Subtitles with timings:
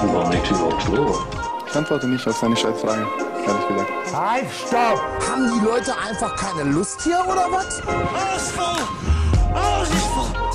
[0.00, 1.26] War nicht überhaupt vor?
[1.66, 3.06] Ich antworte nicht auf seine Scheißfrage,
[3.46, 3.90] ehrlich gesagt.
[4.14, 5.00] Halt, stopp!
[5.30, 7.80] Haben die Leute einfach keine Lust hier oder was?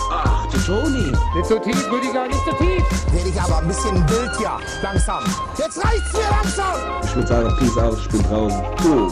[0.09, 1.11] Ach, du Toni.
[1.35, 2.83] Nicht so tief, Rüdiger, nicht so tief!
[3.13, 4.59] Werde ich aber ein bisschen wild hier.
[4.83, 5.23] Langsam.
[5.57, 6.75] Jetzt reicht's mir langsam!
[7.03, 8.63] Ich würde sagen, Peace out, ich bin draußen.
[8.83, 9.11] Cool.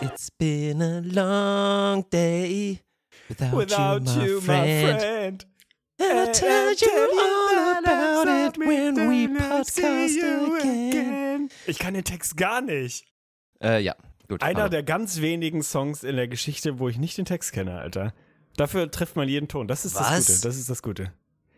[0.00, 2.80] It's been a long day
[3.30, 4.92] without, Without you, my you, friend.
[4.92, 5.46] my friend.
[5.98, 6.88] And I'll tell you
[7.20, 10.16] all about it when we I podcast
[10.60, 11.48] again.
[11.66, 13.04] Ich kann den Text gar nicht.
[13.62, 13.94] Äh, ja,
[14.28, 14.42] gut.
[14.42, 17.78] Einer aber- der ganz wenigen Songs in der Geschichte, wo ich nicht den Text kenne,
[17.78, 18.14] Alter.
[18.56, 19.68] Dafür trifft man jeden Ton.
[19.68, 20.26] Das ist das Was?
[20.26, 20.40] Gute.
[20.42, 21.12] Das ist das Gute.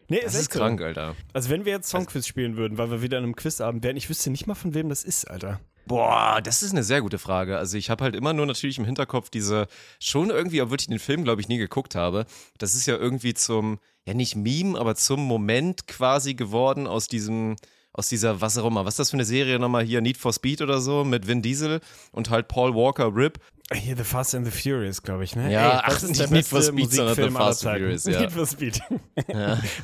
[0.09, 0.59] Nee, das echt ist so.
[0.59, 1.15] krank, Alter.
[1.33, 4.11] Also wenn wir jetzt Songquiz spielen würden, weil wir wieder in einem Quizabend wären, ich
[4.11, 5.61] wüsste nicht mal von wem das ist, Alter.
[5.87, 7.59] Boah, das ist eine sehr gute Frage.
[7.59, 9.67] Also ich habe halt immer nur natürlich im Hinterkopf diese,
[9.99, 12.27] schon irgendwie, obwohl ich den Film, glaube ich, nie geguckt habe,
[12.59, 17.57] das ist ja irgendwie zum, ja nicht Meme, aber zum Moment quasi geworden aus diesem,
[17.93, 20.33] aus dieser, was auch immer, was ist das für eine Serie nochmal hier, Need for
[20.33, 21.81] Speed oder so, mit Vin Diesel
[22.13, 23.39] und halt Paul Walker Rip.
[23.73, 25.51] Hier The Fast and the Furious, glaube ich, ne?
[25.53, 27.81] Ja, Ey, ach, nicht der Need for Speed, sondern The Fast and Zeiten?
[27.81, 28.21] Furious, ja.
[28.21, 28.81] Need for Speed.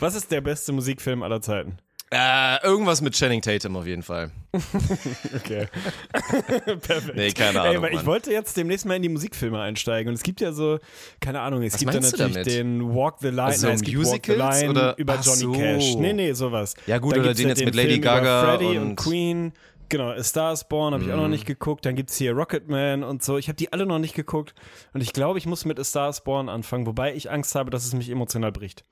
[0.01, 1.79] Was ist der beste Musikfilm aller Zeiten?
[2.11, 4.31] Äh, irgendwas mit Channing Tatum auf jeden Fall.
[5.37, 5.67] Okay.
[6.81, 7.17] Perfekt.
[7.17, 10.09] Nee, keine Ey, Ahnung, aber ich wollte jetzt demnächst mal in die Musikfilme einsteigen.
[10.09, 10.79] Und es gibt ja so,
[11.21, 12.47] keine Ahnung, es Was gibt ja natürlich damit?
[12.47, 15.25] den Walk the Line, Also nein, es gibt Walk the Musicals Line oder- über Ach
[15.25, 15.53] Johnny so.
[15.53, 15.95] Cash.
[15.97, 16.75] Nee, nee, sowas.
[16.87, 19.53] Ja, gut, Dann oder den jetzt den mit Lady Film Gaga Freddie und, und- Queen.
[19.91, 21.31] Genau, A Star is Born habe ich auch noch Mhm.
[21.31, 21.87] nicht geguckt.
[21.87, 23.39] Dann gibt's hier Rocketman und so.
[23.39, 24.55] Ich habe die alle noch nicht geguckt.
[24.93, 27.71] Und ich glaube, ich muss mit A Star is Born anfangen, wobei ich Angst habe,
[27.71, 28.85] dass es mich emotional bricht.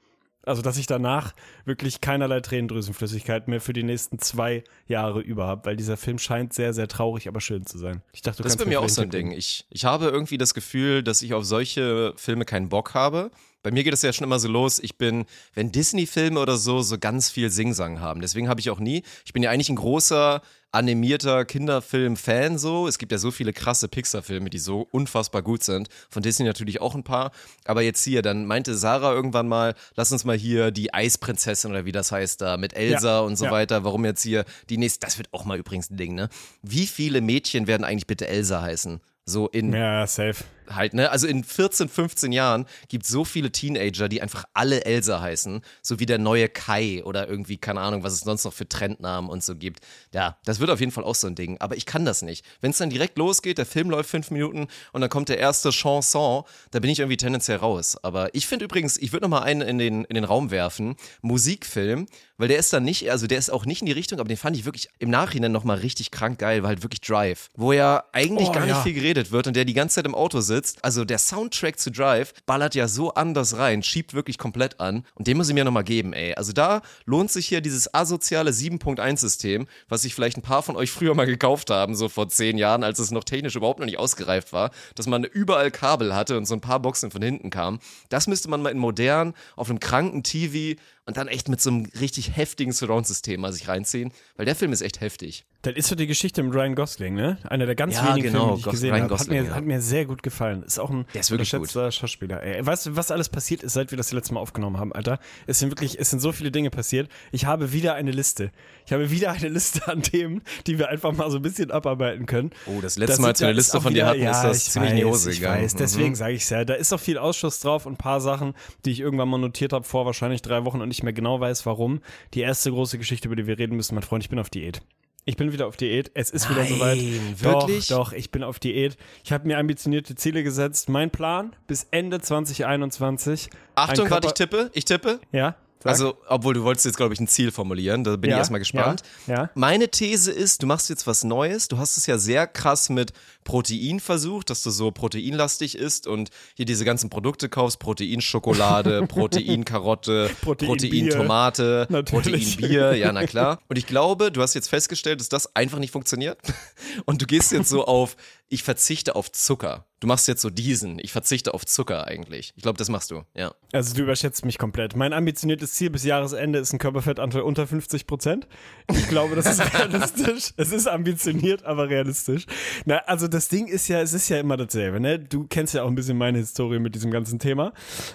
[0.46, 5.66] Also, dass ich danach wirklich keinerlei Tränendrüsenflüssigkeit mehr für die nächsten zwei Jahre über habe,
[5.66, 8.00] weil dieser Film scheint sehr, sehr traurig, aber schön zu sein.
[8.12, 9.32] Ich dachte, du Das ist bei mir auch so ein Ding.
[9.32, 13.32] Ich, ich habe irgendwie das Gefühl, dass ich auf solche Filme keinen Bock habe.
[13.66, 16.82] Bei mir geht es ja schon immer so los, ich bin, wenn Disney-Filme oder so,
[16.82, 18.20] so ganz viel Singsang haben.
[18.20, 22.86] Deswegen habe ich auch nie, ich bin ja eigentlich ein großer animierter Kinderfilm-Fan so.
[22.86, 25.88] Es gibt ja so viele krasse Pixar-Filme, die so unfassbar gut sind.
[26.08, 27.32] Von Disney natürlich auch ein paar.
[27.64, 31.84] Aber jetzt hier, dann meinte Sarah irgendwann mal, lass uns mal hier die Eisprinzessin oder
[31.84, 33.50] wie das heißt da mit Elsa Ja, und so ja.
[33.50, 33.82] weiter.
[33.82, 36.28] Warum jetzt hier die nächste, das wird auch mal übrigens ein Ding, ne?
[36.62, 39.00] Wie viele Mädchen werden eigentlich bitte Elsa heißen?
[39.24, 40.44] So in Ja, safe.
[40.70, 41.10] Halt, ne?
[41.10, 45.60] Also in 14, 15 Jahren gibt es so viele Teenager, die einfach alle Elsa heißen,
[45.82, 49.30] so wie der neue Kai oder irgendwie, keine Ahnung, was es sonst noch für Trendnamen
[49.30, 49.80] und so gibt.
[50.12, 51.56] Ja, das wird auf jeden Fall auch so ein Ding.
[51.60, 52.44] Aber ich kann das nicht.
[52.60, 55.70] Wenn es dann direkt losgeht, der Film läuft fünf Minuten und dann kommt der erste
[55.70, 57.96] Chanson, da bin ich irgendwie tendenziell raus.
[58.02, 60.96] Aber ich finde übrigens, ich würde noch mal einen in den, in den Raum werfen,
[61.22, 62.06] Musikfilm,
[62.38, 64.36] weil der ist dann nicht, also der ist auch nicht in die Richtung, aber den
[64.36, 67.72] fand ich wirklich im Nachhinein noch mal richtig krank geil, weil halt wirklich Drive, wo
[67.72, 68.82] ja eigentlich Oh, gar nicht ja.
[68.82, 70.55] viel geredet wird und der die ganze Zeit im Auto sitzt.
[70.82, 75.04] Also der Soundtrack zu Drive ballert ja so anders rein, schiebt wirklich komplett an.
[75.14, 76.34] Und den muss ich mir nochmal geben, ey.
[76.34, 80.90] Also da lohnt sich hier dieses asoziale 7.1-System, was sich vielleicht ein paar von euch
[80.90, 83.98] früher mal gekauft haben, so vor zehn Jahren, als es noch technisch überhaupt noch nicht
[83.98, 87.78] ausgereift war, dass man überall Kabel hatte und so ein paar Boxen von hinten kamen.
[88.08, 91.70] Das müsste man mal in modern, auf einem kranken TV und dann echt mit so
[91.70, 95.44] einem richtig heftigen Surround-System mal sich reinziehen, weil der Film ist echt heftig.
[95.62, 97.38] Das ist so die Geschichte mit Ryan Gosling, ne?
[97.44, 99.14] Einer der ganz Ja, wenigen genau, Filme, die ich Gos- gesehen Ryan habe.
[99.14, 99.54] Hat Gosling, mir, ja.
[99.56, 100.62] hat mir sehr gut gefallen.
[100.62, 102.40] Ist auch ein Der ist wirklich unterschätzter Schauspieler.
[102.42, 105.18] Ey, weißt du, was alles passiert ist, seit wir das letzte Mal aufgenommen haben, Alter?
[105.48, 107.08] Es sind wirklich, es sind so viele Dinge passiert.
[107.32, 108.52] Ich habe wieder eine Liste.
[108.84, 112.26] Ich habe wieder eine Liste an Themen, die wir einfach mal so ein bisschen abarbeiten
[112.26, 112.50] können.
[112.66, 114.66] Oh, das letzte Das Mal, als wir eine Liste von dir hatten, ist ja, das
[114.66, 115.42] ich ziemlich in die weiß, Hose ich.
[115.42, 116.14] Weiß, deswegen Mhm.
[116.14, 116.64] sage ich es ja.
[116.64, 119.72] Da ist auch viel Ausschuss drauf und ein paar Sachen, die ich irgendwann mal notiert
[119.72, 122.00] habe vor wahrscheinlich drei Wochen und nicht mehr genau weiß, warum.
[122.34, 124.80] Die erste große Geschichte, über die wir reden müssen, mein Freund, ich bin auf Diät.
[125.28, 126.10] Ich bin wieder auf Diät.
[126.14, 127.42] Es ist wieder Nein, soweit.
[127.42, 127.88] wirklich?
[127.88, 128.96] Doch, doch, ich bin auf Diät.
[129.24, 130.88] Ich habe mir ambitionierte Ziele gesetzt.
[130.88, 133.50] Mein Plan bis Ende 2021.
[133.74, 135.20] Achtung, warte, ich tippe, ich tippe.
[135.32, 135.56] Ja.
[135.82, 135.90] sag.
[135.90, 138.60] Also, obwohl du wolltest jetzt, glaube ich, ein Ziel formulieren, da bin ich Ja, erstmal
[138.60, 139.02] gespannt.
[139.26, 139.50] ja, ja.
[139.54, 141.68] Meine These ist, du machst jetzt was Neues.
[141.68, 143.12] Du hast es ja sehr krass mit
[143.46, 150.30] Protein versucht, dass du so proteinlastig isst und hier diese ganzen Produkte kaufst: Proteinschokolade, Proteinkarotte.
[150.42, 151.86] Proteintomate.
[152.04, 153.60] Proteinbier, ja, na klar.
[153.68, 156.38] Und ich glaube, du hast jetzt festgestellt, dass das einfach nicht funktioniert.
[157.06, 158.16] Und du gehst jetzt so auf,
[158.48, 159.86] ich verzichte auf Zucker.
[160.00, 162.52] Du machst jetzt so diesen, ich verzichte auf Zucker eigentlich.
[162.56, 163.54] Ich glaube, das machst du, ja.
[163.72, 164.94] Also du überschätzt mich komplett.
[164.94, 168.46] Mein ambitioniertes Ziel bis Jahresende ist ein Körperfettanteil unter 50 Prozent.
[168.92, 170.52] Ich glaube, das ist realistisch.
[170.56, 172.46] Es ist ambitioniert, aber realistisch.
[172.84, 175.18] Na, also das Ding ist ja, es ist ja immer dasselbe, ne?
[175.18, 177.72] Du kennst ja auch ein bisschen meine Historie mit diesem ganzen Thema.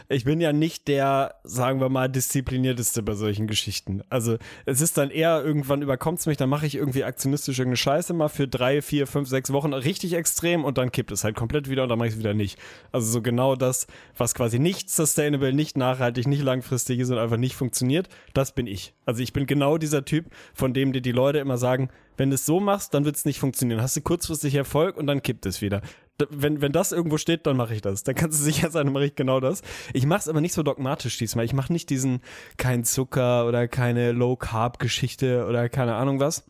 [0.09, 4.01] Ich bin ja nicht der, sagen wir mal, disziplinierteste bei solchen Geschichten.
[4.09, 8.13] Also es ist dann eher, irgendwann überkommt's mich, dann mache ich irgendwie aktionistisch irgendeine Scheiße
[8.13, 11.69] mal für drei, vier, fünf, sechs Wochen richtig extrem und dann kippt es halt komplett
[11.69, 12.57] wieder und dann mache ich es wieder nicht.
[12.91, 17.37] Also so genau das, was quasi nicht sustainable, nicht nachhaltig, nicht langfristig ist und einfach
[17.37, 18.93] nicht funktioniert, das bin ich.
[19.05, 22.35] Also ich bin genau dieser Typ, von dem dir die Leute immer sagen, wenn du
[22.35, 23.81] es so machst, dann wird es nicht funktionieren.
[23.81, 25.81] Hast du kurzfristig Erfolg und dann kippt es wieder.
[26.29, 28.03] Wenn, wenn das irgendwo steht, dann mache ich das.
[28.03, 29.61] Dann kannst du sicher sein, dann mache ich genau das.
[29.93, 31.45] Ich mache es aber nicht so dogmatisch diesmal.
[31.45, 32.21] Ich mache nicht diesen
[32.57, 36.43] kein Zucker oder keine Low-Carb-Geschichte oder keine Ahnung was,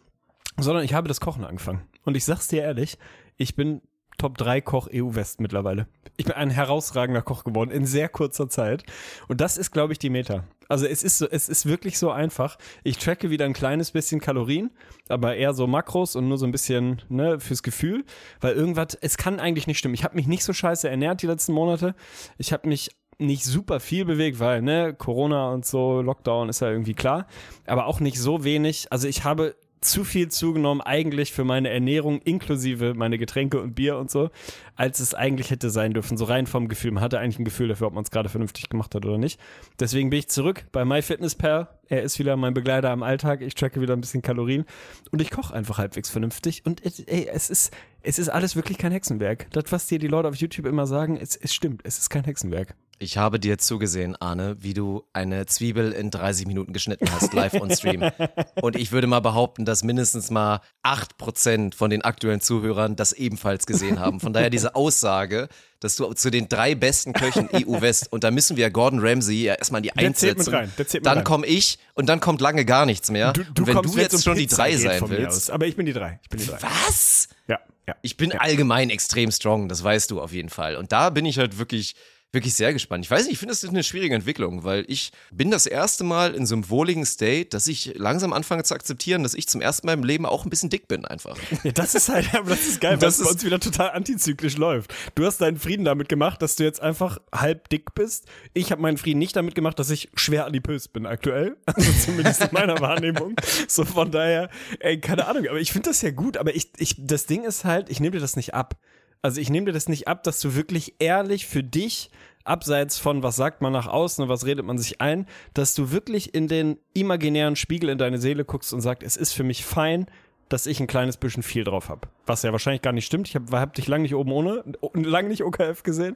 [0.58, 1.84] sondern ich habe das Kochen angefangen.
[2.04, 2.98] Und ich sag's dir ehrlich,
[3.38, 3.82] ich bin
[4.22, 5.88] Top 3 Koch EU West mittlerweile.
[6.16, 8.84] Ich bin ein herausragender Koch geworden in sehr kurzer Zeit.
[9.28, 10.44] Und das ist, glaube ich, die Meta.
[10.70, 12.60] Also es ist so, es ist wirklich so einfach.
[12.84, 14.70] Ich tracke wieder ein kleines bisschen Kalorien,
[15.10, 18.06] aber eher so Makros und nur so ein bisschen ne, fürs Gefühl,
[18.42, 19.96] weil irgendwas, es kann eigentlich nicht stimmen.
[19.96, 21.96] Ich habe mich nicht so scheiße ernährt die letzten Monate.
[22.38, 26.70] Ich habe mich nicht super viel bewegt, weil ne Corona und so Lockdown ist ja
[26.70, 27.26] irgendwie klar,
[27.66, 28.86] aber auch nicht so wenig.
[28.92, 33.98] Also ich habe zu viel zugenommen eigentlich für meine Ernährung inklusive meine Getränke und Bier
[33.98, 34.30] und so,
[34.76, 36.18] als es eigentlich hätte sein dürfen.
[36.18, 36.92] So rein vom Gefühl.
[36.92, 39.40] Man hatte eigentlich ein Gefühl dafür, ob man es gerade vernünftig gemacht hat oder nicht.
[39.80, 41.68] Deswegen bin ich zurück bei MyFitnessPal.
[41.90, 43.42] Er ist wieder mein Begleiter am Alltag.
[43.42, 44.66] Ich tracke wieder ein bisschen Kalorien
[45.12, 46.64] und ich koche einfach halbwegs vernünftig.
[46.66, 47.74] Und es, ey, es ist,
[48.04, 49.48] es ist alles wirklich kein Hexenwerk.
[49.52, 51.82] Das, was dir die Leute auf YouTube immer sagen, es, es stimmt.
[51.84, 52.76] Es ist kein Hexenwerk.
[53.02, 57.56] Ich habe dir zugesehen, Arne, wie du eine Zwiebel in 30 Minuten geschnitten hast, live
[57.56, 58.12] on Stream.
[58.62, 63.66] Und ich würde mal behaupten, dass mindestens mal 8% von den aktuellen Zuhörern das ebenfalls
[63.66, 64.20] gesehen haben.
[64.20, 65.50] Von daher diese Aussage,
[65.80, 69.56] dass du zu den drei besten Köchen EU-West, und da müssen wir Gordon Ramsay ja
[69.56, 70.56] erstmal in die Der Eins zählt mit setzen.
[70.56, 73.34] rein, Dann komme ich und dann kommt lange gar nichts mehr.
[73.34, 75.50] Du, du und wenn kommst, du jetzt um schon die Pizza drei geht sein willst.
[75.50, 76.20] Aber ich bin die drei.
[76.22, 76.60] Ich bin die drei.
[76.62, 77.30] Was?
[77.48, 77.58] Ja,
[77.88, 77.96] ja.
[78.04, 80.76] Ich bin allgemein extrem strong, das weißt du auf jeden Fall.
[80.76, 81.96] Und da bin ich halt wirklich,
[82.34, 83.04] wirklich sehr gespannt.
[83.04, 86.04] Ich weiß nicht, ich finde das ist eine schwierige Entwicklung, weil ich bin das erste
[86.04, 89.60] Mal in so einem wohligen State, dass ich langsam anfange zu akzeptieren, dass ich zum
[89.60, 91.38] ersten Mal im Leben auch ein bisschen dick bin einfach.
[91.64, 93.92] Ja, das ist halt, aber das ist geil, weil Das es bei uns wieder total
[93.92, 94.94] antizyklisch läuft.
[95.14, 98.26] Du hast deinen Frieden damit gemacht, dass du jetzt einfach halb dick bist.
[98.54, 101.58] Ich habe meinen Frieden nicht damit gemacht, dass ich schwer adipös bin aktuell.
[101.66, 103.36] Also zumindest in meiner Wahrnehmung.
[103.68, 104.50] So von daher,
[104.80, 107.64] ey, keine Ahnung, aber ich finde das ja gut, aber ich, ich, das Ding ist
[107.66, 108.78] halt, ich nehme dir das nicht ab.
[109.22, 112.10] Also ich nehme dir das nicht ab, dass du wirklich ehrlich für dich
[112.44, 115.92] abseits von was sagt man nach außen und was redet man sich ein, dass du
[115.92, 119.64] wirklich in den imaginären Spiegel in deine Seele guckst und sagst, es ist für mich
[119.64, 120.08] fein,
[120.52, 122.10] dass ich ein kleines bisschen viel drauf habe.
[122.26, 123.28] Was ja wahrscheinlich gar nicht stimmt.
[123.30, 124.64] Ich habe hab dich lange nicht oben ohne,
[124.94, 126.16] lange nicht OKF gesehen.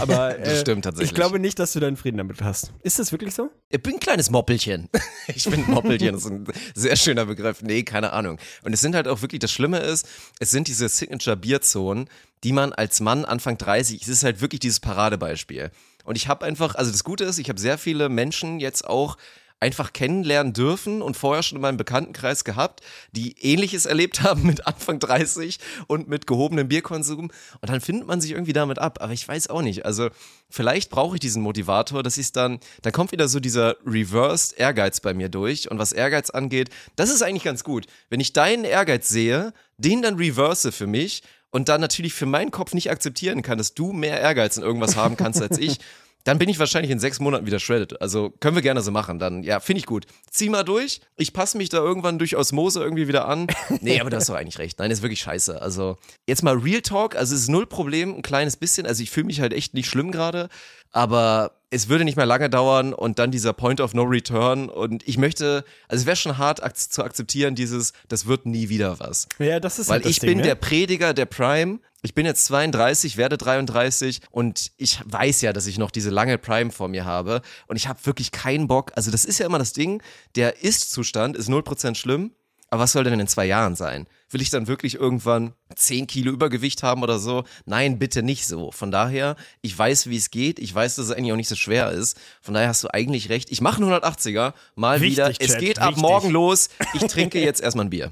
[0.00, 1.10] Aber Das äh, stimmt tatsächlich.
[1.10, 2.72] Ich glaube nicht, dass du deinen Frieden damit hast.
[2.82, 3.50] Ist das wirklich so?
[3.68, 4.88] Ich bin ein kleines Moppelchen.
[5.28, 7.60] Ich bin ein Moppelchen, das ist ein sehr schöner Begriff.
[7.60, 8.38] Nee, keine Ahnung.
[8.62, 10.08] Und es sind halt auch wirklich, das Schlimme ist,
[10.38, 12.08] es sind diese Signature-Bierzonen,
[12.44, 15.70] die man als Mann Anfang 30, es ist halt wirklich dieses Paradebeispiel.
[16.04, 19.16] Und ich habe einfach, also das Gute ist, ich habe sehr viele Menschen jetzt auch
[19.58, 24.66] einfach kennenlernen dürfen und vorher schon in meinem Bekanntenkreis gehabt, die ähnliches erlebt haben mit
[24.66, 27.30] Anfang 30 und mit gehobenem Bierkonsum.
[27.60, 30.10] Und dann findet man sich irgendwie damit ab, aber ich weiß auch nicht, also
[30.50, 34.58] vielleicht brauche ich diesen Motivator, dass ich es dann, dann kommt wieder so dieser reversed
[34.58, 35.70] Ehrgeiz bei mir durch.
[35.70, 40.02] Und was Ehrgeiz angeht, das ist eigentlich ganz gut, wenn ich deinen Ehrgeiz sehe, den
[40.02, 41.22] dann reverse für mich
[41.56, 44.94] und dann natürlich für meinen Kopf nicht akzeptieren kann, dass du mehr Ehrgeiz in irgendwas
[44.94, 45.78] haben kannst als ich,
[46.26, 48.02] dann bin ich wahrscheinlich in sechs Monaten wieder shredded.
[48.02, 49.20] Also können wir gerne so machen.
[49.20, 50.06] Dann, ja, finde ich gut.
[50.28, 51.00] Zieh mal durch.
[51.16, 53.46] Ich passe mich da irgendwann durch Osmose irgendwie wieder an.
[53.80, 54.78] Nee, aber du hast doch eigentlich recht.
[54.80, 55.62] Nein, ist wirklich scheiße.
[55.62, 57.14] Also jetzt mal Real Talk.
[57.14, 58.86] Also es ist null Problem, ein kleines bisschen.
[58.86, 60.48] Also ich fühle mich halt echt nicht schlimm gerade.
[60.90, 64.68] Aber es würde nicht mehr lange dauern und dann dieser Point of No Return.
[64.68, 68.68] Und ich möchte, also es wäre schon hart ak zu akzeptieren, dieses, das wird nie
[68.68, 69.28] wieder was.
[69.38, 70.44] Ja, das ist Weil halt ich Ding, bin ne?
[70.44, 71.78] der Prediger der Prime.
[72.06, 76.38] Ich bin jetzt 32, werde 33 und ich weiß ja, dass ich noch diese lange
[76.38, 78.92] Prime vor mir habe und ich habe wirklich keinen Bock.
[78.94, 80.00] Also das ist ja immer das Ding,
[80.36, 82.30] der Ist-Zustand ist 0% schlimm,
[82.68, 84.06] aber was soll denn in zwei Jahren sein?
[84.28, 87.44] Will ich dann wirklich irgendwann 10 Kilo Übergewicht haben oder so?
[87.64, 88.72] Nein, bitte nicht so.
[88.72, 90.58] Von daher, ich weiß, wie es geht.
[90.58, 92.18] Ich weiß, dass es eigentlich auch nicht so schwer ist.
[92.42, 93.52] Von daher hast du eigentlich recht.
[93.52, 95.30] Ich mache einen 180er mal Wichtig, wieder.
[95.30, 96.02] Es Chat, geht ab wichtig.
[96.02, 96.70] morgen los.
[96.94, 98.10] Ich trinke jetzt erstmal ein Bier.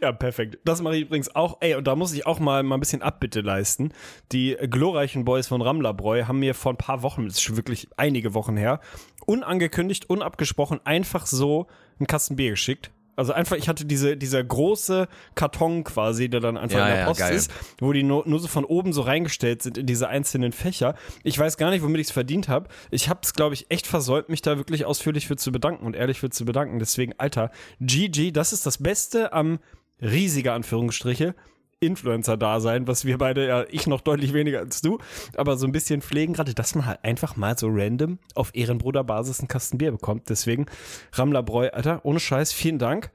[0.00, 0.58] Ja, perfekt.
[0.64, 1.58] Das mache ich übrigens auch.
[1.60, 3.92] Ey, und da muss ich auch mal, mal ein bisschen Abbitte leisten.
[4.32, 7.88] Die glorreichen Boys von Rammlerbräu haben mir vor ein paar Wochen, das ist schon wirklich
[7.98, 8.80] einige Wochen her,
[9.26, 11.66] unangekündigt, unabgesprochen, einfach so
[11.98, 12.90] einen Kasten Bier geschickt.
[13.20, 17.00] Also einfach, ich hatte diese, dieser große Karton quasi, der dann einfach Ja, in der
[17.00, 17.34] ja, Post geil.
[17.34, 20.94] ist, wo die nur, nur so von oben so reingestellt sind in diese einzelnen Fächer.
[21.22, 22.70] Ich weiß gar nicht, womit ich es verdient habe.
[22.90, 25.96] Ich habe es, glaube ich, echt versäumt, mich da wirklich ausführlich für zu bedanken und
[25.96, 26.78] ehrlich für zu bedanken.
[26.78, 27.50] Deswegen, Alter,
[27.82, 29.58] GG, das ist das Beste am
[30.00, 31.34] riesiger Anführungsstriche
[31.80, 34.98] Influencer-Dasein, was wir beide, ja, ich noch deutlich weniger als du,
[35.36, 39.40] aber so ein bisschen pflegen gerade, dass man halt einfach mal so random auf Ehrenbruderbasis
[39.40, 40.28] einen Kasten Bier bekommt.
[40.28, 40.66] Deswegen,
[41.12, 43.10] Rammler Bräu, Alter, ohne Scheiß, vielen Dank.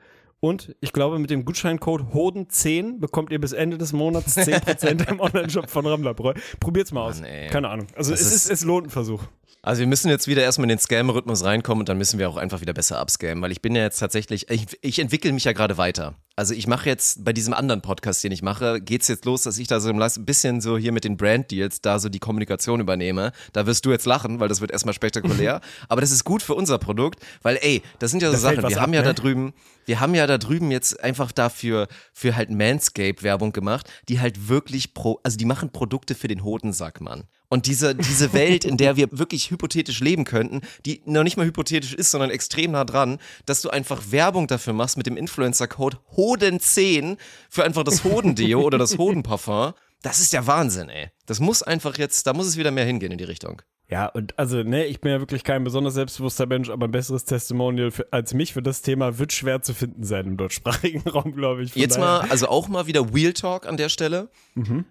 [0.46, 5.20] Und ich glaube, mit dem Gutscheincode HODEN10 bekommt ihr bis Ende des Monats 10% im
[5.20, 6.34] Online-Shop von Ramlerbräu.
[6.60, 7.20] Probiert's mal aus.
[7.20, 7.30] Mann.
[7.50, 7.88] Keine Ahnung.
[7.96, 9.24] Also es, ist, ist- es lohnt einen Versuch.
[9.64, 12.38] Also wir müssen jetzt wieder erstmal in den Scam-Rhythmus reinkommen und dann müssen wir auch
[12.38, 15.54] einfach wieder besser abscammen, weil ich bin ja jetzt tatsächlich, ich, ich entwickle mich ja
[15.54, 16.14] gerade weiter.
[16.36, 19.58] Also ich mache jetzt bei diesem anderen Podcast, den ich mache, geht's jetzt los, dass
[19.58, 23.32] ich da so ein bisschen so hier mit den Brand-Deals da so die Kommunikation übernehme.
[23.54, 25.62] Da wirst du jetzt lachen, weil das wird erstmal spektakulär.
[25.90, 28.70] Aber das ist gut für unser Produkt, weil ey, das sind ja so Da Sachen,
[28.70, 29.08] wir ab, haben ja ne?
[29.08, 29.54] da drüben,
[29.86, 34.48] wir haben ja da drüben jetzt einfach dafür für halt Manscape Werbung gemacht, die halt
[34.48, 37.26] wirklich pro, also die machen Produkte für den Hodensack, Mann.
[37.48, 41.46] Und diese, diese Welt, in der wir wirklich hypothetisch leben könnten, die noch nicht mal
[41.46, 45.98] hypothetisch ist, sondern extrem nah dran, dass du einfach Werbung dafür machst mit dem Influencer-Code
[46.16, 47.18] HODEN10
[47.50, 49.74] für einfach das Hodendeo oder das Hodenparfum.
[50.02, 51.10] Das ist der Wahnsinn, ey.
[51.26, 53.62] Das muss einfach jetzt, da muss es wieder mehr hingehen in die Richtung.
[53.88, 57.24] Ja, und also, ne, ich bin ja wirklich kein besonders selbstbewusster Mensch, aber ein besseres
[57.26, 61.34] Testimonial für, als mich für das Thema wird schwer zu finden sein im deutschsprachigen Raum,
[61.34, 61.76] glaube ich.
[61.76, 64.30] Jetzt daher- mal, also auch mal wieder Wheel Talk an der Stelle.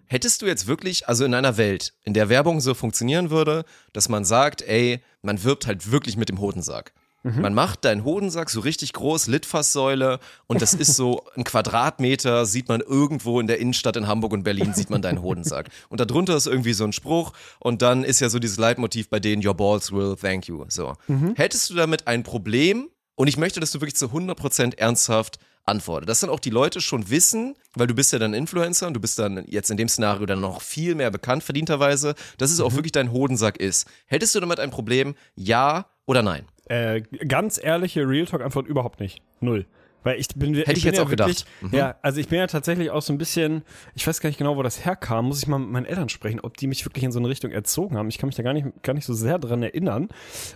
[0.06, 4.08] Hättest du jetzt wirklich, also in einer Welt, in der Werbung so funktionieren würde, dass
[4.08, 6.92] man sagt, ey, man wirbt halt wirklich mit dem Hodensack.
[7.24, 12.68] Man macht deinen Hodensack so richtig groß, Litfaßsäule und das ist so ein Quadratmeter, sieht
[12.68, 15.70] man irgendwo in der Innenstadt in Hamburg und Berlin, sieht man deinen Hodensack.
[15.88, 19.20] Und darunter ist irgendwie so ein Spruch und dann ist ja so dieses Leitmotiv bei
[19.20, 20.64] denen, your balls will thank you.
[20.68, 20.94] So.
[21.34, 22.88] Hättest du damit ein Problem?
[23.14, 26.08] Und ich möchte, dass du wirklich zu 100% ernsthaft antwortest.
[26.08, 29.00] Dass dann auch die Leute schon wissen, weil du bist ja dann Influencer und du
[29.00, 32.74] bist dann jetzt in dem Szenario dann noch viel mehr bekannt, verdienterweise, dass es auch
[32.74, 33.86] wirklich dein Hodensack ist.
[34.06, 35.14] Hättest du damit ein Problem?
[35.36, 36.46] Ja oder nein?
[36.66, 39.22] Äh, ganz ehrliche Real Talk Antwort überhaupt nicht.
[39.40, 39.66] Null.
[40.04, 41.72] Weil ich bin, Hätte ich bin jetzt ja auch wirklich, gedacht.
[41.72, 41.76] Mhm.
[41.76, 43.62] Ja, also ich bin ja tatsächlich auch so ein bisschen,
[43.94, 46.40] ich weiß gar nicht genau, wo das herkam, muss ich mal mit meinen Eltern sprechen,
[46.40, 48.08] ob die mich wirklich in so eine Richtung erzogen haben.
[48.08, 50.08] Ich kann mich da gar nicht, gar nicht so sehr dran erinnern.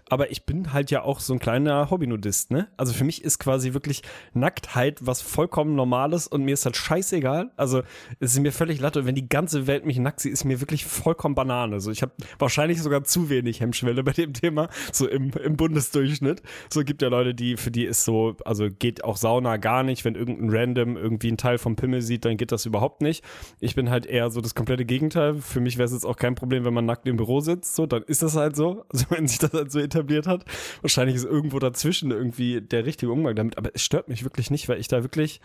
[0.09, 2.69] Aber ich bin halt ja auch so ein kleiner Hobbynudist, ne?
[2.77, 4.03] Also für mich ist quasi wirklich
[4.35, 7.51] Nacktheit was vollkommen Normales und mir ist halt scheißegal.
[7.57, 7.83] Also
[8.21, 9.01] es ist mir völlig latte.
[9.01, 11.81] Und wenn die ganze Welt mich nackt sieht, ist mir wirklich vollkommen Banane.
[11.81, 16.43] So, ich habe wahrscheinlich sogar zu wenig Hemmschwelle bei dem Thema, so im, im Bundesdurchschnitt.
[16.71, 20.05] So gibt ja Leute, die, für die ist so, also geht auch Sauna gar nicht.
[20.05, 23.25] Wenn irgendein Random irgendwie einen Teil vom Pimmel sieht, dann geht das überhaupt nicht.
[23.61, 25.37] Ich bin halt eher so das komplette Gegenteil.
[25.37, 27.77] Für mich wäre es jetzt auch kein Problem, wenn man nackt im Büro sitzt.
[27.77, 28.85] So, dann ist das halt so.
[28.99, 30.45] Also wenn sich das halt so etabliert hat.
[30.81, 33.57] Wahrscheinlich ist irgendwo dazwischen irgendwie der richtige Umgang damit.
[33.57, 35.41] Aber es stört mich wirklich nicht, weil ich da wirklich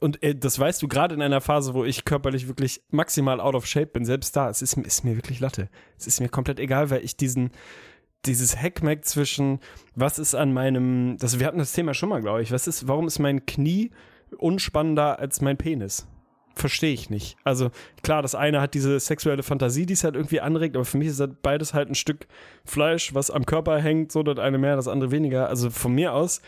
[0.00, 3.54] und äh, das weißt du gerade in einer Phase, wo ich körperlich wirklich maximal out
[3.54, 5.68] of shape bin, selbst da, es ist, ist mir wirklich Latte.
[5.98, 7.50] Es ist mir komplett egal, weil ich diesen,
[8.26, 9.60] dieses Hackmack zwischen,
[9.94, 12.88] was ist an meinem, das, wir hatten das Thema schon mal, glaube ich, was ist,
[12.88, 13.90] warum ist mein Knie
[14.38, 16.06] unspannender als mein Penis?
[16.54, 17.36] Verstehe ich nicht.
[17.44, 17.70] Also
[18.02, 21.08] klar, das eine hat diese sexuelle Fantasie, die es halt irgendwie anregt, aber für mich
[21.08, 22.26] ist das beides halt ein Stück
[22.64, 25.48] Fleisch, was am Körper hängt, so das eine mehr, das andere weniger.
[25.48, 26.40] Also von mir aus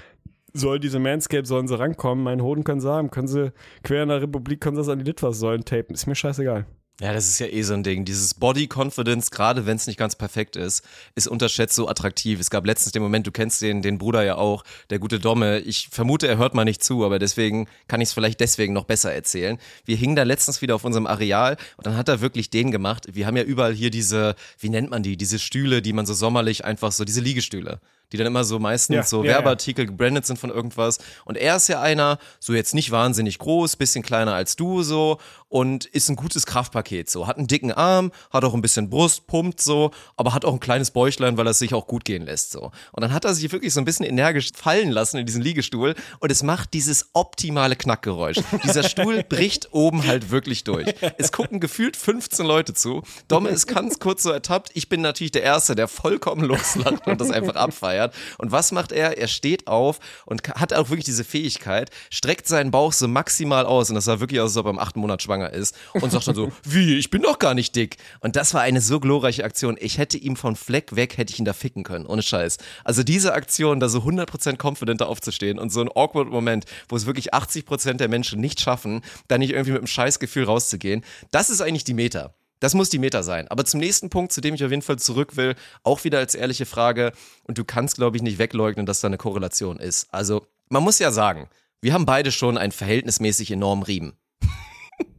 [0.54, 4.08] soll diese Manscape, sollen sie rankommen, meinen Hoden können sie haben, können sie quer in
[4.08, 6.64] der Republik, können sie das an die Litfaßsäulen tapen, ist mir scheißegal.
[7.00, 8.04] Ja, das ist ja eh so ein Ding.
[8.04, 10.82] Dieses Body Confidence, gerade wenn es nicht ganz perfekt ist,
[11.14, 12.40] ist unterschätzt so attraktiv.
[12.40, 15.60] Es gab letztens den Moment, du kennst den, den Bruder ja auch, der gute Domme.
[15.60, 18.84] Ich vermute, er hört mal nicht zu, aber deswegen kann ich es vielleicht deswegen noch
[18.84, 19.58] besser erzählen.
[19.84, 23.06] Wir hingen da letztens wieder auf unserem Areal und dann hat er wirklich den gemacht.
[23.12, 26.14] Wir haben ja überall hier diese, wie nennt man die, diese Stühle, die man so
[26.14, 27.80] sommerlich einfach so, diese Liegestühle.
[28.12, 29.36] Die dann immer so meistens Ja, so ja, ja.
[29.36, 30.98] Werbeartikel gebrandet sind von irgendwas.
[31.24, 35.18] Und er ist ja einer, so jetzt nicht wahnsinnig groß, bisschen kleiner als du so
[35.48, 37.26] und ist ein gutes Kraftpaket so.
[37.26, 40.60] Hat einen dicken Arm, hat auch ein bisschen Brust, pumpt so, aber hat auch ein
[40.60, 42.70] kleines Bäuchlein, weil er es sich auch gut gehen lässt so.
[42.92, 45.94] Und dann hat er sich wirklich so ein bisschen energisch fallen lassen in diesen Liegestuhl
[46.20, 48.38] und es macht dieses optimale Knackgeräusch.
[48.64, 50.94] Dieser Stuhl bricht oben halt wirklich durch.
[51.16, 53.02] Es gucken gefühlt 15 Leute zu.
[53.28, 54.70] Domme ist ganz kurz so ertappt.
[54.74, 57.97] Ich bin natürlich der Erste, der vollkommen loslacht und das einfach abfeiert.
[58.38, 59.18] Und was macht er?
[59.18, 63.88] Er steht auf und hat auch wirklich diese Fähigkeit, streckt seinen Bauch so maximal aus
[63.88, 66.28] und das sah wirklich aus, als ob er im achten Monat schwanger ist und sagt
[66.28, 67.96] dann so, wie, ich bin doch gar nicht dick.
[68.20, 69.76] Und das war eine so glorreiche Aktion.
[69.80, 72.58] Ich hätte ihm von Fleck weg, hätte ich ihn da ficken können, ohne Scheiß.
[72.84, 77.06] Also diese Aktion, da so 100% confidenter aufzustehen und so ein awkward Moment, wo es
[77.06, 81.60] wirklich 80% der Menschen nicht schaffen, da nicht irgendwie mit einem Scheißgefühl rauszugehen, das ist
[81.60, 82.34] eigentlich die Meta.
[82.60, 83.48] Das muss die Meta sein.
[83.48, 86.34] Aber zum nächsten Punkt, zu dem ich auf jeden Fall zurück will, auch wieder als
[86.34, 87.12] ehrliche Frage.
[87.44, 90.08] Und du kannst, glaube ich, nicht wegleugnen, dass da eine Korrelation ist.
[90.12, 91.48] Also, man muss ja sagen,
[91.80, 94.12] wir haben beide schon einen verhältnismäßig enormen Riemen.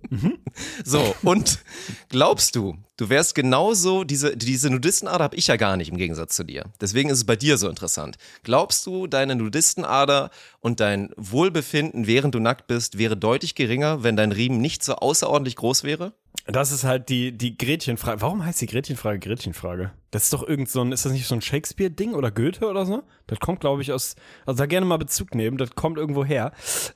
[0.83, 1.59] So, und
[2.09, 6.35] glaubst du, du wärst genauso, diese, diese Nudistenader habe ich ja gar nicht im Gegensatz
[6.35, 6.65] zu dir.
[6.81, 8.17] Deswegen ist es bei dir so interessant.
[8.43, 14.15] Glaubst du, deine Nudistenader und dein Wohlbefinden, während du nackt bist, wäre deutlich geringer, wenn
[14.15, 16.13] dein Riemen nicht so außerordentlich groß wäre?
[16.51, 18.21] Das ist halt die, die Gretchenfrage.
[18.21, 19.91] Warum heißt die Gretchenfrage Gretchenfrage?
[20.11, 22.85] Das ist doch irgend so ein, ist das nicht so ein Shakespeare-Ding oder Goethe oder
[22.85, 23.03] so?
[23.27, 24.15] Das kommt, glaube ich, aus,
[24.45, 26.51] also da gerne mal Bezug nehmen, das kommt irgendwo her.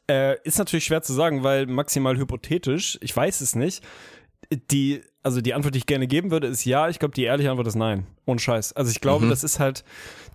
[0.10, 3.84] Äh, ist natürlich schwer zu sagen, weil maximal hypothetisch, ich weiß es nicht.
[4.72, 6.90] Die, also die Antwort, die ich gerne geben würde, ist ja.
[6.90, 8.08] Ich glaube, die ehrliche Antwort ist nein.
[8.26, 8.74] Ohne Scheiß.
[8.74, 9.30] Also ich glaube, Mhm.
[9.30, 9.84] das ist halt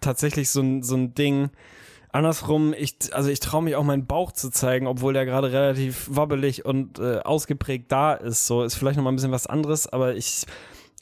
[0.01, 1.51] tatsächlich so ein, so ein Ding.
[2.19, 6.09] Andersrum, ich, also ich traue mich auch meinen Bauch zu zeigen, obwohl der gerade relativ
[6.11, 8.49] wabbelig und äh, ausgeprägt da ist.
[8.49, 10.45] So ist vielleicht noch mal ein bisschen was anderes, aber ich,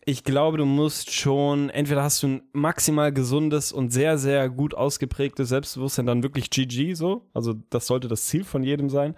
[0.05, 4.75] ich glaube, du musst schon, entweder hast du ein maximal gesundes und sehr, sehr gut
[4.75, 7.23] ausgeprägtes Selbstbewusstsein, dann wirklich GG so.
[7.33, 9.17] Also das sollte das Ziel von jedem sein.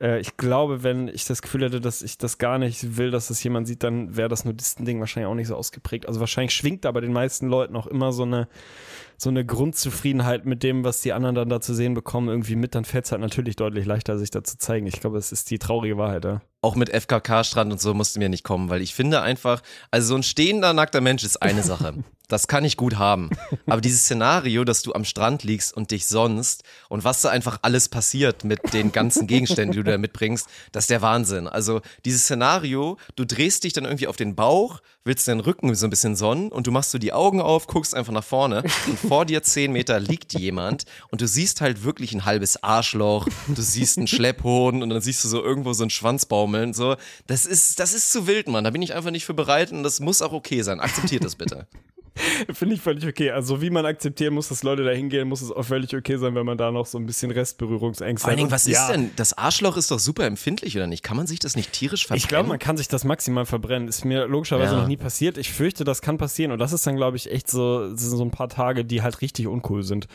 [0.00, 3.28] Äh, ich glaube, wenn ich das Gefühl hätte, dass ich das gar nicht will, dass
[3.28, 6.08] das jemand sieht, dann wäre das Nudistending wahrscheinlich auch nicht so ausgeprägt.
[6.08, 8.48] Also wahrscheinlich schwingt da bei den meisten Leuten auch immer so eine
[9.20, 12.76] so eine Grundzufriedenheit mit dem, was die anderen dann da zu sehen bekommen, irgendwie mit,
[12.76, 14.86] dann fällt es halt natürlich deutlich leichter, sich da zu zeigen.
[14.86, 16.40] Ich glaube, es ist die traurige Wahrheit, ja.
[16.60, 20.14] Auch mit FKK-Strand und so musste mir nicht kommen, weil ich finde einfach, also so
[20.16, 21.94] ein stehender, nackter Mensch ist eine Sache.
[22.28, 23.30] Das kann ich gut haben.
[23.66, 27.60] Aber dieses Szenario, dass du am Strand liegst und dich sonst und was da einfach
[27.62, 31.48] alles passiert mit den ganzen Gegenständen, die du da mitbringst, das ist der Wahnsinn.
[31.48, 35.86] Also dieses Szenario, du drehst dich dann irgendwie auf den Bauch, willst deinen Rücken so
[35.86, 38.98] ein bisschen sonnen und du machst so die Augen auf, guckst einfach nach vorne und
[38.98, 43.62] vor dir zehn Meter liegt jemand und du siehst halt wirklich ein halbes Arschloch, du
[43.62, 46.74] siehst einen Schlepphoden und dann siehst du so irgendwo so einen Schwanz baumeln.
[46.74, 48.64] So, das ist, das ist zu wild, Mann.
[48.64, 50.80] Da bin ich einfach nicht für bereit und das muss auch okay sein.
[50.80, 51.66] Akzeptiert das bitte.
[52.52, 53.30] Finde ich völlig okay.
[53.30, 56.34] Also wie man akzeptieren muss, dass Leute da hingehen, muss es auch völlig okay sein,
[56.34, 58.54] wenn man da noch so ein bisschen Restberührungsängste Vor allen Dingen, hat.
[58.54, 59.10] was Und ist ja, denn?
[59.14, 61.04] Das Arschloch ist doch super empfindlich, oder nicht?
[61.04, 62.18] Kann man sich das nicht tierisch verbrennen?
[62.24, 63.86] Ich glaube, man kann sich das maximal verbrennen.
[63.86, 64.80] Ist mir logischerweise Ja.
[64.80, 65.38] noch nie passiert.
[65.38, 66.50] Ich fürchte, das kann passieren.
[66.50, 69.46] Und das ist dann, glaube ich, echt so, so ein paar Tage, die halt richtig
[69.46, 70.08] uncool sind.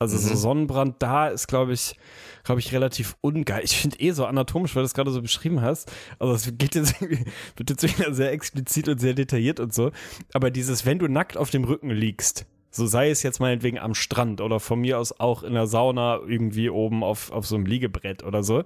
[0.00, 0.20] Also Mhm.
[0.22, 1.94] so Sonnenbrand da ist, glaube ich,
[2.42, 3.62] glaube ich, relativ ungeil.
[3.62, 5.92] Ich finde eh so anatomisch, weil du es gerade so beschrieben hast.
[6.18, 7.24] Also es geht jetzt irgendwie,
[7.56, 9.92] wird jetzt wieder sehr explizit und sehr detailliert und so.
[10.32, 13.94] Aber dieses, wenn du nackt auf dem Rücken liegst, so sei es jetzt meinetwegen am
[13.94, 17.66] Strand oder von mir aus auch in der Sauna irgendwie oben auf, auf so einem
[17.66, 18.64] Liegebrett oder so.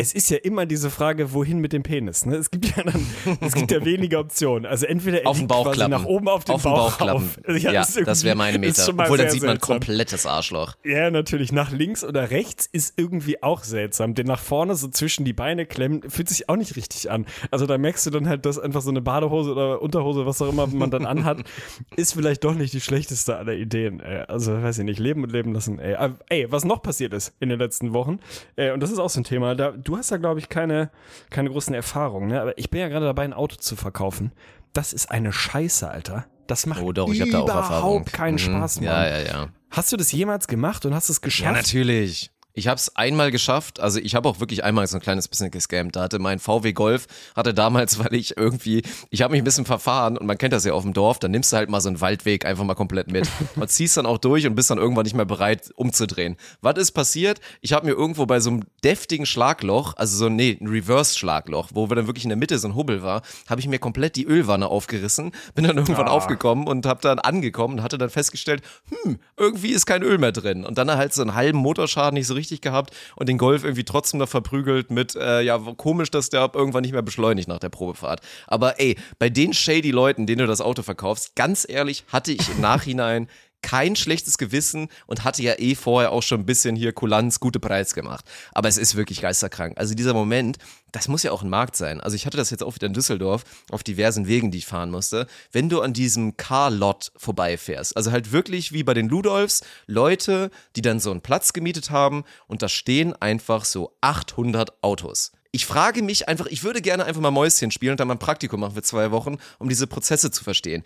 [0.00, 2.24] Es ist ja immer diese Frage, wohin mit dem Penis.
[2.26, 2.36] Ne?
[2.36, 3.06] Es gibt ja dann,
[3.40, 4.64] es gibt ja wenige Optionen.
[4.66, 7.30] Also entweder er auf den Bauch nach oben auf den auf den Bauch, Bauch klappen.
[7.46, 7.56] auf.
[7.62, 8.92] Ja, irgendwie- das wäre meine Meta.
[8.92, 9.74] mal Obwohl, dann sieht man seltsam.
[9.78, 10.74] komplettes Arschloch.
[10.84, 11.52] Ja, natürlich.
[11.52, 14.14] Nach links oder rechts ist irgendwie auch seltsam.
[14.14, 17.26] Denn nach vorne so zwischen die Beine klemmen, fühlt sich auch nicht richtig an.
[17.50, 20.48] Also da merkst du dann halt, dass einfach so eine Badehose oder Unterhose, was auch
[20.48, 21.44] immer man dann anhat,
[21.96, 24.00] ist vielleicht doch nicht die schlechteste aller Ideen.
[24.00, 24.22] Ey.
[24.28, 25.78] Also weiß ich nicht, leben und leben lassen.
[25.78, 28.18] Ey, was noch passiert ist in den letzten Wochen,
[28.56, 30.90] und das ist auch so ein Thema, da, du hast da glaube ich keine,
[31.30, 32.40] keine großen Erfahrungen, ne?
[32.40, 34.32] aber ich bin ja gerade dabei, ein Auto zu verkaufen.
[34.72, 36.26] Das ist eine Scheiße, Alter.
[36.46, 38.38] Das macht Oh doch, ich überhaupt keinen Mhm.
[38.38, 38.84] Spaß, Mann.
[38.84, 39.48] Ja, ja, ja.
[39.70, 41.56] Hast du das jemals gemacht und hast es Ja, geschafft?
[41.56, 42.30] natürlich.
[42.54, 45.50] Ich habe es einmal geschafft, also ich habe auch wirklich einmal so ein kleines bisschen
[45.50, 45.96] gescammt.
[45.96, 49.64] Da hatte mein VW Golf, hatte damals, weil ich irgendwie, ich habe mich ein bisschen
[49.64, 51.88] verfahren und man kennt das ja auf dem Dorf, dann nimmst du halt mal so
[51.88, 55.04] einen Waldweg einfach mal komplett mit und ziehst dann auch durch und bist dann irgendwann
[55.04, 56.36] nicht mehr bereit umzudrehen.
[56.60, 57.40] Was ist passiert?
[57.60, 61.88] Ich habe mir irgendwo bei so einem deftigen Schlagloch, also so, nee, ein Reverse-Schlagloch, wo
[61.88, 64.24] wir dann wirklich in der Mitte so ein Hubbel war, habe ich mir komplett die
[64.26, 66.10] Ölwanne aufgerissen, bin dann irgendwann Ah.
[66.10, 68.62] aufgekommen und habe dann angekommen und hatte dann festgestellt,
[69.04, 70.64] hm, irgendwie ist kein Öl mehr drin.
[70.64, 73.84] Und dann halt so einen halben Motorschaden nicht so richtig gehabt und den Golf irgendwie
[73.84, 77.68] trotzdem noch verprügelt mit, äh, ja, komisch, dass der irgendwann nicht mehr beschleunigt nach der
[77.68, 78.20] Probefahrt.
[78.48, 82.48] Aber ey, bei den shady Leuten, denen du das Auto verkaufst, ganz ehrlich, hatte ich
[82.48, 83.28] im Nachhinein
[83.62, 87.60] kein schlechtes Gewissen und hatte ja eh vorher auch schon ein bisschen hier Kulanz, gute
[87.60, 88.24] Preis gemacht.
[88.52, 89.78] Aber es ist wirklich geisterkrank.
[89.78, 90.58] Also dieser Moment,
[90.92, 92.00] das muss ja auch ein Markt sein.
[92.00, 94.90] Also ich hatte das jetzt auch wieder in Düsseldorf auf diversen Wegen, die ich fahren
[94.90, 95.26] musste.
[95.52, 100.82] Wenn du an diesem Car-Lot vorbeifährst, also halt wirklich wie bei den Ludolfs, Leute, die
[100.82, 105.32] dann so einen Platz gemietet haben und da stehen einfach so 800 Autos.
[105.52, 108.20] Ich frage mich einfach, ich würde gerne einfach mal Mäuschen spielen und dann mal ein
[108.20, 110.84] Praktikum machen für zwei Wochen, um diese Prozesse zu verstehen.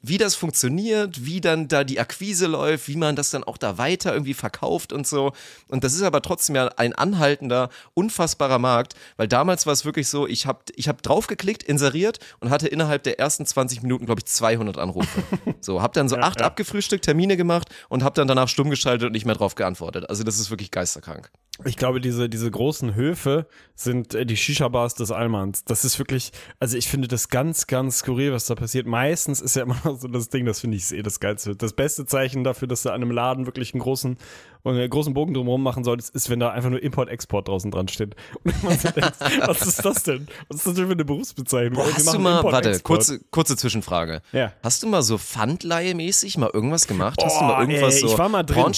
[0.00, 3.76] Wie das funktioniert, wie dann da die Akquise läuft, wie man das dann auch da
[3.76, 5.32] weiter irgendwie verkauft und so.
[5.68, 10.08] Und das ist aber trotzdem ja ein anhaltender, unfassbarer Markt, weil damals war es wirklich
[10.08, 14.20] so, ich habe ich hab draufgeklickt, inseriert und hatte innerhalb der ersten 20 Minuten, glaube
[14.20, 15.22] ich, 200 Anrufe.
[15.60, 19.12] So, habe dann so acht abgefrühstückt, Termine gemacht und habe dann danach stumm geschaltet und
[19.12, 20.08] nicht mehr drauf geantwortet.
[20.08, 21.30] Also das ist wirklich geisterkrank.
[21.64, 25.64] Ich glaube, diese, diese großen Höfe sind äh, die Shisha-Bars des Allmanns.
[25.64, 28.86] Das ist wirklich, also ich finde das ganz, ganz skurril, was da passiert.
[28.86, 31.56] Meistens ist ja immer so das Ding, das finde ich eh das Geilste.
[31.56, 34.18] Das beste Zeichen dafür, dass du an einem Laden wirklich einen großen
[34.66, 37.86] und einen großen Bogen drumherum machen solltest, ist, wenn da einfach nur Import-Export draußen dran
[37.86, 38.16] steht.
[38.42, 39.12] Und man so denkt,
[39.46, 40.26] was ist das denn?
[40.48, 41.84] Was ist das denn für eine Berufsbezeichnung?
[41.84, 44.22] Boah, hast du mal, warte, kurze, kurze Zwischenfrage.
[44.32, 44.52] Ja.
[44.64, 47.20] Hast du mal so Pfandleihe-mäßig mal irgendwas gemacht?
[47.22, 48.06] hast du mal irgendwas ey, so?
[48.08, 48.72] ich war mal drin.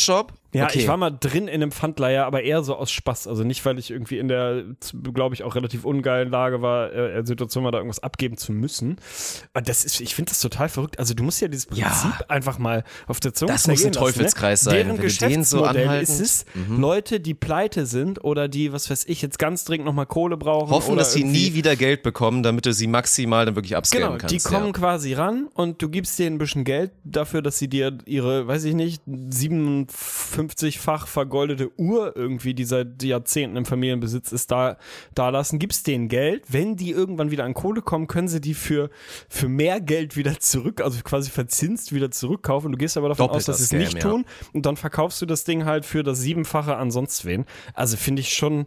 [0.55, 0.79] Ja, okay.
[0.79, 3.27] ich war mal drin in einem Pfandleiher, aber eher so aus Spaß.
[3.27, 4.65] Also nicht, weil ich irgendwie in der,
[5.13, 8.97] glaube ich, auch relativ ungeilen Lage war, äh, Situation war, da irgendwas abgeben zu müssen.
[9.53, 10.99] Aber das ist, ich finde das total verrückt.
[10.99, 12.19] Also du musst ja dieses Prinzip Ja.
[12.29, 14.71] einfach mal auf der Zunge Das muss ein lassen, Teufelskreis ne?
[14.71, 16.81] sein, Deren wenn du den so Anhaltend- ist es, Mhm.
[16.81, 20.71] Leute, die pleite sind oder die, was weiß ich, jetzt ganz dringend nochmal Kohle brauchen.
[20.71, 24.19] Hoffen, dass sie nie wieder Geld bekommen, damit du sie maximal dann wirklich upscalen Genau,
[24.19, 24.35] kannst.
[24.35, 24.73] die kommen ja.
[24.73, 28.65] quasi ran und du gibst denen ein bisschen Geld dafür, dass sie dir ihre, weiß
[28.65, 29.03] ich nicht,
[29.89, 34.77] 57-fach vergoldete Uhr irgendwie, die seit Jahrzehnten im Familienbesitz ist, da,
[35.15, 36.45] da lassen, gibst denen Geld.
[36.49, 38.91] Wenn die irgendwann wieder an Kohle kommen, können sie die für,
[39.29, 42.73] für mehr Geld wieder zurück, also quasi verzinst wieder zurückkaufen.
[42.73, 44.11] Du gehst aber davon aus, Doppelter dass sie es nicht ja.
[44.11, 47.45] tun und dann verkaufst du das Ding halt für das Siebenfache an sonst wen.
[47.75, 48.67] Also finde ich schon,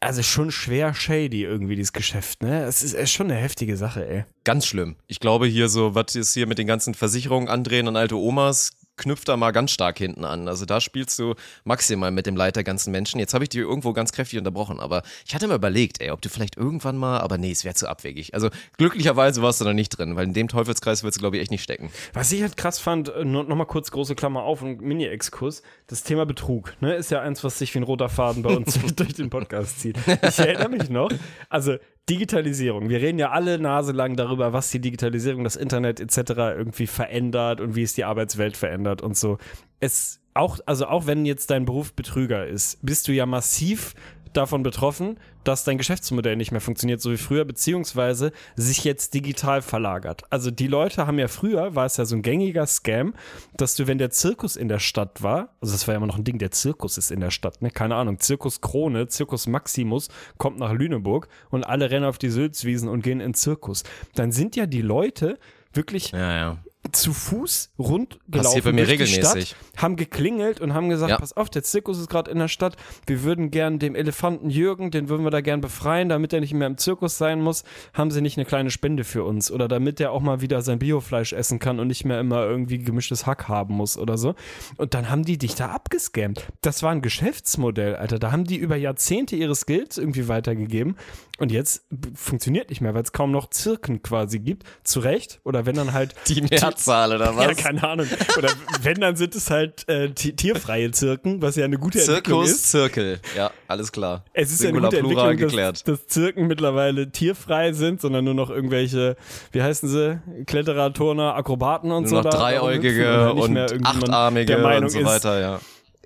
[0.00, 2.64] also schon schwer shady irgendwie, dieses Geschäft, ne?
[2.64, 4.24] Es ist, ist schon eine heftige Sache, ey.
[4.42, 4.96] Ganz schlimm.
[5.06, 8.72] Ich glaube hier so, was ist hier mit den ganzen Versicherungen andrehen und alte Omas,
[8.96, 10.48] knüpft da mal ganz stark hinten an.
[10.48, 13.18] Also da spielst du maximal mit dem Leid der ganzen Menschen.
[13.18, 16.20] Jetzt habe ich dir irgendwo ganz kräftig unterbrochen, aber ich hatte mir überlegt, ey, ob
[16.20, 18.34] du vielleicht irgendwann mal, aber nee, es wäre zu abwegig.
[18.34, 21.42] Also glücklicherweise warst du da nicht drin, weil in dem Teufelskreis würdest du, glaube ich,
[21.42, 21.90] echt nicht stecken.
[22.12, 25.62] Was ich halt krass fand, äh, nur noch mal kurz große Klammer auf und Mini-Exkurs,
[25.86, 28.78] das Thema Betrug, ne, ist ja eins, was sich wie ein roter Faden bei uns
[28.96, 29.96] durch den Podcast zieht.
[30.24, 31.10] Ich erinnere mich noch,
[31.48, 31.76] also
[32.08, 32.90] Digitalisierung.
[32.90, 36.30] Wir reden ja alle naselang darüber, was die Digitalisierung, das Internet etc.
[36.56, 39.38] irgendwie verändert und wie es die Arbeitswelt verändert und so.
[39.80, 43.94] Es auch, also auch wenn jetzt dein Beruf Betrüger ist, bist du ja massiv
[44.36, 49.62] davon betroffen, dass dein Geschäftsmodell nicht mehr funktioniert, so wie früher, beziehungsweise sich jetzt digital
[49.62, 50.22] verlagert.
[50.30, 53.14] Also die Leute haben ja früher, war es ja so ein gängiger Scam,
[53.56, 56.18] dass du, wenn der Zirkus in der Stadt war, also das war ja immer noch
[56.18, 57.70] ein Ding, der Zirkus ist in der Stadt, ne?
[57.70, 62.88] Keine Ahnung, Zirkus Krone, Zirkus Maximus kommt nach Lüneburg und alle rennen auf die Sülzwiesen
[62.88, 63.84] und gehen in den Zirkus.
[64.14, 65.38] Dann sind ja die Leute
[65.72, 66.58] wirklich Ja, ja.
[66.92, 69.48] Zu Fuß rund gelaufen bei mir durch die regelmäßig.
[69.50, 71.18] Stadt, haben geklingelt und haben gesagt, Ja.
[71.18, 74.90] pass auf, der Zirkus ist gerade in der Stadt, wir würden gern dem Elefanten Jürgen,
[74.90, 78.10] den würden wir da gern befreien, damit er nicht mehr im Zirkus sein muss, haben
[78.10, 81.32] sie nicht eine kleine Spende für uns oder damit er auch mal wieder sein Biofleisch
[81.32, 84.34] essen kann und nicht mehr immer irgendwie gemischtes Hack haben muss oder so.
[84.76, 86.46] Und dann haben die dich da abgescammt.
[86.60, 88.18] Das war ein Geschäftsmodell, Alter.
[88.18, 90.96] Da haben die über Jahrzehnte ihre Skills irgendwie weitergegeben
[91.38, 94.64] und jetzt funktioniert nicht mehr, weil es kaum noch Zirken quasi gibt.
[94.84, 95.40] Zu Recht.
[95.44, 96.40] Oder wenn dann halt Die
[96.74, 97.44] Mehrzahl oder was?
[97.46, 98.06] ja, keine Ahnung.
[98.36, 98.48] Oder
[98.82, 102.50] wenn, dann sind es halt äh, ti- tierfreie Zirken, was ja eine gute Entwicklung Zirkus,
[102.60, 102.70] ist.
[102.70, 103.20] Zirkel.
[103.36, 104.24] Ja, alles klar.
[104.32, 105.88] Es ist ja eine Singular, gute Plural Entwicklung, geklärt.
[105.88, 109.16] dass, dass Zirken mittlerweile tierfrei sind, sondern nur noch irgendwelche,
[109.52, 112.16] wie heißen sie, Kletterer, Turner, Akrobaten und so.
[112.16, 115.60] Nur noch hüpfen Dreieugige nicht und irgendjemand Achtarmige und so ist, weiter, ja.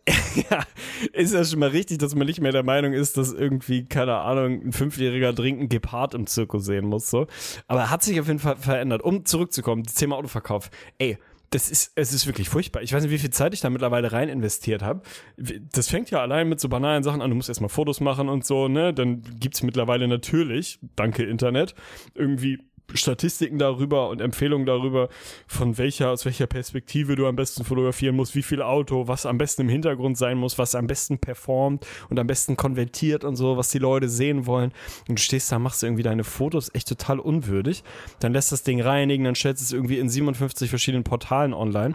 [0.50, 0.64] ja,
[1.12, 4.16] ist ja schon mal richtig, dass man nicht mehr der Meinung ist, dass irgendwie, keine
[4.16, 7.26] Ahnung, ein Fünfjähriger dringend Gepard im Zirkus sehen muss, so.
[7.66, 9.02] Aber hat sich auf jeden Fall verändert.
[9.02, 10.70] Um zurückzukommen, das Thema Autoverkauf.
[10.98, 11.18] Ey,
[11.50, 12.82] das ist, es ist wirklich furchtbar.
[12.82, 15.00] Ich weiß nicht, wie viel Zeit ich da mittlerweile rein investiert habe.
[15.36, 17.30] Das fängt ja allein mit so banalen Sachen an.
[17.30, 18.92] Du musst erstmal Fotos machen und so, ne?
[18.92, 21.74] Dann gibt's mittlerweile natürlich, danke Internet,
[22.14, 22.58] irgendwie
[22.94, 25.08] Statistiken darüber und Empfehlungen darüber,
[25.46, 29.38] von welcher, aus welcher Perspektive du am besten fotografieren musst, wie viel Auto, was am
[29.38, 33.56] besten im Hintergrund sein muss, was am besten performt und am besten konvertiert und so,
[33.56, 34.72] was die Leute sehen wollen.
[35.08, 37.84] Und du stehst da, machst irgendwie deine Fotos echt total unwürdig.
[38.20, 41.94] Dann lässt das Ding reinigen, dann stellst es irgendwie in 57 verschiedenen Portalen online.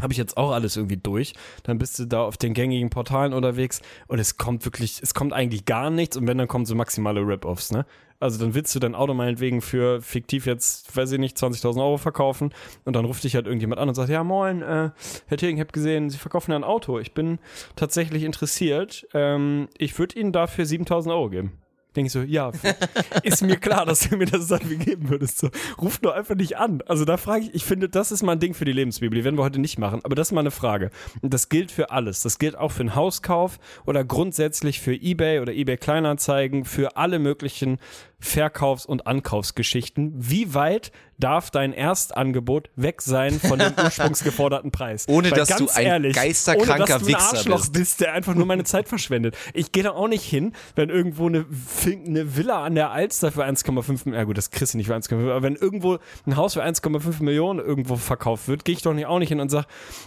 [0.00, 1.34] Habe ich jetzt auch alles irgendwie durch.
[1.62, 5.32] Dann bist du da auf den gängigen Portalen unterwegs und es kommt wirklich, es kommt
[5.32, 7.84] eigentlich gar nichts und wenn, dann kommen so maximale Rip-Offs, ne?
[8.20, 11.98] Also dann willst du dein Auto meinetwegen für fiktiv jetzt, weiß ich nicht, 20.000 Euro
[11.98, 12.52] verkaufen
[12.84, 14.90] und dann ruft dich halt irgendjemand an und sagt, ja moin, äh,
[15.26, 16.98] Herr Thiering, ich habe gesehen, Sie verkaufen ja ein Auto.
[16.98, 17.38] Ich bin
[17.76, 19.06] tatsächlich interessiert.
[19.14, 21.52] Ähm, ich würde Ihnen dafür 7.000 Euro geben.
[21.98, 22.52] Denke ich so, ja,
[23.24, 25.38] ist mir klar, dass du mir das dafür geben würdest.
[25.38, 25.50] So,
[25.82, 26.80] ruf nur einfach nicht an.
[26.86, 29.18] Also da frage ich, ich finde, das ist mal ein Ding für die Lebensbibel.
[29.18, 30.92] Die werden wir heute nicht machen, aber das ist mal eine Frage.
[31.22, 32.22] Und das gilt für alles.
[32.22, 37.18] Das gilt auch für einen Hauskauf oder grundsätzlich für Ebay oder Ebay Kleinanzeigen, für alle
[37.18, 37.80] möglichen
[38.20, 40.12] Verkaufs- und Ankaufsgeschichten.
[40.16, 45.06] Wie weit darf dein Erstangebot weg sein von dem ursprungsgeforderten Preis?
[45.08, 47.72] Ohne, Weil dass du ein ehrlich, geisterkranker ohne, dass du ein Wichser Arschloch bist.
[47.72, 49.36] bist, der einfach nur meine Zeit verschwendet.
[49.54, 51.46] Ich gehe da auch nicht hin, wenn irgendwo eine,
[51.86, 54.94] eine Villa an der Alster für 1,5 Millionen, ja gut, das kriegst du nicht für
[54.94, 58.82] 1,5 Millionen, aber wenn irgendwo ein Haus für 1,5 Millionen irgendwo verkauft wird, gehe ich
[58.82, 59.66] doch nicht auch nicht hin und sage,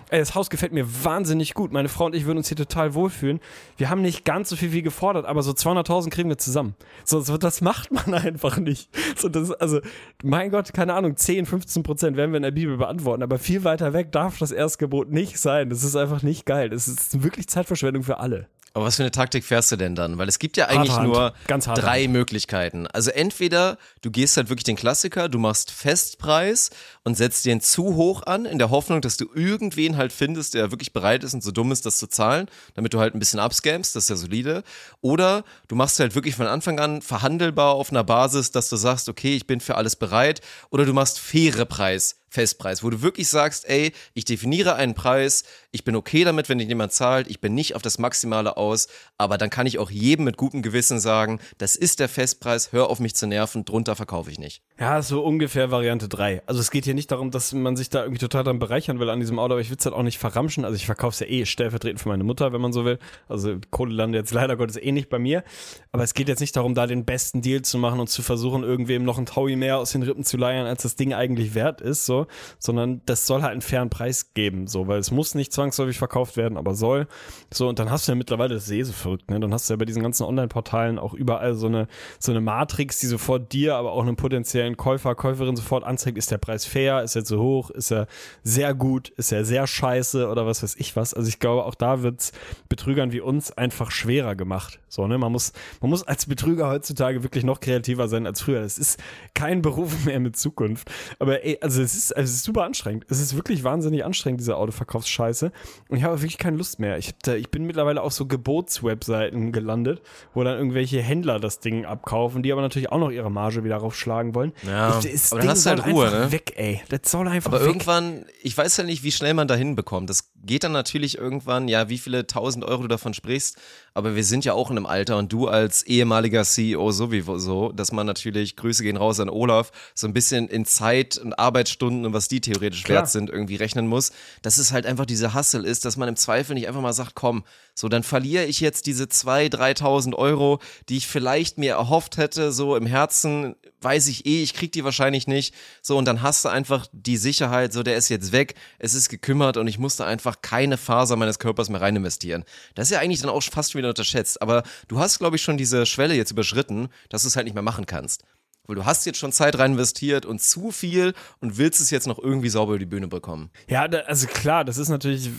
[0.10, 1.72] ey, das Haus gefällt mir wahnsinnig gut.
[1.72, 3.40] Meine Frau und ich würden uns hier total wohlfühlen.
[3.78, 6.76] Wir haben nicht ganz so viel wie gefordert, aber so 200.000 kriegen wir zusammen.
[7.06, 8.90] So, so das macht man man einfach nicht.
[9.18, 9.80] So, das, also,
[10.24, 13.64] mein Gott, keine Ahnung, 10, 15 Prozent werden wir in der Bibel beantworten, aber viel
[13.64, 15.70] weiter weg darf das Erstgebot nicht sein.
[15.70, 16.70] Das ist einfach nicht geil.
[16.70, 18.48] Das ist wirklich Zeitverschwendung für alle.
[18.74, 20.18] Aber was für eine Taktik fährst du denn dann?
[20.18, 21.08] Weil es gibt ja eigentlich Hand.
[21.08, 22.88] nur drei Möglichkeiten.
[22.88, 26.70] Also entweder du gehst halt wirklich den Klassiker, du machst Festpreis
[27.04, 30.72] und setzt den zu hoch an, in der Hoffnung, dass du irgendwen halt findest, der
[30.72, 33.40] wirklich bereit ist und so dumm ist, das zu zahlen, damit du halt ein bisschen
[33.40, 34.64] abscamst, das ist ja solide.
[35.02, 39.10] Oder du machst halt wirklich von Anfang an verhandelbar auf einer Basis, dass du sagst,
[39.10, 40.40] okay, ich bin für alles bereit.
[40.70, 42.21] Oder du machst faire Preis.
[42.32, 46.60] Festpreis, wo du wirklich sagst, ey, ich definiere einen Preis, ich bin okay damit, wenn
[46.62, 50.24] jemand zahlt, ich bin nicht auf das Maximale aus, aber dann kann ich auch jedem
[50.24, 54.32] mit gutem Gewissen sagen, das ist der Festpreis, hör auf mich zu nerven, drunter verkaufe
[54.32, 54.64] ich nicht.
[54.80, 56.44] Ja, so ungefähr Variante 3.
[56.46, 59.10] Also es geht hier nicht darum, dass man sich da irgendwie total dran bereichern will
[59.10, 60.64] an diesem Auto, aber ich will es halt auch nicht verramschen.
[60.64, 62.98] Also ich verkaufe es ja eh stellvertretend für meine Mutter, wenn man so will.
[63.28, 65.44] Also Kohle landet jetzt leider Gottes eh nicht bei mir.
[65.92, 68.64] Aber es geht jetzt nicht darum, da den besten Deal zu machen und zu versuchen,
[68.64, 71.82] irgendwem noch ein Taui mehr aus den Rippen zu leiern, als das Ding eigentlich wert
[71.82, 72.21] ist, so.
[72.60, 74.88] Sondern das soll halt einen fairen Preis geben, so.
[74.88, 77.08] Weil es muss nicht zwangsläufig verkauft werden, aber soll.
[77.54, 79.40] So, und dann hast du ja mittlerweile, das ist eh so verrückt, ne?
[79.40, 81.88] Dann hast du ja bei diesen ganzen Online-Portalen auch überall so eine,
[82.20, 86.32] so eine Matrix, die sofort dir, aber auch einem potenziellen Käufer, Käuferin sofort anzeigt, ist
[86.32, 88.08] der Preis fair, ist er zu hoch, ist er
[88.44, 91.14] sehr gut, ist er sehr scheiße oder was weiß ich was.
[91.14, 92.32] Also ich glaube, auch da wird's
[92.70, 94.80] Betrügern wie uns einfach schwerer gemacht.
[94.88, 95.18] So, ne?
[95.18, 98.62] Man muss, man muss als Betrüger heutzutage wirklich noch kreativer sein als früher.
[98.62, 99.00] Es ist
[99.34, 100.92] kein Beruf mehr mit Zukunft.
[101.20, 103.06] Aber ey, also es ist, also es ist super anstrengend.
[103.10, 105.52] Es ist wirklich wahnsinnig anstrengend, diese Autoverkaufsscheiße.
[105.90, 106.98] Und ich habe wirklich keine Lust mehr.
[106.98, 110.02] Ich, da, ich bin mittlerweile auf so Gebotswebseiten gelandet,
[110.34, 113.78] wo dann irgendwelche Händler das Ding abkaufen, die aber natürlich auch noch ihre Marge wieder
[113.78, 114.54] raufschlagen wollen.
[114.66, 116.32] Ja, Ich- das aber dann Ding hast du halt Ruhe, ne?
[116.32, 116.82] weg, ey.
[116.90, 117.68] Das soll einfach Aber weg.
[117.68, 120.10] irgendwann, ich weiß ja nicht, wie schnell man da hinbekommt.
[120.10, 123.58] Das geht dann natürlich irgendwann, ja, wie viele tausend Euro du davon sprichst.
[123.94, 127.92] Aber wir sind ja auch in einem Alter und du als ehemaliger CEO sowieso, dass
[127.92, 132.14] man natürlich, Grüße gehen raus an Olaf, so ein bisschen in Zeit und Arbeitsstunden und
[132.14, 133.00] was die theoretisch Klar.
[133.00, 134.12] wert sind, irgendwie rechnen muss.
[134.42, 137.16] Dass es halt einfach diese Hassel ist, dass man im Zweifel nicht einfach mal sagt,
[137.16, 142.18] komm, so dann verliere ich jetzt diese 2.000, 3.000 Euro, die ich vielleicht mir erhofft
[142.18, 145.54] hätte, so im Herzen weiß ich eh, ich krieg die wahrscheinlich nicht.
[145.82, 149.10] So, und dann hast du einfach die Sicherheit, so der ist jetzt weg, es ist
[149.10, 152.44] gekümmert und ich musste einfach keine Faser meines Körpers mehr rein investieren.
[152.76, 154.42] Das ist ja eigentlich dann auch fast wieder unterschätzt.
[154.42, 157.56] Aber du hast, glaube ich, schon diese Schwelle jetzt überschritten, dass du es halt nicht
[157.56, 158.24] mehr machen kannst.
[158.68, 162.08] Weil du hast jetzt schon Zeit rein investiert und zu viel und willst es jetzt
[162.08, 163.50] noch irgendwie sauber über die Bühne bekommen.
[163.68, 165.30] Ja, also klar, das ist natürlich,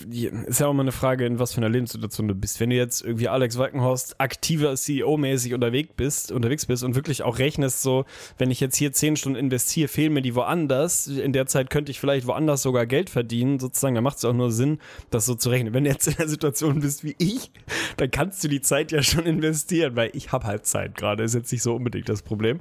[0.46, 2.58] ist ja auch mal eine Frage, in was für einer Lebenssituation du bist.
[2.58, 7.38] Wenn du jetzt irgendwie Alex Walkenhorst aktiver CEO-mäßig unterwegs bist, unterwegs bist und wirklich auch
[7.38, 8.04] rechnest, so,
[8.38, 11.06] wenn ich jetzt hier zehn Stunden investiere, fehlen mir die woanders.
[11.06, 13.94] In der Zeit könnte ich vielleicht woanders sogar Geld verdienen, sozusagen.
[13.94, 14.78] Da macht es auch nur Sinn,
[15.10, 15.74] das so zu rechnen.
[15.74, 17.52] Wenn du jetzt in der Situation bist wie ich,
[17.98, 21.22] dann kannst du die Zeit ja schon investieren, weil ich habe halt Zeit gerade.
[21.22, 22.58] Ist jetzt nicht so unbedingt das Problem.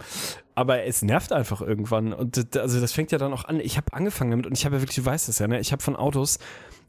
[0.61, 2.13] Aber es nervt einfach irgendwann.
[2.13, 3.59] Und das- also das fängt ja dann auch an.
[3.59, 5.59] Ich habe angefangen damit und ich habe ja wirklich, du weißt das ja, ne?
[5.59, 6.37] Ich habe von Autos,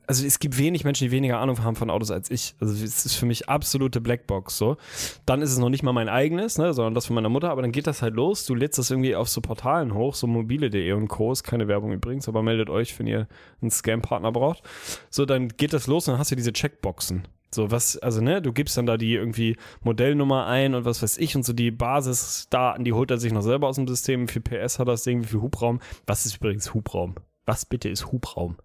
[0.07, 2.55] also es gibt wenig Menschen, die weniger Ahnung haben von Autos als ich.
[2.61, 4.77] Also es ist für mich absolute Blackbox so.
[5.25, 7.63] Dann ist es noch nicht mal mein eigenes, ne, sondern das von meiner Mutter, aber
[7.63, 8.45] dann geht das halt los.
[8.45, 11.33] Du lädst das irgendwie auf so Portalen hoch, so mobile.de und Co.
[11.33, 13.27] Ist keine Werbung übrigens, aber meldet euch, wenn ihr
[13.63, 14.63] einen Scam-Partner braucht.
[15.09, 17.27] So, dann geht das los und dann hast du diese Checkboxen.
[17.55, 21.19] So, was, also, ne, du gibst dann da die irgendwie Modellnummer ein und was weiß
[21.19, 24.29] ich und so die Basisdaten, die holt er sich noch selber aus dem System.
[24.29, 25.81] Wie viel PS hat das Ding, wie viel Hubraum?
[26.07, 27.15] Was ist übrigens Hubraum?
[27.45, 28.57] Was bitte ist Hubraum?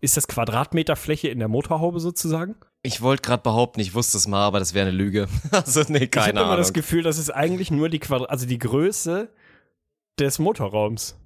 [0.00, 2.54] Ist das Quadratmeter Fläche in der Motorhaube sozusagen?
[2.82, 5.26] Ich wollte gerade behaupten, ich wusste es mal, aber das wäre eine Lüge.
[5.50, 6.58] Also, nee, ich keine habe immer Ahnung.
[6.58, 9.30] das Gefühl, das ist eigentlich nur die Quadrat, also die Größe
[10.18, 11.16] des Motorraums.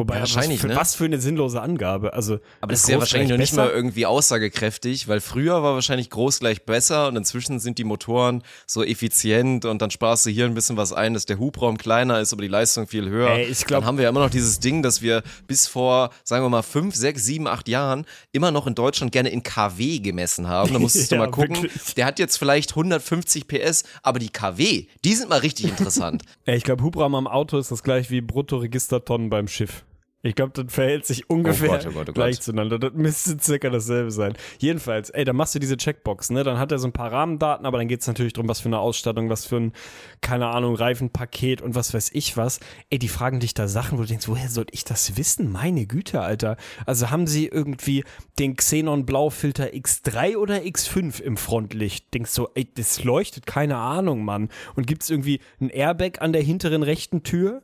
[0.00, 0.76] Wobei, Ja, was wahrscheinlich, für, ne?
[0.76, 2.12] was für eine sinnlose Angabe.
[2.14, 3.64] Also, Aber das ist ja wahrscheinlich noch nicht besser?
[3.66, 8.42] mal irgendwie aussagekräftig, weil früher war wahrscheinlich groß gleich besser und inzwischen sind die Motoren
[8.66, 12.18] so effizient und dann sparst du hier ein bisschen was ein, dass der Hubraum kleiner
[12.20, 13.30] ist, aber die Leistung viel höher.
[13.30, 16.10] Ey, ich glaub- dann haben wir ja immer noch dieses Ding, dass wir bis vor,
[16.24, 19.98] sagen wir mal, fünf, sechs, sieben, acht Jahren immer noch in Deutschland gerne in KW
[19.98, 20.72] gemessen haben.
[20.72, 21.62] Da musstest du Ja, mal gucken.
[21.62, 21.94] wirklich.
[21.94, 26.22] Der hat jetzt vielleicht 150 PS, aber die KW, die sind mal richtig interessant.
[26.46, 29.84] Ey, ich glaube, Hubraum am Auto ist das gleich wie Bruttoregistertonnen beim Schiff.
[30.22, 32.42] Ich glaube, das verhält sich ungefähr Gott, oh Gott, oh gleich Gott.
[32.42, 32.78] zueinander.
[32.78, 34.34] Das müsste circa dasselbe sein.
[34.58, 36.44] Jedenfalls, ey, da machst du diese Checkbox, ne?
[36.44, 38.80] Dann hat er so ein paar Rahmendaten, aber dann geht's natürlich drum, was für eine
[38.80, 39.72] Ausstattung, was für ein,
[40.20, 42.60] keine Ahnung, Reifenpaket und was weiß ich was.
[42.90, 45.50] Ey, die fragen dich da Sachen, wo du denkst, woher soll ich das wissen?
[45.50, 46.58] Meine Güte, Alter.
[46.84, 48.04] Also haben sie irgendwie
[48.38, 52.12] den Xenon Blaufilter X3 oder X5 im Frontlicht?
[52.12, 54.50] Denkst so, ey, das leuchtet, keine Ahnung, Mann.
[54.74, 57.62] Und gibt's irgendwie ein Airbag an der hinteren rechten Tür?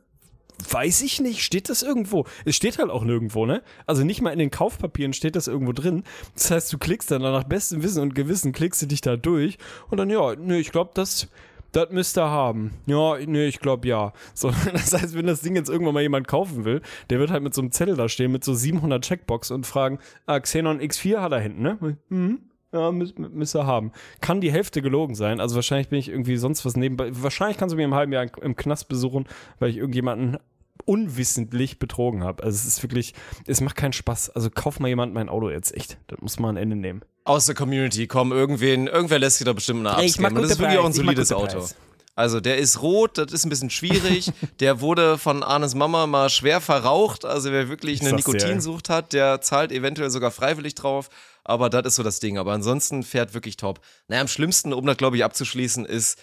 [0.69, 2.25] Weiß ich nicht, steht das irgendwo?
[2.43, 3.61] Es steht halt auch nirgendwo, ne?
[3.85, 6.03] Also nicht mal in den Kaufpapieren steht das irgendwo drin.
[6.33, 9.57] Das heißt, du klickst dann nach bestem Wissen und Gewissen, klickst du dich da durch
[9.89, 11.27] und dann, ja, nö, ich glaube, das,
[11.71, 12.71] das müsst ihr haben.
[12.87, 14.13] Ja, nee, ich glaube ja.
[14.33, 17.43] So, das heißt, wenn das Ding jetzt irgendwann mal jemand kaufen will, der wird halt
[17.43, 21.19] mit so einem Zettel da stehen, mit so 700 Checkbox und fragen, ah, Xenon X4
[21.19, 21.97] hat er hinten, ne?
[22.09, 22.39] Mhm.
[22.73, 23.91] Ja, müsst, müsst ihr haben.
[24.19, 25.39] Kann die Hälfte gelogen sein.
[25.39, 27.09] Also wahrscheinlich bin ich irgendwie sonst was nebenbei.
[27.11, 29.25] Wahrscheinlich kannst du mir im halben Jahr im Knast besuchen,
[29.59, 30.37] weil ich irgendjemanden
[30.85, 32.43] unwissentlich betrogen habe.
[32.43, 33.13] Also es ist wirklich,
[33.45, 34.31] es macht keinen Spaß.
[34.31, 35.97] Also kauf mal jemand mein Auto jetzt echt.
[36.07, 37.01] Das muss man ein Ende nehmen.
[37.23, 40.37] Aus der Community, komm, irgendwen, irgendwer lässt sich da bestimmt eine Ich mag abscannen.
[40.37, 41.59] Und das ist gute wirklich auch ein Preis, ich mag solides gute Auto.
[41.59, 41.75] Preis.
[42.17, 44.31] Also der ist rot, das ist ein bisschen schwierig.
[44.59, 47.25] der wurde von Arnes Mama mal schwer verraucht.
[47.25, 48.13] Also wer wirklich eine.
[48.13, 51.09] Nikotinsucht hat, der zahlt eventuell sogar freiwillig drauf.
[51.47, 52.37] Aber das ist so das Ding.
[52.37, 53.79] Aber ansonsten fährt wirklich top.
[54.07, 56.19] Naja, am schlimmsten, um das glaube ich abzuschließen, ist,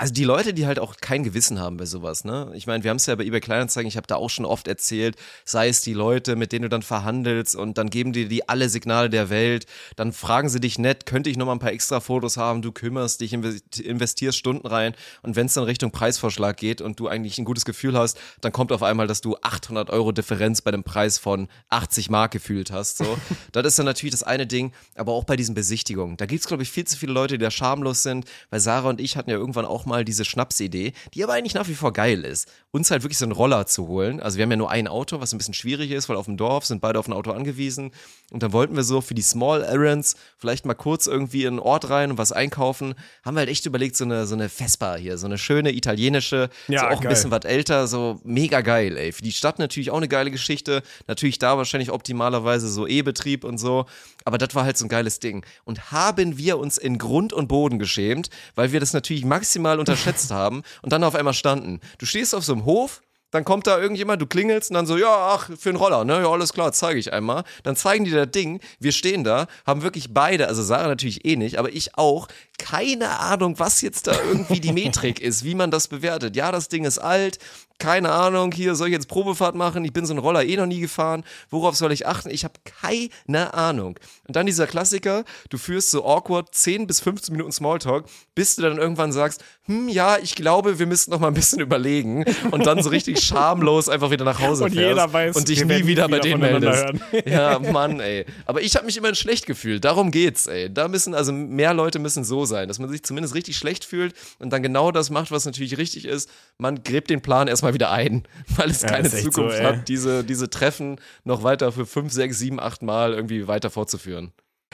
[0.00, 2.50] also die Leute, die halt auch kein Gewissen haben bei sowas, ne?
[2.54, 4.66] Ich meine, wir haben es ja bei eBay Kleinanzeigen, ich habe da auch schon oft
[4.66, 8.48] erzählt, sei es die Leute, mit denen du dann verhandelst und dann geben dir die
[8.48, 11.72] alle Signale der Welt, dann fragen sie dich nett, könnte ich noch mal ein paar
[11.72, 15.90] extra Fotos haben, du kümmerst dich, invest- investierst Stunden rein und wenn es dann Richtung
[15.90, 19.36] Preisvorschlag geht und du eigentlich ein gutes Gefühl hast, dann kommt auf einmal, dass du
[19.42, 23.18] 800 Euro Differenz bei dem Preis von 80 Mark gefühlt hast, so.
[23.52, 26.62] das ist dann natürlich das eine Ding, aber auch bei diesen Besichtigungen, da gibt's glaube
[26.62, 29.36] ich viel zu viele Leute, die da schamlos sind, weil Sarah und ich hatten ja
[29.36, 33.02] irgendwann auch mal diese Schnapsidee, die aber eigentlich nach wie vor geil ist, uns halt
[33.02, 34.20] wirklich so einen Roller zu holen.
[34.20, 36.36] Also wir haben ja nur ein Auto, was ein bisschen schwierig ist, weil auf dem
[36.36, 37.90] Dorf sind beide auf ein Auto angewiesen.
[38.30, 41.58] Und dann wollten wir so für die Small Errands vielleicht mal kurz irgendwie in einen
[41.58, 42.94] Ort rein und was einkaufen.
[43.24, 46.48] Haben wir halt echt überlegt, so eine, so eine Vespa hier, so eine schöne italienische,
[46.68, 47.08] Ja, so auch ein geil.
[47.12, 49.12] bisschen was älter, so mega geil, ey.
[49.12, 50.82] Für die Stadt natürlich auch eine geile Geschichte.
[51.08, 53.86] Natürlich da wahrscheinlich optimalerweise so E-Betrieb und so.
[54.24, 55.44] Aber das war halt so ein geiles Ding.
[55.64, 60.30] Und haben wir uns in Grund und Boden geschämt, weil wir das natürlich maximal unterschätzt
[60.32, 61.80] haben und dann auf einmal standen.
[61.98, 64.96] Du stehst auf so einem Hof, dann kommt da irgendjemand, du klingelst und dann so,
[64.96, 66.20] ja, ach, für einen Roller, ne?
[66.20, 67.44] Ja, alles klar, zeige ich einmal.
[67.62, 71.36] Dann zeigen die das Ding, wir stehen da, haben wirklich beide, also Sarah natürlich eh
[71.36, 72.26] nicht, aber ich auch,
[72.58, 76.34] keine Ahnung, was jetzt da irgendwie die Metrik ist, wie man das bewertet.
[76.34, 77.38] Ja, das Ding ist alt,
[77.80, 80.66] keine Ahnung, hier soll ich jetzt Probefahrt machen, ich bin so einen Roller eh noch
[80.66, 82.30] nie gefahren, worauf soll ich achten?
[82.30, 83.98] Ich habe keine Ahnung.
[84.28, 88.62] Und dann dieser Klassiker, du führst so awkward 10 bis 15 Minuten Smalltalk, bis du
[88.62, 92.66] dann irgendwann sagst, hm, ja, ich glaube, wir müssten noch mal ein bisschen überlegen und
[92.66, 95.86] dann so richtig schamlos einfach wieder nach Hause Und fährst jeder weiß, und dich nie
[95.86, 96.84] wieder nie bei wieder denen meldest.
[97.26, 98.26] Ja, Mann, ey.
[98.46, 99.84] Aber ich habe mich immerhin schlecht gefühlt.
[99.84, 100.72] Darum geht's, ey.
[100.72, 104.14] Da müssen, also mehr Leute müssen so sein, dass man sich zumindest richtig schlecht fühlt
[104.38, 106.30] und dann genau das macht, was natürlich richtig ist.
[106.58, 108.24] Man gräbt den Plan erstmal wieder ein,
[108.56, 112.38] weil es Ja, keine Zukunft so, hat, diese, diese Treffen noch weiter für fünf, sechs,
[112.38, 114.32] sieben, acht Mal irgendwie weiter fortzuführen.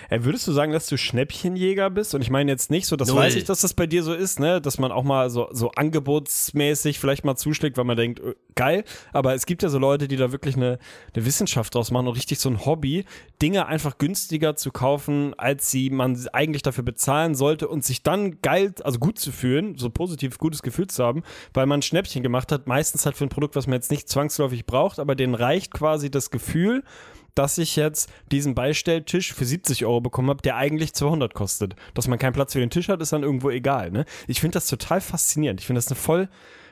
[0.08, 2.14] Ey, würdest du sagen, dass du Schnäppchenjäger bist?
[2.14, 3.16] Und ich meine jetzt nicht so, das Null.
[3.16, 4.60] weiß ich, dass das bei dir so ist, ne?
[4.60, 8.84] Dass man auch mal so, so angebotsmäßig vielleicht mal zuschlägt, weil man denkt, äh, geil.
[9.12, 10.78] Aber es gibt ja so Leute, die da wirklich eine,
[11.14, 13.04] eine Wissenschaft draus machen und richtig so ein Hobby,
[13.42, 18.40] Dinge einfach günstiger zu kaufen, als sie man eigentlich dafür bezahlen sollte und sich dann
[18.42, 22.22] geil, also gut zu fühlen, so positiv gutes Gefühl zu haben, weil man ein Schnäppchen
[22.22, 25.34] gemacht hat, meistens halt für ein Produkt, was man jetzt nicht zwangsläufig braucht, aber denen
[25.34, 26.84] reicht quasi das Gefühl,
[27.36, 31.76] dass ich jetzt diesen Beistelltisch für 70 Euro bekommen habe, der eigentlich 200 kostet.
[31.94, 33.90] Dass man keinen Platz für den Tisch hat, ist dann irgendwo egal.
[33.90, 34.04] Ne?
[34.26, 35.60] Ich finde das total faszinierend.
[35.60, 36.28] Ich finde das eine voll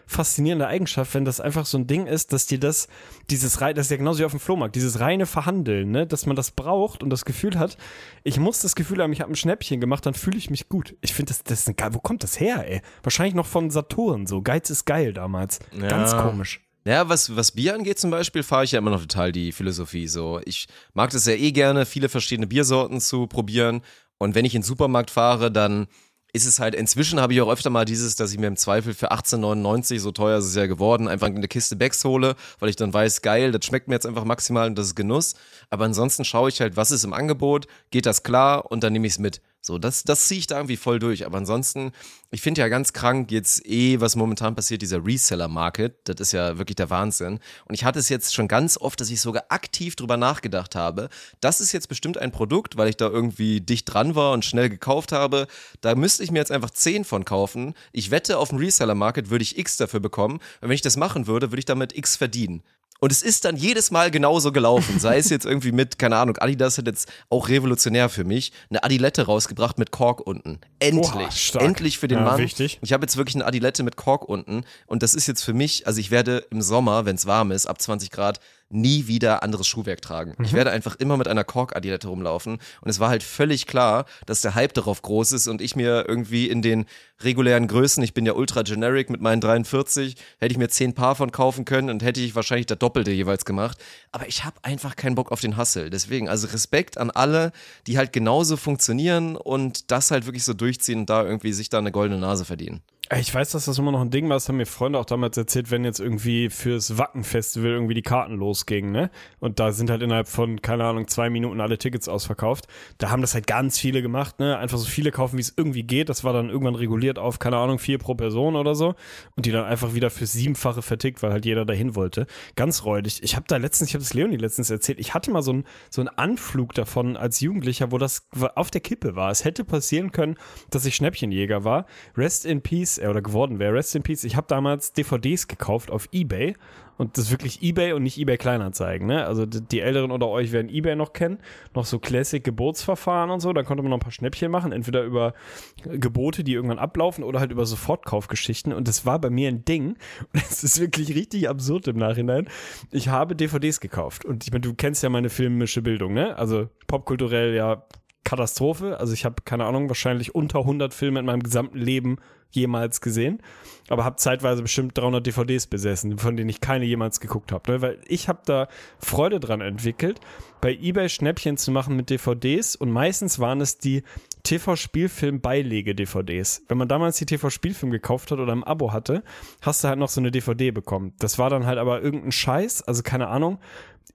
[0.06, 2.88] faszinierende Eigenschaft, wenn das einfach so ein Ding ist, dass dir das,
[3.30, 6.26] dieses rein, das ist ja genauso wie auf dem Flohmarkt, dieses reine Verhandeln, ne, dass
[6.26, 7.76] man das braucht und das Gefühl hat,
[8.22, 10.96] ich muss das Gefühl haben, ich habe ein Schnäppchen gemacht, dann fühle ich mich gut.
[11.00, 12.82] Ich finde das, das ist ein geil, wo kommt das her, ey?
[13.02, 14.42] Wahrscheinlich noch von Saturn, so.
[14.42, 15.60] Geiz ist geil damals.
[15.88, 16.63] Ganz komisch.
[16.86, 20.06] Ja, was, was Bier angeht zum Beispiel, fahre ich ja immer noch total die Philosophie.
[20.06, 23.80] So, ich mag das ja eh gerne, viele verschiedene Biersorten zu probieren.
[24.18, 25.86] Und wenn ich in den Supermarkt fahre, dann
[26.34, 28.92] ist es halt, inzwischen habe ich auch öfter mal dieses, dass ich mir im Zweifel
[28.92, 32.76] für 18,99, so teuer ist es ja geworden, einfach eine Kiste Becks hole, weil ich
[32.76, 35.34] dann weiß, geil, das schmeckt mir jetzt einfach maximal und das ist Genuss.
[35.70, 39.06] Aber ansonsten schaue ich halt, was ist im Angebot, geht das klar und dann nehme
[39.06, 39.40] ich es mit.
[39.66, 41.24] So, das, das ziehe ich da irgendwie voll durch.
[41.24, 41.92] Aber ansonsten,
[42.30, 46.00] ich finde ja ganz krank jetzt eh, was momentan passiert, dieser Reseller-Market.
[46.04, 47.40] Das ist ja wirklich der Wahnsinn.
[47.64, 51.08] Und ich hatte es jetzt schon ganz oft, dass ich sogar aktiv drüber nachgedacht habe.
[51.40, 54.68] Das ist jetzt bestimmt ein Produkt, weil ich da irgendwie dicht dran war und schnell
[54.68, 55.46] gekauft habe.
[55.80, 57.72] Da müsste ich mir jetzt einfach 10 von kaufen.
[57.92, 60.40] Ich wette, auf dem Reseller-Market würde ich X dafür bekommen.
[60.60, 62.62] Und wenn ich das machen würde, würde ich damit X verdienen.
[63.04, 64.98] Und es ist dann jedes Mal genauso gelaufen.
[64.98, 68.82] Sei es jetzt irgendwie mit, keine Ahnung, Adidas hat jetzt auch revolutionär für mich eine
[68.82, 70.58] Adilette rausgebracht mit Kork unten.
[70.78, 71.48] Endlich.
[71.48, 71.62] Stark.
[71.64, 72.38] Endlich für den Ja, Mann.
[72.38, 72.78] wichtig.
[72.80, 74.64] Ich habe jetzt wirklich eine Adilette mit Kork unten.
[74.86, 77.66] Und das ist jetzt für mich, also ich werde im Sommer, wenn es warm ist,
[77.66, 78.40] ab 20 Grad,
[78.74, 80.34] nie wieder anderes Schuhwerk tragen.
[80.42, 82.58] Ich werde einfach immer mit einer Kork-Adilette rumlaufen.
[82.80, 86.04] Und es war halt völlig klar, dass der Hype darauf groß ist und ich mir
[86.08, 86.86] irgendwie in den
[87.22, 91.14] regulären Größen, ich bin ja ultra generic mit meinen 43, hätte ich mir 10 Paar
[91.14, 93.78] von kaufen können und hätte ich wahrscheinlich das Doppelte jeweils gemacht.
[94.12, 95.90] Aber ich habe einfach keinen Bock auf den Hustle.
[95.90, 97.52] Deswegen, also Respekt an alle,
[97.86, 101.78] die halt genauso funktionieren und das halt wirklich so durchziehen und da irgendwie sich da
[101.78, 102.82] eine goldene Nase verdienen.
[103.12, 104.36] Ich weiß, dass das immer noch ein Ding war.
[104.36, 108.36] Das haben mir Freunde auch damals erzählt, wenn jetzt irgendwie fürs Wacken-Festival irgendwie die Karten
[108.36, 109.10] losgingen, ne?
[109.40, 112.66] Und da sind halt innerhalb von, keine Ahnung, zwei Minuten alle Tickets ausverkauft.
[112.96, 114.56] Da haben das halt ganz viele gemacht, ne?
[114.56, 116.08] Einfach so viele kaufen, wie es irgendwie geht.
[116.08, 118.94] Das war dann irgendwann reguliert auf, keine Ahnung, vier pro Person oder so.
[119.36, 122.26] Und die dann einfach wieder fürs Siebenfache vertickt, weil halt jeder dahin wollte.
[122.56, 123.22] Ganz räudig.
[123.22, 125.64] Ich habe da letztens, ich habe das Leonie letztens erzählt, ich hatte mal so einen
[125.90, 129.30] so einen Anflug davon als Jugendlicher, wo das auf der Kippe war.
[129.30, 130.36] Es hätte passieren können,
[130.70, 131.84] dass ich Schnäppchenjäger war.
[132.16, 133.74] Rest in Peace äh, oder geworden wäre.
[133.74, 134.24] Rest in Peace.
[134.24, 136.54] Ich habe damals DVDs gekauft auf Ebay
[136.96, 139.06] und das ist wirklich Ebay und nicht Ebay Kleinanzeigen.
[139.06, 139.26] Ne?
[139.26, 141.38] Also die, die Älteren unter euch werden Ebay noch kennen,
[141.74, 143.52] noch so Classic Gebotsverfahren und so.
[143.52, 145.34] Da konnte man noch ein paar Schnäppchen machen, entweder über
[145.82, 148.72] Gebote, die irgendwann ablaufen, oder halt über Sofortkaufgeschichten.
[148.72, 149.96] Und das war bei mir ein Ding.
[150.32, 152.48] Und es ist wirklich richtig absurd im Nachhinein.
[152.90, 156.36] Ich habe DVDs gekauft und ich meine, du kennst ja meine filmische Bildung, ne?
[156.36, 157.84] Also popkulturell ja
[158.24, 158.98] Katastrophe.
[158.98, 162.18] Also ich habe keine Ahnung, wahrscheinlich unter 100 Filme in meinem gesamten Leben
[162.54, 163.40] jemals gesehen,
[163.88, 167.82] aber habe zeitweise bestimmt 300 DVDs besessen, von denen ich keine jemals geguckt habe, ne?
[167.82, 168.68] weil ich habe da
[168.98, 170.20] Freude dran entwickelt,
[170.60, 174.04] bei eBay Schnäppchen zu machen mit DVDs und meistens waren es die
[174.44, 176.62] TV-Spielfilm-Beilege-DVDs.
[176.68, 179.24] Wenn man damals die TV-Spielfilm gekauft hat oder im Abo hatte,
[179.62, 181.14] hast du halt noch so eine DVD bekommen.
[181.18, 183.58] Das war dann halt aber irgendein Scheiß, also keine Ahnung,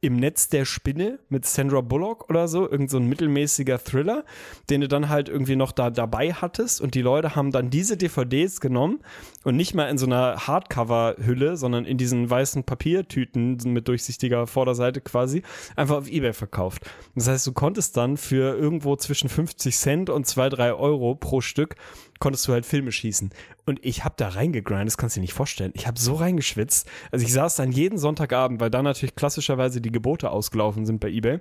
[0.02, 4.24] im Netz der Spinne mit Sandra Bullock oder so, irgend so mittelmäßiger Thriller,
[4.70, 7.98] den du dann halt irgendwie noch da dabei hattest und die Leute haben dann diese
[7.98, 9.00] DVDs genommen
[9.44, 15.02] und nicht mal in so einer Hardcover-Hülle, sondern in diesen weißen Papiertüten mit durchsichtiger Vorderseite
[15.02, 15.44] quasi,
[15.76, 16.84] einfach auf Ebay verkauft.
[17.16, 21.42] Das heißt, du konntest dann für irgendwo zwischen 50 Cent und 2, 3 Euro pro
[21.42, 21.76] Stück
[22.20, 23.32] konntest du halt Filme schießen.
[23.66, 25.72] Und ich habe da reingegrindet, das kannst du dir nicht vorstellen.
[25.76, 26.90] Ich habe so reingeschwitzt.
[27.12, 31.10] Also ich saß dann jeden Sonntagabend, weil da natürlich klassischerweise die Gebote ausgelaufen sind bei
[31.10, 31.40] eBay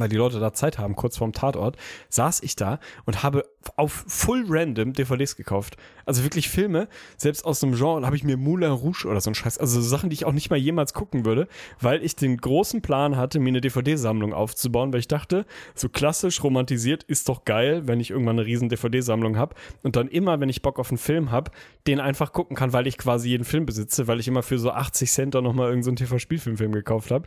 [0.00, 1.76] weil die Leute da Zeit haben, kurz vorm Tatort,
[2.08, 3.44] saß ich da und habe
[3.76, 5.76] auf full random DVDs gekauft.
[6.06, 9.34] Also wirklich Filme, selbst aus dem Genre, habe ich mir Moulin Rouge oder so ein
[9.34, 11.48] Scheiß, also Sachen, die ich auch nicht mal jemals gucken würde,
[11.80, 16.42] weil ich den großen Plan hatte, mir eine DVD-Sammlung aufzubauen, weil ich dachte, so klassisch
[16.42, 20.48] romantisiert ist doch geil, wenn ich irgendwann eine riesen DVD-Sammlung habe und dann immer, wenn
[20.48, 21.50] ich Bock auf einen Film habe,
[21.86, 24.70] den einfach gucken kann, weil ich quasi jeden Film besitze, weil ich immer für so
[24.70, 27.26] 80 Cent dann nochmal irgendeinen so TV-Spielfilm gekauft habe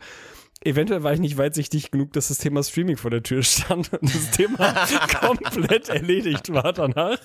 [0.64, 4.14] eventuell war ich nicht weitsichtig genug, dass das Thema Streaming vor der Tür stand und
[4.14, 4.74] das Thema
[5.20, 7.18] komplett erledigt war danach.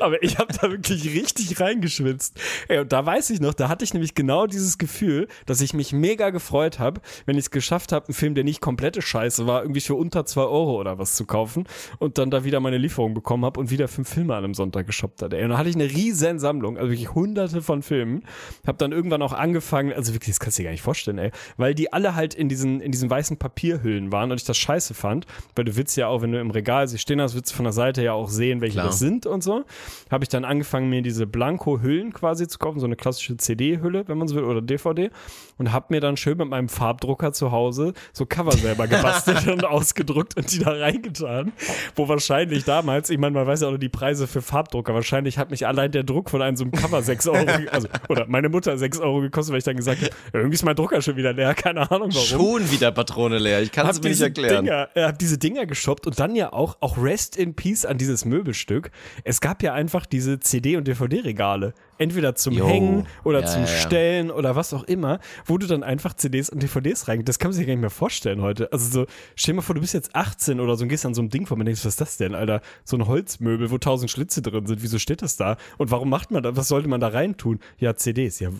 [0.00, 2.40] Aber ich habe da wirklich richtig reingeschwitzt.
[2.68, 5.74] Ey, und da weiß ich noch, da hatte ich nämlich genau dieses Gefühl, dass ich
[5.74, 9.46] mich mega gefreut habe, wenn ich es geschafft habe, einen Film, der nicht komplette Scheiße
[9.46, 11.66] war, irgendwie für unter zwei Euro oder was zu kaufen
[11.98, 14.86] und dann da wieder meine Lieferung bekommen habe und wieder fünf Filme an einem Sonntag
[14.86, 15.34] geshoppt hat.
[15.34, 18.24] Ey, und da hatte ich eine riesen Sammlung, also wirklich hunderte von Filmen.
[18.66, 21.30] Hab dann irgendwann auch angefangen, also wirklich, das kannst du dir gar nicht vorstellen, ey,
[21.56, 24.94] weil die alle halt in diesen in diesen weißen Papierhüllen waren und ich das scheiße
[24.94, 27.56] fand, weil du willst ja auch, wenn du im Regal sie stehen hast, willst du
[27.56, 28.86] von der Seite ja auch sehen, welche Klar.
[28.86, 29.64] das sind und so.
[30.10, 34.18] Habe ich dann angefangen, mir diese Blanko-Hüllen quasi zu kaufen, so eine klassische CD-Hülle, wenn
[34.18, 35.10] man so will, oder DVD
[35.58, 39.64] und habe mir dann schön mit meinem Farbdrucker zu Hause so Cover selber gebastelt und
[39.64, 41.52] ausgedruckt und die da reingetan,
[41.94, 45.38] wo wahrscheinlich damals, ich meine, man weiß ja auch noch die Preise für Farbdrucker, wahrscheinlich
[45.38, 48.48] hat mich allein der Druck von einem so einem Cover 6 Euro, also, oder meine
[48.48, 51.32] Mutter 6 Euro gekostet, weil ich dann gesagt habe, irgendwie ist mein Drucker schon wieder
[51.32, 52.12] leer, keine Ahnung warum.
[52.12, 53.60] Schon wieder Patrone leer.
[53.62, 54.64] Ich kann es mir nicht erklären.
[54.64, 57.98] Dinger, er hat diese Dinger geshoppt und dann ja auch, auch Rest in Peace an
[57.98, 58.90] dieses Möbelstück.
[59.24, 62.66] Es gab ja einfach diese CD- und DVD-Regale entweder zum jo.
[62.66, 66.48] Hängen oder ja, zum ja, Stellen oder was auch immer, wo du dann einfach CDs
[66.50, 67.24] und DVDs rein.
[67.24, 68.72] Das kann man sich gar nicht mehr vorstellen heute.
[68.72, 71.14] Also so, stell dir mal vor, du bist jetzt 18 oder so und gehst an
[71.14, 72.60] so einem Ding vor und denkst, was ist das denn, Alter?
[72.84, 74.82] So ein Holzmöbel, wo tausend Schlitze drin sind.
[74.82, 75.56] Wieso steht das da?
[75.76, 76.56] Und warum macht man das?
[76.56, 77.60] Was sollte man da rein tun?
[77.78, 78.40] Ja, CDs.
[78.40, 78.50] Ja,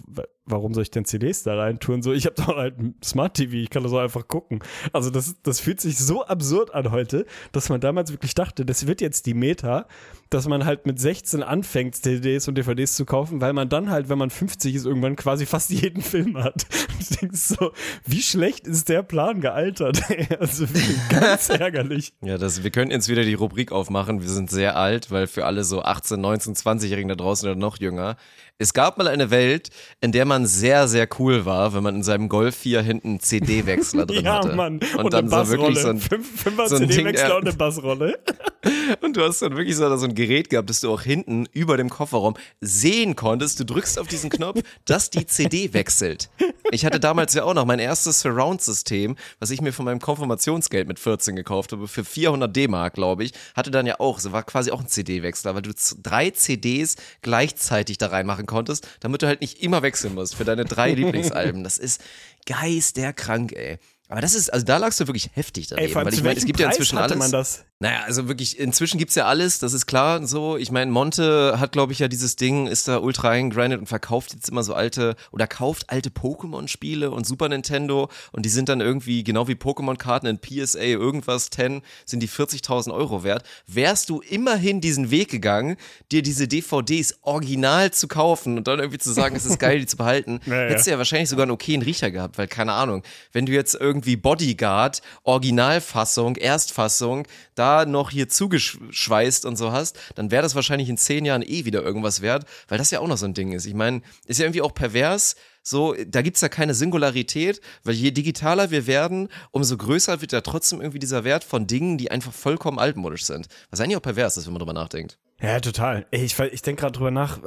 [0.51, 2.03] warum soll ich denn CDs da rein tun?
[2.03, 4.61] So, ich habe doch halt ein Smart TV, ich kann das auch einfach gucken.
[4.93, 8.87] Also das, das fühlt sich so absurd an heute, dass man damals wirklich dachte, das
[8.87, 9.87] wird jetzt die Meta,
[10.31, 14.09] dass man halt mit 16 anfängt, CDs und DVDs zu kaufen, weil man dann halt,
[14.09, 16.67] wenn man 50 ist, irgendwann quasi fast jeden Film hat.
[16.99, 17.73] Und du denkst so,
[18.05, 20.03] wie schlecht ist der Plan gealtert?
[20.39, 20.67] also
[21.09, 22.13] ganz ärgerlich.
[22.21, 24.21] Ja, das, wir können jetzt wieder die Rubrik aufmachen.
[24.21, 27.79] Wir sind sehr alt, weil für alle so 18, 19, 20-Jährigen da draußen oder noch
[27.79, 28.17] jünger,
[28.61, 29.69] es gab mal eine Welt,
[30.01, 33.21] in der man sehr, sehr cool war, wenn man in seinem Golf 4 hinten einen
[33.21, 34.57] CD-Wechsler drin ja, hatte.
[34.57, 34.81] Mann.
[34.97, 38.19] Und, und dann so wirklich so ein, Fünf, Fünfer so CD-Wechsler und eine Bassrolle.
[39.01, 41.77] und du hast dann wirklich so, so ein Gerät gehabt, dass du auch hinten über
[41.77, 43.61] dem Kofferraum sehen konntest.
[43.61, 46.29] Du drückst auf diesen Knopf, dass die CD wechselt.
[46.73, 50.89] Ich hatte damals ja auch noch mein erstes Surround-System, was ich mir von meinem Konfirmationsgeld
[50.89, 53.33] mit 14 gekauft habe, für 400 D-Mark, glaube ich.
[53.55, 57.99] Hatte dann ja auch, so war quasi auch ein CD-Wechsler, weil du drei CDs gleichzeitig
[57.99, 61.63] da reinmachen konntest, damit du halt nicht immer wechseln musst für deine drei Lieblingsalben.
[61.63, 62.03] Das ist
[62.47, 63.79] geisterkrank, ey.
[64.09, 66.47] Aber das ist, also da lagst du wirklich heftig daneben, ey, weil ich meine, es
[66.47, 67.17] gibt ja inzwischen alles.
[67.17, 67.65] Man das?
[67.81, 70.57] Naja, also wirklich, inzwischen gibt's ja alles, das ist klar so.
[70.57, 74.35] Ich meine, Monte hat, glaube ich, ja dieses Ding, ist da ultra eingrindet und verkauft
[74.35, 78.81] jetzt immer so alte oder kauft alte Pokémon-Spiele und Super Nintendo und die sind dann
[78.81, 83.45] irgendwie, genau wie Pokémon-Karten in PSA irgendwas 10, sind die 40.000 Euro wert.
[83.69, 85.77] Wärst du immerhin diesen Weg gegangen,
[86.11, 89.87] dir diese DVDs original zu kaufen und dann irgendwie zu sagen, es ist geil, die
[89.87, 90.71] zu behalten, Ja, ja.
[90.71, 93.77] hättest du ja wahrscheinlich sogar einen okayen Riecher gehabt, weil keine Ahnung, wenn du jetzt
[93.77, 100.89] irgendwie Bodyguard, Originalfassung, Erstfassung, da noch hier zugeschweißt und so hast, dann wäre das wahrscheinlich
[100.89, 103.53] in zehn Jahren eh wieder irgendwas wert, weil das ja auch noch so ein Ding
[103.53, 103.67] ist.
[103.67, 108.11] Ich meine, ist ja irgendwie auch pervers, so, da gibt's ja keine Singularität, weil je
[108.11, 112.33] digitaler wir werden, umso größer wird ja trotzdem irgendwie dieser Wert von Dingen, die einfach
[112.33, 113.49] vollkommen altmodisch sind.
[113.71, 115.19] Was eigentlich auch pervers ist, wenn man drüber nachdenkt.
[115.41, 116.05] Ja, total.
[116.11, 117.39] Ich, ich denke gerade drüber nach,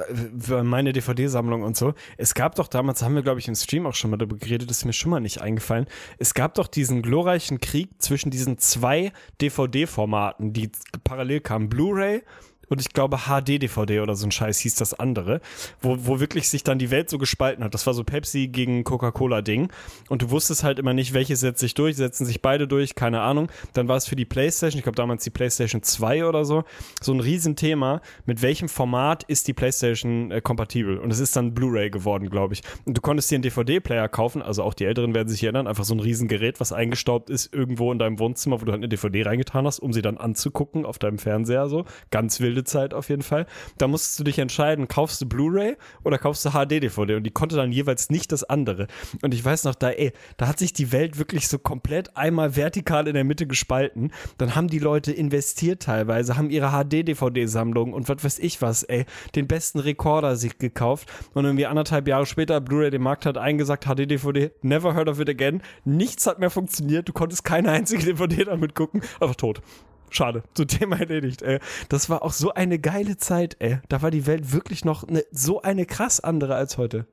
[0.64, 1.94] meine DVD-Sammlung und so.
[2.16, 4.38] Es gab doch damals, da haben wir, glaube ich, im Stream auch schon mal darüber
[4.38, 5.88] geredet, ist mir schon mal nicht eingefallen.
[6.18, 9.12] Es gab doch diesen glorreichen Krieg zwischen diesen zwei
[9.42, 10.72] DVD-Formaten, die
[11.04, 11.68] parallel kamen.
[11.68, 12.24] Blu-ray
[12.72, 15.42] und ich glaube HD-DVD oder so ein Scheiß hieß das andere,
[15.82, 17.74] wo, wo wirklich sich dann die Welt so gespalten hat.
[17.74, 19.70] Das war so Pepsi gegen Coca-Cola-Ding.
[20.08, 23.20] Und du wusstest halt immer nicht, welches setzt sich durch, setzen sich beide durch, keine
[23.20, 23.52] Ahnung.
[23.74, 26.64] Dann war es für die Playstation, ich glaube damals die Playstation 2 oder so,
[27.02, 30.98] so ein Riesenthema, mit welchem Format ist die Playstation äh, kompatibel.
[30.98, 32.62] Und es ist dann Blu-ray geworden, glaube ich.
[32.86, 35.84] Und du konntest dir einen DVD-Player kaufen, also auch die Älteren werden sich erinnern, einfach
[35.84, 39.24] so ein Riesengerät, was eingestaubt ist irgendwo in deinem Wohnzimmer, wo du halt eine DVD
[39.24, 41.84] reingetan hast, um sie dann anzugucken auf deinem Fernseher so.
[42.12, 43.46] Ganz wilde Zeit auf jeden Fall.
[43.78, 47.56] Da musstest du dich entscheiden, kaufst du Blu-ray oder kaufst du HD-DVD und die konnte
[47.56, 48.88] dann jeweils nicht das andere.
[49.22, 52.56] Und ich weiß noch, da, ey, da hat sich die Welt wirklich so komplett einmal
[52.56, 54.12] vertikal in der Mitte gespalten.
[54.38, 59.06] Dann haben die Leute investiert teilweise, haben ihre HD-DVD-Sammlung und was weiß ich was, ey,
[59.36, 63.86] den besten Rekorder sich gekauft und irgendwie anderthalb Jahre später Blu-ray den Markt hat eingesagt,
[63.86, 65.62] HD-DVD, never heard of it again.
[65.86, 69.62] Nichts hat mehr funktioniert, du konntest keine einzige DVD damit gucken, einfach tot.
[70.12, 71.60] Schade, so Thema erledigt, ey.
[71.90, 73.80] Das war auch so eine geile Zeit, ey.
[73.90, 77.08] Da war die Welt wirklich noch ne, so eine krass andere als heute.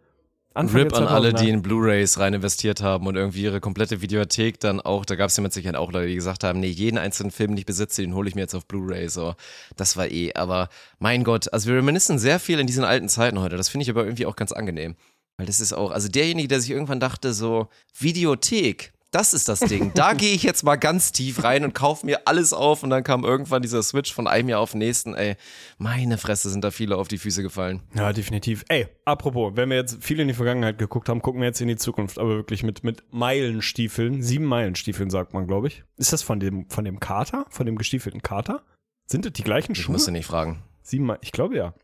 [0.52, 1.38] Anfang RIP an alle, 2000er.
[1.38, 5.28] die in Blu-Rays rein investiert haben und irgendwie ihre komplette Videothek dann auch, da gab
[5.28, 7.66] es ja mit Sicherheit auch Leute, die gesagt haben, nee, jeden einzelnen Film, den ich
[7.66, 9.34] besitze, den hole ich mir jetzt auf Blu-ray, so.
[9.76, 10.68] Das war eh, aber
[10.98, 13.90] mein Gott, also wir reminiszen sehr viel in diesen alten Zeiten heute, das finde ich
[13.90, 14.96] aber irgendwie auch ganz angenehm.
[15.36, 19.60] Weil das ist auch, also derjenige, der sich irgendwann dachte, so, Videothek, das ist das
[19.60, 19.92] Ding.
[19.94, 23.02] Da gehe ich jetzt mal ganz tief rein und kaufe mir alles auf und dann
[23.04, 25.14] kam irgendwann dieser Switch von einem Jahr auf den nächsten.
[25.14, 25.36] Ey,
[25.78, 27.82] meine Fresse sind da viele auf die Füße gefallen.
[27.94, 28.64] Ja, definitiv.
[28.68, 31.68] Ey, apropos, wenn wir jetzt viel in die Vergangenheit geguckt haben, gucken wir jetzt in
[31.68, 35.84] die Zukunft, aber wirklich mit, mit Meilenstiefeln, sieben Meilenstiefeln sagt man, glaube ich.
[35.96, 38.62] Ist das von dem, von dem Kater, von dem gestiefelten Kater?
[39.06, 39.92] Sind das die gleichen Ich Schuhe?
[39.92, 40.62] musste nicht fragen.
[40.82, 41.74] Sieben Meilen, ich glaube ja.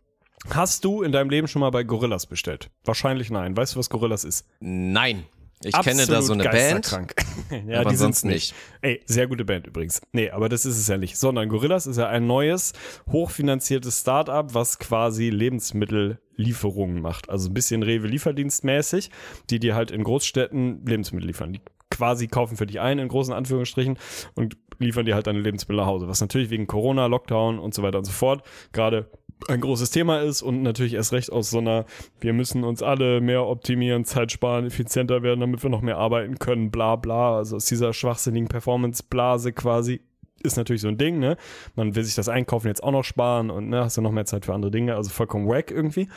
[0.50, 2.70] Hast du in deinem Leben schon mal bei Gorillas bestellt?
[2.84, 3.56] Wahrscheinlich nein.
[3.56, 4.46] Weißt du, was Gorillas ist?
[4.60, 5.24] Nein.
[5.64, 6.90] Ich kenne da so eine Band,
[7.66, 8.54] ja, aber die sind's ansonsten nicht.
[8.82, 10.02] Ey, sehr gute Band übrigens.
[10.12, 11.16] Nee, aber das ist es ja nicht.
[11.16, 12.72] Sondern Gorillas ist ja ein neues,
[13.10, 17.30] hochfinanziertes Startup, was quasi Lebensmittellieferungen macht.
[17.30, 19.10] Also ein bisschen Rewe-Lieferdienstmäßig,
[19.50, 21.52] die dir halt in Großstädten Lebensmittel liefern.
[21.52, 21.60] Die
[21.90, 23.98] quasi kaufen für dich ein, in großen Anführungsstrichen,
[24.34, 26.08] und liefern dir halt deine Lebensmittel nach Hause.
[26.08, 28.42] Was natürlich wegen Corona, Lockdown und so weiter und so fort
[28.72, 29.10] gerade
[29.48, 31.84] ein großes Thema ist und natürlich erst recht aus so einer,
[32.20, 36.38] wir müssen uns alle mehr optimieren, Zeit sparen, effizienter werden, damit wir noch mehr arbeiten
[36.38, 40.00] können, bla bla, also aus dieser schwachsinnigen Performance-Blase quasi
[40.42, 41.38] ist natürlich so ein Ding, ne?
[41.74, 44.26] Man will sich das Einkaufen jetzt auch noch sparen und ne, hast du noch mehr
[44.26, 46.08] Zeit für andere Dinge, also vollkommen wack irgendwie.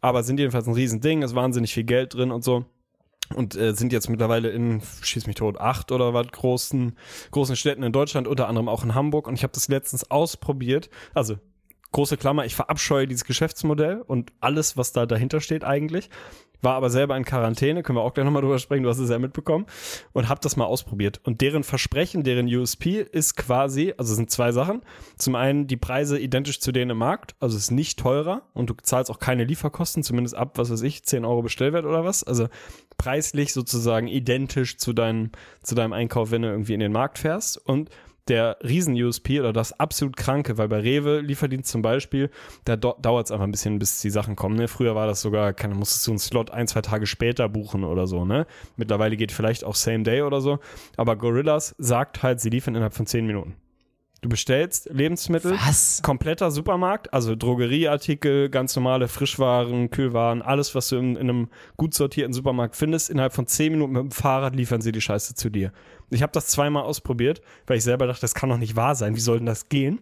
[0.00, 2.64] Aber sind jedenfalls ein Riesending, ist wahnsinnig viel Geld drin und so
[3.34, 6.96] und äh, sind jetzt mittlerweile in, schieß mich tot, acht oder was großen,
[7.30, 9.26] großen Städten in Deutschland, unter anderem auch in Hamburg.
[9.26, 10.90] Und ich habe das letztens ausprobiert.
[11.14, 11.36] Also,
[11.94, 16.10] große Klammer, ich verabscheue dieses Geschäftsmodell und alles, was da dahinter steht eigentlich.
[16.60, 19.10] War aber selber in Quarantäne, können wir auch gleich nochmal drüber sprechen, du hast es
[19.10, 19.66] ja mitbekommen.
[20.12, 21.20] Und habe das mal ausprobiert.
[21.22, 24.80] Und deren Versprechen, deren USP ist quasi, also es sind zwei Sachen.
[25.18, 28.70] Zum einen die Preise identisch zu denen im Markt, also es ist nicht teurer und
[28.70, 32.24] du zahlst auch keine Lieferkosten, zumindest ab, was weiß ich, 10 Euro Bestellwert oder was.
[32.24, 32.48] Also
[32.96, 35.30] preislich sozusagen identisch zu deinem,
[35.62, 37.58] zu deinem Einkauf, wenn du irgendwie in den Markt fährst.
[37.58, 37.90] Und
[38.28, 42.30] der Riesen-USP oder das absolut Kranke, weil bei Rewe Lieferdienst zum Beispiel,
[42.64, 44.56] da dauert es einfach ein bisschen, bis die Sachen kommen.
[44.56, 44.68] Ne?
[44.68, 48.06] Früher war das sogar, keine, musstest du einen Slot ein, zwei Tage später buchen oder
[48.06, 48.24] so.
[48.24, 48.46] Ne?
[48.76, 50.58] Mittlerweile geht vielleicht auch Same Day oder so.
[50.96, 53.56] Aber Gorillas sagt halt, sie liefern innerhalb von 10 Minuten.
[54.24, 56.00] Du bestellst Lebensmittel, Was?
[56.02, 61.92] kompletter Supermarkt, also Drogerieartikel, ganz normale Frischwaren, Kühlwaren, alles, was du in, in einem gut
[61.92, 65.50] sortierten Supermarkt findest, innerhalb von 10 Minuten mit dem Fahrrad liefern sie die Scheiße zu
[65.50, 65.72] dir.
[66.08, 69.14] Ich habe das zweimal ausprobiert, weil ich selber dachte, das kann doch nicht wahr sein.
[69.14, 70.00] Wie soll denn das gehen?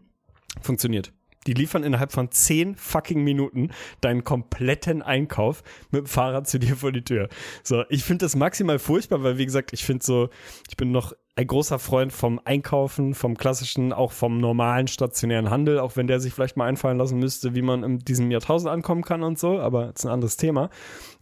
[0.61, 1.13] Funktioniert.
[1.49, 3.71] Die liefern innerhalb von 10 fucking Minuten
[4.03, 7.29] deinen kompletten Einkauf mit dem Fahrrad zu dir vor die Tür.
[7.65, 10.31] So, ich finde das maximal furchtbar, weil wie gesagt, ich finde so,
[10.69, 15.79] ich bin noch ein großer Freund vom Einkaufen, vom klassischen, auch vom normalen stationären Handel,
[15.79, 19.03] auch wenn der sich vielleicht mal einfallen lassen müsste, wie man in diesem Jahrtausend ankommen
[19.03, 20.69] kann und so, aber ist ein anderes Thema.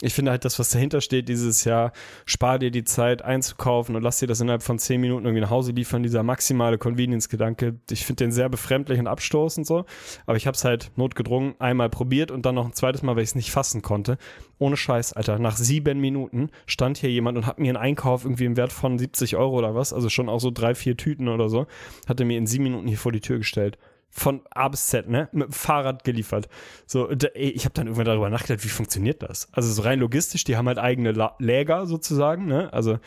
[0.03, 1.93] Ich finde halt das, was dahinter steht, dieses Jahr,
[2.27, 5.51] spar dir die Zeit einzukaufen und lass dir das innerhalb von zehn Minuten irgendwie nach
[5.51, 9.85] Hause liefern, dieser maximale Convenience-Gedanke, ich finde den sehr befremdlich und abstoßend so,
[10.27, 13.23] aber ich habe es halt notgedrungen einmal probiert und dann noch ein zweites Mal, weil
[13.23, 14.19] ich es nicht fassen konnte.
[14.59, 18.45] Ohne Scheiß, Alter, nach sieben Minuten stand hier jemand und hat mir einen Einkauf irgendwie
[18.45, 21.67] im Wert von 70 Euro oder was, schon auch so drei, vier Tüten oder so,
[22.09, 23.79] hat er mir in sieben Minuten hier vor die Tür gestellt.
[24.13, 25.29] Von A bis Z, ne?
[25.31, 26.49] Mit dem Fahrrad geliefert.
[26.85, 29.49] So, da, ey, ich habe dann irgendwann darüber nachgedacht, wie funktioniert das?
[29.53, 32.73] Also so rein logistisch, die haben halt eigene La Läger sozusagen, ne?
[32.73, 32.99] Also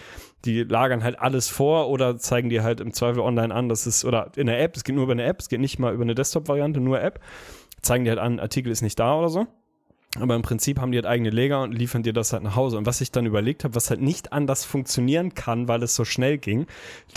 [0.46, 4.06] die lagern halt alles vor oder zeigen dir halt im Zweifel online an, dass es,
[4.06, 6.04] oder in der App, es geht nur über eine App, es geht nicht mal über
[6.04, 7.20] eine Desktop-Variante, nur App,
[7.82, 9.48] zeigen dir halt an, Artikel ist nicht da oder so.
[10.20, 12.78] Aber im Prinzip haben die halt eigene Lager und liefern dir das halt nach Hause.
[12.78, 16.06] Und was ich dann überlegt habe, was halt nicht anders funktionieren kann, weil es so
[16.06, 16.68] schnell ging,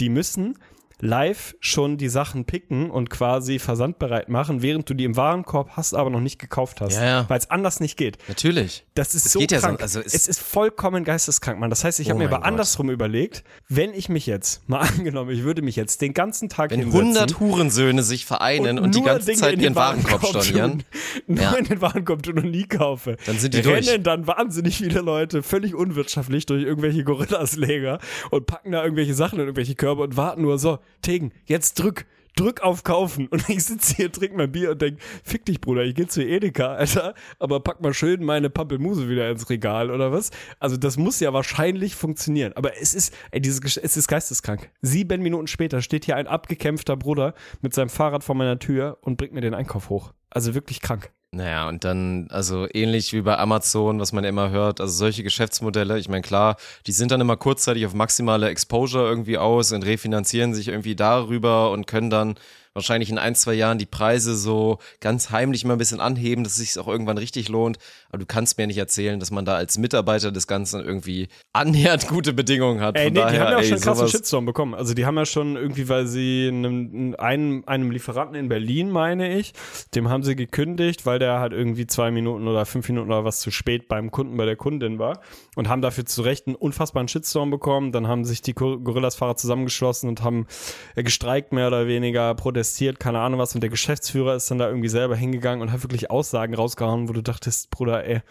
[0.01, 0.59] die müssen
[1.01, 5.94] live schon die Sachen picken und quasi versandbereit machen, während du die im Warenkorb hast,
[5.94, 6.94] aber noch nicht gekauft hast.
[6.97, 7.24] Ja, ja.
[7.28, 8.16] Weil es anders nicht geht.
[8.28, 8.86] Natürlich.
[8.94, 9.82] Das ist Es so geht ja so- krank.
[9.82, 11.68] also es- es, ist vollkommen geisteskrank, Mann.
[11.70, 12.47] Das heißt, ich Oh habe mir aber Gott.
[12.47, 16.70] andersrum überlegt, wenn ich mich jetzt, mal angenommen, ich würde mich jetzt den ganzen Tag
[16.70, 19.76] Wenn hinsetzen 100 Hurensöhne sich vereinen und, die nur ganze Dinge Zeit in ihren den
[19.76, 20.84] Warenkorb stornieren, tun,
[21.26, 21.53] nur Ja.
[21.53, 23.16] in den Warenkorb tun und nie kaufe.
[23.26, 24.03] Dann sind die rennen durch.
[24.03, 27.99] dann wahnsinnig viele Leute völlig unwirtschaftlich durch irgendwelche Gorillas-Läger
[28.30, 32.07] und packen da irgendwelche Sachen in irgendwelche Körbe und warten nur so, Tegen, jetzt drück.
[32.37, 33.28] Drück auf Kaufen.
[33.28, 36.22] Und ich sitze hier, trinke mein Bier und denk, fick dich, Bruder, ich geh zu
[36.22, 40.30] Edeka, Alter, aber pack mal schön meine Pampelmuse wieder ins Regal, oder was?
[40.61, 42.53] Also das muss ja wahrscheinlich funktionieren.
[42.55, 44.70] Aber es ist, ey, dieses, es ist geisteskrank.
[44.82, 49.16] Sieben Minuten später steht hier ein abgekämpfter Bruder mit seinem Fahrrad vor meiner Tür und
[49.16, 50.12] bringt mir den Einkauf hoch.
[50.28, 51.16] Also wirklich krank.
[51.33, 55.99] Naja, und dann, also ähnlich wie bei Amazon, was man immer hört, also solche Geschäftsmodelle,
[55.99, 56.57] ich meine, klar,
[56.87, 61.72] die sind dann immer kurzzeitig auf maximale Exposure irgendwie aus und refinanzieren sich irgendwie darüber
[61.72, 62.37] und können dann
[62.77, 66.53] wahrscheinlich in ein, zwei Jahren die Preise so ganz heimlich mal ein bisschen anheben, dass
[66.53, 67.79] es sich auch irgendwann richtig lohnt.
[68.11, 72.07] Aber du kannst mir nicht erzählen, dass man da als Mitarbeiter des Ganzen irgendwie annähernd
[72.07, 72.97] gute Bedingungen hat.
[72.97, 74.74] Ey, Von nee, daher, die haben ja auch ey, schon einen krassen sowas- Shitstorm bekommen.
[74.74, 79.37] Also die haben ja schon irgendwie, weil sie einem, einem, einem Lieferanten in Berlin, meine
[79.39, 79.53] ich,
[79.95, 83.41] dem haben sie gekündigt, weil der halt irgendwie zwei Minuten oder fünf Minuten oder was
[83.41, 85.20] zu spät beim Kunden, bei der Kundin war
[85.55, 87.91] und haben dafür zu Recht einen unfassbaren Shitstorm bekommen.
[87.93, 90.47] Dann haben sich die Gor- Gorillas-Fahrer zusammengeschlossen und haben
[90.95, 92.66] gestreikt, mehr oder weniger, protestiert,
[92.99, 93.55] keine Ahnung was.
[93.55, 97.12] Und der Geschäftsführer ist dann da irgendwie selber hingegangen und hat wirklich Aussagen rausgehauen, wo
[97.12, 98.23] du dachtest, Bruder, ey,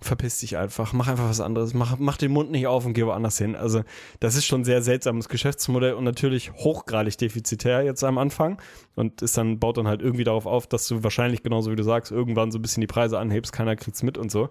[0.00, 3.04] verpiss dich einfach, mach einfach was anderes, mach, mach den Mund nicht auf und geh
[3.04, 3.56] woanders hin.
[3.56, 3.82] Also
[4.20, 8.60] das ist schon sehr seltsames Geschäftsmodell und natürlich hochgradig defizitär jetzt am Anfang
[8.94, 11.82] und ist dann, baut dann halt irgendwie darauf auf, dass du wahrscheinlich genauso wie du
[11.82, 14.50] sagst, irgendwann so ein bisschen die Preise anhebst, keiner kriegt's mit und so.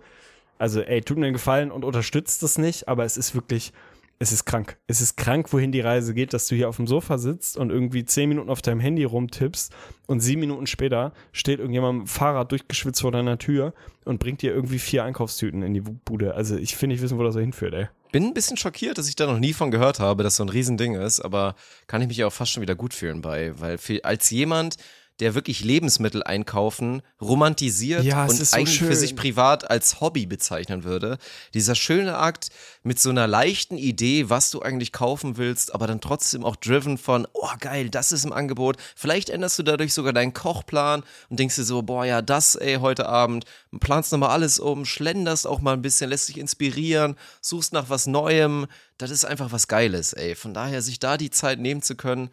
[0.60, 3.72] Also ey, tut mir einen Gefallen und unterstützt das nicht, aber es ist wirklich,
[4.20, 4.78] es ist krank.
[4.88, 7.70] Es ist krank, wohin die Reise geht, dass du hier auf dem Sofa sitzt und
[7.70, 9.72] irgendwie zehn Minuten auf deinem Handy rumtippst
[10.08, 13.74] und sieben Minuten später steht irgendjemand mit dem Fahrrad durchgeschwitzt vor deiner Tür
[14.06, 16.34] und bringt dir irgendwie vier Einkaufstüten in die Bude.
[16.34, 17.88] Also ich finde nicht wissen, wo das so hinführt, ey.
[18.12, 20.50] Bin ein bisschen schockiert, dass ich da noch nie von gehört habe, dass so ein
[20.50, 21.56] Riesending ist, aber
[21.88, 24.78] kann ich mich auch fast schon wieder gut fühlen bei, weil als jemand,
[25.20, 30.26] der wirklich Lebensmittel einkaufen romantisiert Ja, und ist so eigentlich für sich privat als Hobby
[30.26, 31.18] bezeichnen würde.
[31.54, 32.50] Dieser schöne Akt
[32.84, 36.98] mit so einer leichten Idee, was du eigentlich kaufen willst, aber dann trotzdem auch driven
[36.98, 38.78] von, oh geil, das ist im Angebot.
[38.96, 42.76] Vielleicht änderst du dadurch sogar deinen Kochplan und denkst dir so, boah ja, das ey,
[42.76, 43.46] heute Abend,
[43.80, 48.08] planst nochmal alles um, schlenderst auch mal ein bisschen, lässt dich inspirieren, suchst nach was
[48.08, 48.68] Neuem.
[48.98, 50.36] Das ist einfach was Geiles, ey.
[50.36, 52.30] Von daher, sich da die Zeit nehmen zu können,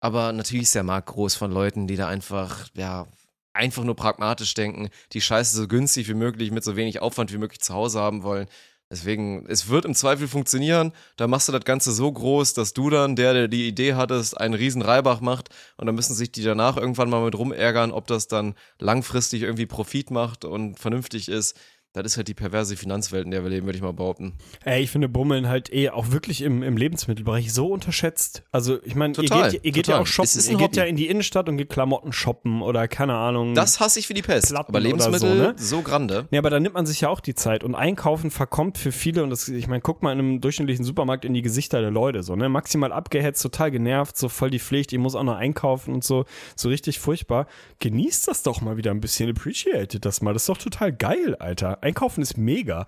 [0.00, 3.06] aber natürlich ist der Markt groß von Leuten, die da einfach, ja,
[3.52, 7.38] einfach nur pragmatisch denken, die Scheiße so günstig wie möglich, mit so wenig Aufwand wie
[7.38, 8.46] möglich zu Hause haben wollen.
[8.90, 10.92] Deswegen, es wird im Zweifel funktionieren.
[11.16, 14.40] Da machst du das Ganze so groß, dass du dann, der, der die Idee hattest,
[14.40, 18.06] einen riesen Reibach macht und dann müssen sich die danach irgendwann mal mit rumärgern, ob
[18.06, 21.54] das dann langfristig irgendwie Profit macht und vernünftig ist.
[21.94, 24.34] Das ist halt die perverse Finanzwelt, in der wir leben, würde ich mal behaupten.
[24.62, 28.44] Ey, ich finde Bummeln halt eh auch wirklich im, im Lebensmittelbereich so unterschätzt.
[28.52, 30.76] Also ich meine, ihr geht, ihr geht ja auch shoppen, ihr geht Hobby.
[30.76, 33.54] ja in die Innenstadt und geht Klamotten shoppen oder keine Ahnung.
[33.54, 34.48] Das hasse ich wie die Pest.
[34.48, 35.54] Platten aber Lebensmittel so, ne?
[35.56, 36.28] so grande.
[36.30, 39.22] Ja, aber da nimmt man sich ja auch die Zeit und einkaufen verkommt für viele
[39.22, 42.22] und das, ich meine, guck mal in einem durchschnittlichen Supermarkt in die Gesichter der Leute
[42.22, 42.50] so, ne?
[42.50, 46.26] Maximal abgehetzt, total genervt, so voll die Pflicht, ich muss auch noch einkaufen und so,
[46.54, 47.46] so richtig furchtbar.
[47.78, 50.34] Genießt das doch mal wieder ein bisschen, appreciated das mal.
[50.34, 51.77] Das ist doch total geil, Alter.
[51.82, 52.86] Einkaufen ist mega.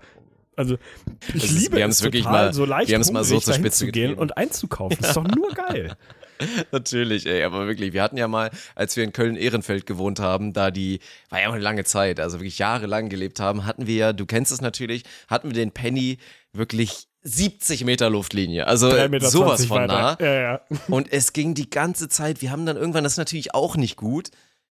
[0.55, 0.77] Also,
[1.33, 3.01] ich Es ist- liebe wir haben es es wirklich total, mal- so leicht wir haben
[3.01, 4.21] es mal so zur Spitze zu gehen getrieben.
[4.21, 4.97] und einzukaufen.
[4.99, 5.95] Ist doch nur geil.
[6.71, 10.71] Natürlich, ey, aber wirklich, wir hatten ja mal, als wir in Köln-Ehrenfeld gewohnt haben, da
[10.71, 14.13] die, war ja auch eine lange Zeit, also wirklich jahrelang gelebt haben, hatten wir ja,
[14.13, 16.17] du kennst es natürlich, hatten wir den Penny
[16.53, 20.17] wirklich 70 Meter Luftlinie, also sowas 20 von nah.
[20.19, 20.61] Ja, ja.
[20.87, 23.95] Und es ging die ganze Zeit, wir haben dann irgendwann, das ist natürlich auch nicht
[23.95, 24.31] gut.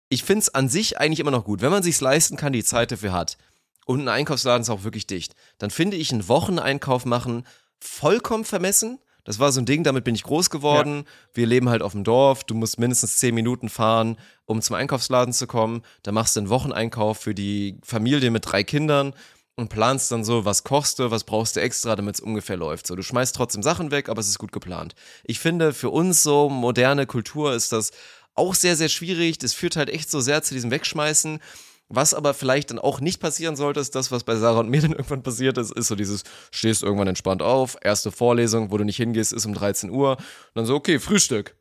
[0.10, 2.64] Ich finde es an sich eigentlich immer noch gut, wenn man sich's leisten kann, die
[2.64, 3.38] Zeit dafür hat.
[3.92, 5.36] Und ein Einkaufsladen ist auch wirklich dicht.
[5.58, 7.46] Dann finde ich einen Wocheneinkauf machen
[7.80, 9.00] vollkommen vermessen.
[9.24, 11.04] Das war so ein Ding, damit bin ich groß geworden.
[11.34, 12.44] Wir leben halt auf dem Dorf.
[12.44, 15.84] Du musst mindestens zehn Minuten fahren, um zum Einkaufsladen zu kommen.
[16.04, 19.14] Da machst du einen Wocheneinkauf für die Familie mit drei Kindern
[19.56, 22.88] und planst dann so, was kochst du, was brauchst du extra, damit es ungefähr läuft.
[22.88, 24.96] So, du schmeißt trotzdem Sachen weg, aber es ist gut geplant.
[25.26, 27.92] Ich finde, für uns so moderne Kultur ist das
[28.36, 29.38] auch sehr, sehr schwierig.
[29.38, 31.40] Das führt halt echt so sehr zu diesem Wegschmeißen.
[31.94, 34.82] Was aber vielleicht dann auch nicht passieren sollte, ist das, was bei Sarah und mir
[34.82, 38.86] dann irgendwann passiert ist, ist so dieses, stehst irgendwann entspannt auf, erste Vorlesung, wo du
[38.86, 40.12] nicht hingehst, ist um 13 Uhr.
[40.18, 40.26] Und
[40.56, 41.56] dann so, okay, Frühstück.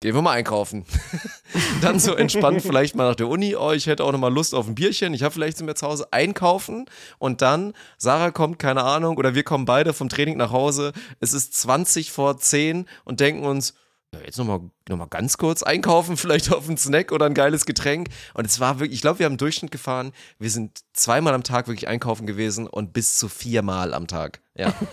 [0.00, 0.84] Gehen wir mal einkaufen.
[1.80, 4.54] dann so entspannt vielleicht mal nach der Uni, oh, ich hätte auch noch mal Lust
[4.54, 6.84] auf ein Bierchen, ich habe vielleicht sind wir zu Hause einkaufen
[7.18, 11.32] und dann, Sarah kommt, keine Ahnung, oder wir kommen beide vom Training nach Hause, es
[11.32, 13.74] ist 20 vor 10 und denken uns,
[14.12, 17.66] ja, jetzt nochmal noch mal ganz kurz einkaufen, vielleicht auf einen Snack oder ein geiles
[17.66, 18.08] Getränk.
[18.34, 20.12] Und es war wirklich, ich glaube, wir haben einen Durchschnitt gefahren.
[20.38, 24.40] Wir sind zweimal am Tag wirklich einkaufen gewesen und bis zu viermal am Tag.
[24.56, 24.72] Ja.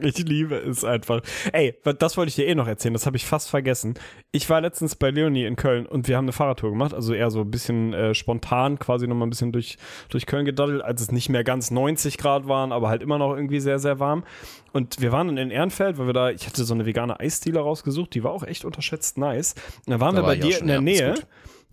[0.00, 1.20] Ich liebe es einfach.
[1.52, 3.94] Ey, das wollte ich dir eh noch erzählen, das habe ich fast vergessen.
[4.32, 7.30] Ich war letztens bei Leonie in Köln und wir haben eine Fahrradtour gemacht, also eher
[7.30, 9.78] so ein bisschen äh, spontan, quasi nochmal ein bisschen durch,
[10.10, 13.34] durch Köln gedaddelt, als es nicht mehr ganz 90 Grad waren, aber halt immer noch
[13.34, 14.24] irgendwie sehr, sehr warm.
[14.72, 17.60] Und wir waren dann in Ehrenfeld, weil wir da, ich hatte so eine vegane Eisdealer
[17.60, 19.54] rausgesucht, die war auch echt unterschätzt nice.
[19.86, 21.14] Und da waren Da wir war bei auch dir in der Nähe.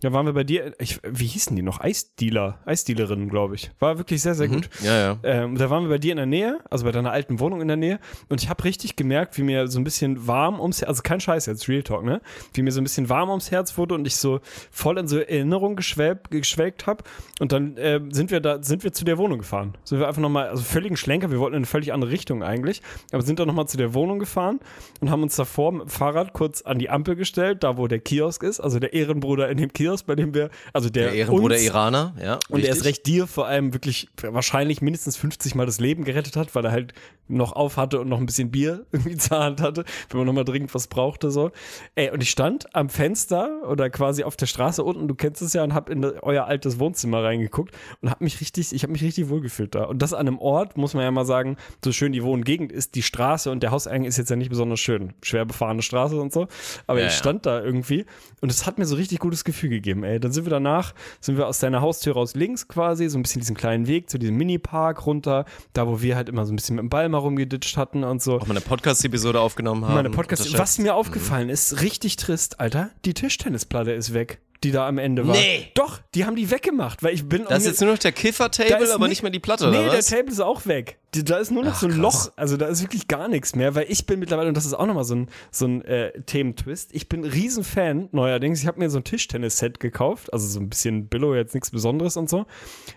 [0.02, 1.80] Da waren wir bei dir, ich, wie hießen die noch?
[1.80, 3.70] Eisdealer, Eisdealerinnen, glaube ich.
[3.78, 4.68] War wirklich sehr, sehr gut.
[4.82, 5.18] Ja, ja.
[5.22, 7.68] Ähm, da waren wir bei dir in der Nähe, also bei deiner alten Wohnung in
[7.68, 8.00] der Nähe.
[8.28, 11.20] Und ich habe richtig gemerkt, wie mir so ein bisschen warm ums Herz, also kein
[11.20, 12.20] Scheiß jetzt, Real Talk, ne?
[12.52, 14.40] Wie mir so ein bisschen warm ums Herz wurde und ich so
[14.72, 17.04] voll in so Erinnerung geschwelgt, geschwelgt habe.
[17.38, 19.74] Und dann äh, sind wir da, sind wir zu der Wohnung gefahren.
[19.84, 22.82] Sind wir einfach nochmal, also völligen Schlenker, wir wollten in eine völlig andere Richtung eigentlich,
[23.12, 24.58] aber sind dann nochmal zu der Wohnung gefahren
[25.00, 28.00] und haben uns davor mit dem Fahrrad kurz an die Ampel gestellt, da wo der
[28.00, 31.54] Kiosk ist, also der Ehrenbruder in dem Kiosk, bei dem wir, also der, Der Ehrenbruder
[31.54, 32.38] uns, Iraner, ja.
[32.48, 36.36] und er ist recht dir vor allem wirklich wahrscheinlich mindestens 50 Mal das Leben gerettet
[36.36, 36.94] hat, weil er halt
[37.28, 40.44] noch auf hatte und noch ein bisschen Bier irgendwie zur Hand hatte, wenn man nochmal
[40.44, 41.30] dringend was brauchte.
[41.30, 41.50] So.
[41.94, 45.52] Ey, und ich stand am Fenster oder quasi auf der Straße unten, du kennst es
[45.52, 49.02] ja, und hab in euer altes Wohnzimmer reingeguckt und hab mich richtig, ich habe mich
[49.02, 49.84] richtig wohlgefühlt da.
[49.84, 52.94] Und das an einem Ort, muss man ja mal sagen, so schön die Wohngegend ist,
[52.94, 55.14] die Straße und der Hauseingang ist jetzt ja nicht besonders schön.
[55.22, 56.48] Schwer befahrene Straße und so.
[56.86, 57.18] Aber Ja, ich ja.
[57.18, 58.06] stand da irgendwie
[58.40, 60.20] und es hat mir so richtig gutes Gefühl gegeben, ey.
[60.20, 63.40] Dann sind wir danach, sind wir aus deiner Haustür raus links quasi, so ein bisschen
[63.40, 66.76] diesen kleinen Weg zu diesem Mini-Park runter, da wo wir halt immer so ein bisschen
[66.76, 68.36] mit dem Ball mal rumgeditscht hatten und so.
[68.36, 69.94] auch mal eine Podcast-Episode aufgenommen haben.
[69.94, 74.86] Meine Podcast, was mir aufgefallen ist, richtig trist, Alter, die Tischtennisplatte ist weg, die da
[74.88, 75.34] am Ende war.
[75.34, 75.68] Nee.
[75.74, 78.92] Doch, die haben die weggemacht, weil ich bin Das ist jetzt nur noch der Kiffer-Table,
[78.94, 80.06] aber ni- nicht mehr die Platte, nee, oder was?
[80.06, 80.98] der Table ist auch weg.
[81.14, 82.26] Da ist nur noch Ach, so ein krass.
[82.26, 82.32] Loch.
[82.36, 84.86] Also da ist wirklich gar nichts mehr, weil ich bin mittlerweile, und das ist auch
[84.86, 88.60] nochmal so ein, so ein äh, Thementwist, ich bin Riesenfan neuerdings.
[88.62, 92.16] Ich habe mir so ein Tischtennis-Set gekauft, also so ein bisschen Billo, jetzt nichts Besonderes
[92.16, 92.46] und so.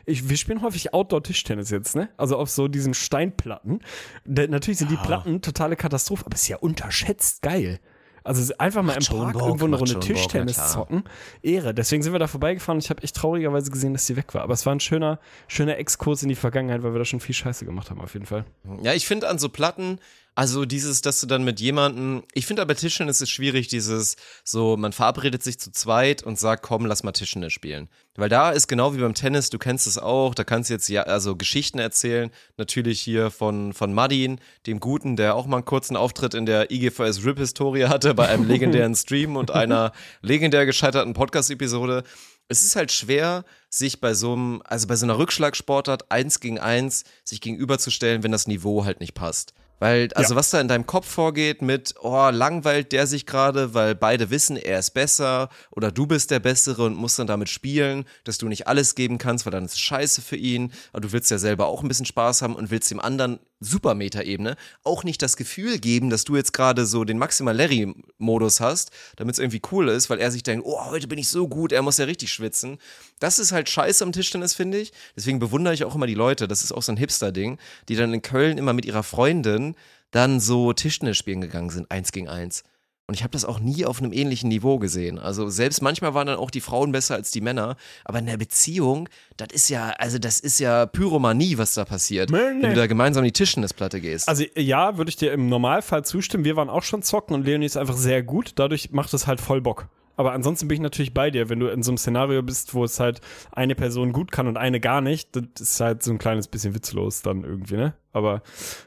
[0.05, 2.09] Ich, wir spielen häufig Outdoor-Tischtennis jetzt, ne?
[2.15, 3.81] Also auf so diesen Steinplatten.
[4.23, 7.79] Da, natürlich sind die Platten totale Katastrophe, aber ist ja unterschätzt geil.
[8.25, 10.67] Also einfach mal im schon Park Bock, irgendwo eine macht Runde Bock, Tischtennis klar.
[10.67, 11.03] zocken.
[11.43, 11.75] Ehre.
[11.75, 14.41] Deswegen sind wir da vorbeigefahren und ich habe echt traurigerweise gesehen, dass sie weg war.
[14.41, 17.35] Aber es war ein schöner, schöner Exkurs in die Vergangenheit, weil wir da schon viel
[17.35, 18.43] Scheiße gemacht haben, auf jeden Fall.
[18.81, 19.99] Ja, ich finde an so Platten,
[20.37, 24.75] also dieses, dass du dann mit jemandem, ich finde aber Tischtennis ist schwierig, dieses, so,
[24.75, 27.87] man verabredet sich zu zweit und sagt, komm, lass mal Tischtennis spielen.
[28.15, 30.89] Weil da ist genau wie beim Tennis, du kennst es auch, da kannst du jetzt
[30.89, 35.65] ja, also Geschichten erzählen, natürlich hier von, von Madin, dem Guten, der auch mal einen
[35.65, 41.13] kurzen Auftritt in der IGVS RIP-Historie hatte, bei einem legendären Stream und einer legendär gescheiterten
[41.13, 42.03] Podcast-Episode.
[42.49, 46.59] Es ist halt schwer, sich bei so einem, also bei so einer Rückschlagsportart eins gegen
[46.59, 49.53] eins sich gegenüberzustellen, wenn das Niveau halt nicht passt.
[49.79, 53.93] Weil, also was da in deinem Kopf vorgeht mit, oh, langweilt der sich gerade, weil
[53.93, 58.05] beide wissen, er ist besser oder du bist der Bessere und musst dann damit spielen,
[58.23, 61.11] dass du nicht alles geben kannst, weil dann ist es scheiße für ihn, aber du
[61.11, 65.03] willst ja selber auch ein bisschen Spaß haben und willst dem anderen super Meta-Ebene auch
[65.03, 69.39] nicht das Gefühl geben, dass du jetzt gerade so den Maximal Larry-Modus hast, damit es
[69.39, 71.97] irgendwie cool ist, weil er sich denkt, oh, heute bin ich so gut, er muss
[71.97, 72.77] ja richtig schwitzen.
[73.19, 74.93] Das ist halt scheiße am Tischtennis, finde ich.
[75.15, 77.57] Deswegen bewundere ich auch immer die Leute, das ist auch so ein Hipster-Ding,
[77.89, 79.75] die dann in Köln immer mit ihrer Freundin
[80.11, 82.63] dann so Tischtennis spielen gegangen sind, eins gegen eins.
[83.07, 85.19] Und ich habe das auch nie auf einem ähnlichen Niveau gesehen.
[85.19, 87.75] Also selbst manchmal waren dann auch die Frauen besser als die Männer.
[88.03, 92.31] Aber in der Beziehung, das ist ja, also das ist ja Pyromanie, was da passiert.
[92.31, 94.27] Wenn du da gemeinsam die Tischtennisplatte gehst.
[94.27, 96.45] Also ja, würde ich dir im Normalfall zustimmen.
[96.45, 98.53] Wir waren auch schon zocken und Leonie ist einfach sehr gut.
[98.55, 99.87] Dadurch macht es halt voll Bock.
[100.17, 102.83] Aber ansonsten bin ich natürlich bei dir, wenn du in so einem Szenario bist, wo
[102.83, 106.17] es halt eine Person gut kann und eine gar nicht, das ist halt so ein
[106.17, 107.93] kleines bisschen witzlos dann irgendwie, ne?
[108.13, 108.41] Aber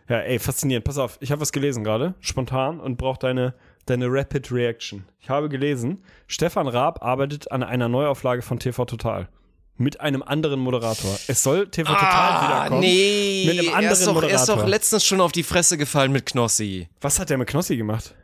[0.09, 0.87] ja, ey, faszinierend.
[0.87, 3.55] Pass auf, ich habe was gelesen gerade, spontan und brauche deine
[3.91, 5.05] deine Rapid Reaction.
[5.21, 9.29] Ich habe gelesen, Stefan Raab arbeitet an einer Neuauflage von TV Total.
[9.77, 11.19] Mit einem anderen Moderator.
[11.29, 12.79] Es soll TV Total wiederkommen.
[12.79, 14.69] Ah, nee, Mit einem er, anderen ist doch, er ist doch Moderator.
[14.69, 16.89] letztens schon auf die Fresse gefallen mit Knossi.
[17.01, 18.15] Was hat der mit Knossi gemacht?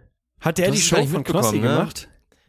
[0.41, 1.69] Hat der die Show von Knossi ne?
[1.69, 2.09] gemacht?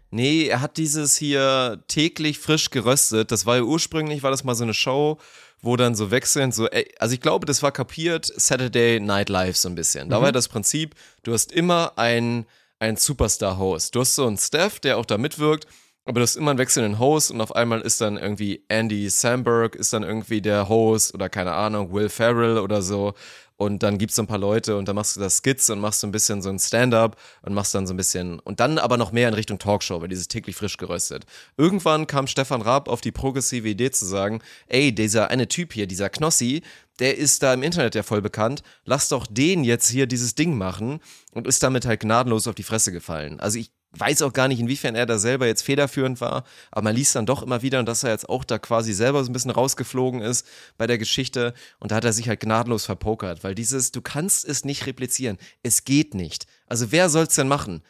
[0.10, 3.32] Nee, er hat dieses hier täglich frisch geröstet.
[3.32, 5.20] Das war ja ursprünglich, war das mal so eine Show,
[5.62, 9.58] wo dann so wechselnd so, ey, also ich glaube, das war kapiert Saturday Night Live
[9.58, 10.10] so ein bisschen.
[10.10, 12.46] Da war das Prinzip, du hast immer einen,
[12.80, 13.96] einen Superstar-Host.
[13.96, 15.68] Du hast so einen Staff, der auch da mitwirkt,
[16.06, 19.76] aber du hast immer einen wechselnden Host und auf einmal ist dann irgendwie Andy Samberg
[19.76, 23.14] ist dann irgendwie der Host oder keine Ahnung, Will Ferrell oder so.
[23.58, 26.02] Und dann gibt's so ein paar Leute und dann machst du das Skits und machst
[26.02, 28.98] so ein bisschen so ein Stand-up und machst dann so ein bisschen und dann aber
[28.98, 31.26] noch mehr in Richtung Talkshow, weil dieses täglich frisch geröstet.
[31.56, 35.88] Irgendwann kam Stefan Raab auf die progressive Idee zu sagen, ey, dieser eine Typ hier,
[35.88, 36.64] dieser Knossi,
[37.00, 40.58] der ist da im Internet ja voll bekannt, lass doch den jetzt hier dieses Ding
[40.58, 41.00] machen
[41.32, 43.40] und ist damit halt gnadenlos auf die Fresse gefallen.
[43.40, 46.96] Also ich weiß auch gar nicht, inwiefern er da selber jetzt federführend war, aber man
[46.96, 49.52] liest dann doch immer wieder, dass er jetzt auch da quasi selber so ein bisschen
[49.52, 50.46] rausgeflogen ist
[50.78, 54.46] bei der Geschichte und da hat er sich halt gnadenlos verpokert, weil dieses, du kannst
[54.46, 56.46] es nicht replizieren, es geht nicht.
[56.68, 57.82] Also wer soll's denn machen?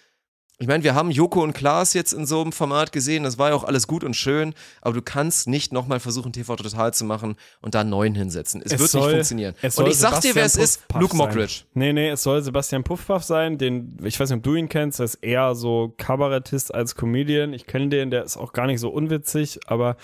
[0.58, 3.49] Ich meine, wir haben Joko und Klaas jetzt in so einem Format gesehen, das war
[3.49, 7.03] ja auch alles gut und schön, aber du kannst nicht nochmal versuchen, TV Total zu
[7.03, 8.62] machen und da einen neuen hinsetzen.
[8.64, 9.56] Es, wird nicht funktionieren.
[9.62, 11.18] es Und soll ich sag dir, wer es ist, Luke sein.
[11.18, 11.64] Mockridge.
[11.74, 14.99] Nee, nee, es soll Sebastian Puffpaff sein, den, ich weiß nicht, ob du ihn kennst,
[14.99, 17.51] der ist eher so Kabarettist als Comedian.
[17.51, 19.97] Ich kenne den, der ist auch gar nicht so unwitzig, aber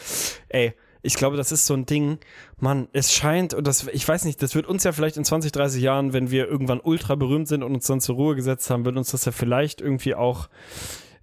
[0.50, 2.20] ey, ich glaube, das ist so ein Ding,
[2.60, 5.52] Mann, es scheint, und das, ich weiß nicht, das wird uns ja vielleicht in 20,
[5.52, 8.86] 30 Jahren, wenn wir irgendwann ultra berühmt sind und uns dann zur Ruhe gesetzt haben,
[8.86, 10.50] wird uns das ja vielleicht irgendwie auch,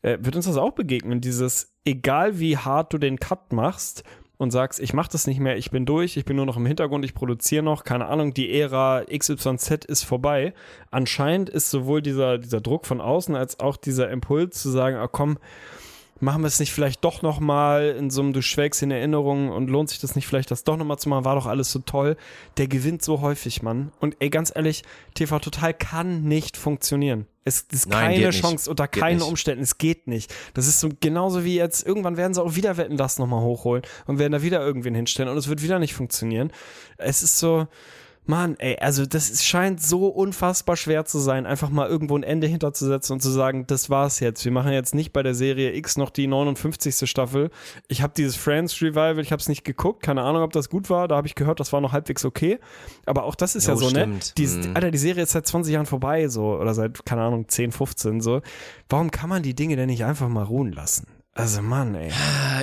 [0.02, 4.04] äh, wird uns das auch begegnen, dieses, egal wie hart du den Cut machst,
[4.38, 6.64] und sagst, ich mach das nicht mehr, ich bin durch, ich bin nur noch im
[6.64, 10.54] Hintergrund, ich produziere noch, keine Ahnung, die Ära XYZ ist vorbei.
[10.90, 15.08] Anscheinend ist sowohl dieser, dieser Druck von außen als auch dieser Impuls zu sagen, ah
[15.08, 15.38] komm,
[16.20, 19.68] machen wir es nicht vielleicht doch nochmal in so einem, du schwelgst in Erinnerungen und
[19.68, 22.16] lohnt sich das nicht vielleicht, das doch nochmal zu machen, war doch alles so toll.
[22.56, 23.92] Der gewinnt so häufig, Mann.
[24.00, 24.82] Und ey, ganz ehrlich,
[25.14, 27.26] TV Total kann nicht funktionieren.
[27.44, 28.40] Es ist Nein, keine nicht.
[28.42, 29.28] Chance unter Geht keinen nicht.
[29.28, 29.62] Umständen.
[29.62, 30.34] Es geht nicht.
[30.54, 33.82] Das ist so genauso wie jetzt, irgendwann werden sie auch wieder Wetten das nochmal hochholen
[34.06, 36.52] und werden da wieder irgendwen hinstellen und es wird wieder nicht funktionieren.
[36.98, 37.66] Es ist so,
[38.28, 42.22] Mann, ey, also das ist, scheint so unfassbar schwer zu sein, einfach mal irgendwo ein
[42.22, 44.44] Ende hinterzusetzen und zu sagen, das war's jetzt.
[44.44, 47.08] Wir machen jetzt nicht bei der Serie X noch die 59.
[47.08, 47.50] Staffel.
[47.88, 50.90] Ich habe dieses Friends Revival, ich habe es nicht geguckt, keine Ahnung, ob das gut
[50.90, 51.08] war.
[51.08, 52.58] Da habe ich gehört, das war noch halbwegs okay.
[53.06, 54.00] Aber auch das ist ja Jo, so, ne?
[54.00, 54.36] stimmt.
[54.38, 54.72] Die, Mhm.
[54.74, 58.20] Alter, die Serie ist seit 20 Jahren vorbei, so, oder seit, keine Ahnung, 10, 15,
[58.20, 58.42] so.
[58.88, 61.06] Warum kann man die Dinge denn nicht einfach mal ruhen lassen?
[61.38, 62.10] Also, Mann, ey.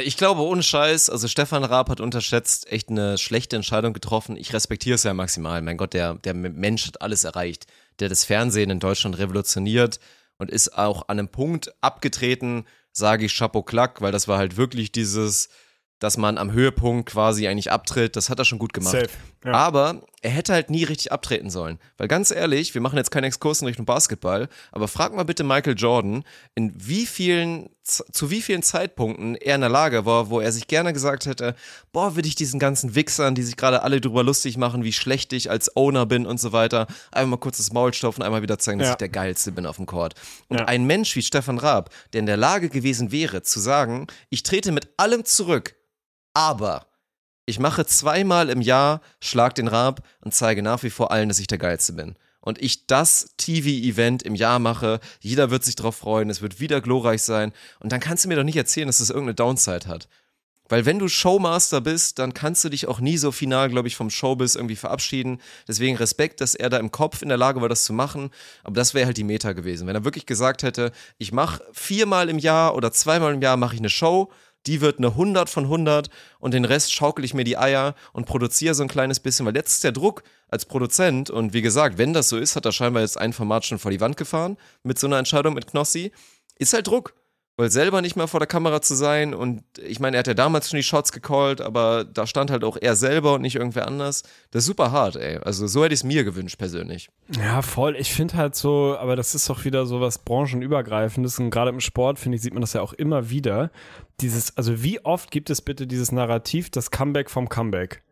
[0.04, 4.36] Ich glaube, ohne Scheiß, also Stefan Raab hat unterschätzt echt eine schlechte Entscheidung getroffen.
[4.36, 5.62] Ich respektiere es ja maximal.
[5.62, 7.68] Mein Gott, der, der Mensch hat alles erreicht.
[8.00, 10.02] Der das Fernsehen in Deutschland revolutioniert
[10.40, 14.58] und ist auch an einem Punkt abgetreten, sage ich Chapeau Klack, weil das war halt
[14.58, 15.48] wirklich dieses,
[16.00, 18.18] dass man am Höhepunkt quasi eigentlich abtritt.
[18.18, 18.92] Das hat er schon gut gemacht.
[18.92, 19.10] Safe,
[19.46, 19.52] ja.
[19.54, 21.78] Aber er hätte halt nie richtig abtreten sollen.
[21.98, 25.44] Weil ganz ehrlich, wir machen jetzt keinen Exkurs in Richtung Basketball, aber frag mal bitte
[25.44, 26.24] Michael Jordan,
[26.56, 30.68] in wie vielen, zu wie vielen Zeitpunkten er in der Lage war, wo er sich
[30.68, 31.56] gerne gesagt hätte,
[31.92, 35.32] boah, würde ich diesen ganzen Wichsern, die sich gerade alle drüber lustig machen, wie schlecht
[35.34, 38.58] ich als Owner bin und so weiter, einmal mal kurz das Maul stopfen, einmal wieder
[38.58, 38.94] zeigen, dass Ja.
[38.94, 40.16] ich der Geilste bin auf dem Court.
[40.48, 40.66] Und Ja.
[40.66, 44.72] ein Mensch wie Stefan Raab, der in der Lage gewesen wäre, zu sagen, ich trete
[44.72, 45.76] mit allem zurück,
[46.34, 46.88] aber
[47.46, 51.40] ich mache zweimal im Jahr Schlag den Raab und zeige nach wie vor allen, dass
[51.40, 52.16] ich der Geilste bin.
[52.42, 56.80] Und ich das TV-Event im Jahr mache, jeder wird sich drauf freuen, es wird wieder
[56.80, 57.54] glorreich sein.
[57.80, 60.08] Und dann kannst du mir doch nicht erzählen, dass es irgendeine Downside hat.
[60.68, 63.96] Weil wenn du Showmaster bist, dann kannst du dich auch nie so final, glaube ich,
[63.96, 65.40] vom Showbiz irgendwie verabschieden.
[65.68, 68.32] Deswegen Respekt, dass er da im Kopf in der Lage war, das zu machen.
[68.64, 69.86] Aber das wäre halt die Meta gewesen.
[69.86, 73.76] Wenn er wirklich gesagt hätte, ich mache viermal im Jahr oder zweimal im Jahr mache
[73.76, 74.32] ich eine Show,
[74.68, 76.10] die wird eine 100 von 100
[76.40, 79.56] und den Rest schaukel ich mir die Eier und produziere so ein kleines bisschen, weil
[79.56, 82.72] jetzt ist der Druck als Produzent und wie gesagt, wenn das so ist, hat er
[82.72, 86.12] scheinbar jetzt ein Format schon vor die Wand gefahren mit so einer Entscheidung mit Knossi,
[86.58, 87.14] ist halt Druck.
[87.58, 90.34] Weil selber nicht mehr vor der Kamera zu sein und ich meine, er hat ja
[90.34, 93.88] damals schon die Shots gecallt, aber da stand halt auch er selber und nicht irgendwer
[93.88, 94.24] anders.
[94.52, 95.38] Das ist super hart, ey.
[95.38, 97.10] Also so hätte ich es mir gewünscht persönlich.
[97.40, 97.96] Ja, voll.
[97.96, 101.80] Ich finde halt so, aber das ist doch wieder so was branchenübergreifendes und gerade im
[101.80, 103.72] Sport, finde ich, sieht man das ja auch immer wieder.
[104.20, 108.04] Dieses, also wie oft gibt es bitte dieses Narrativ, das Comeback vom Comeback?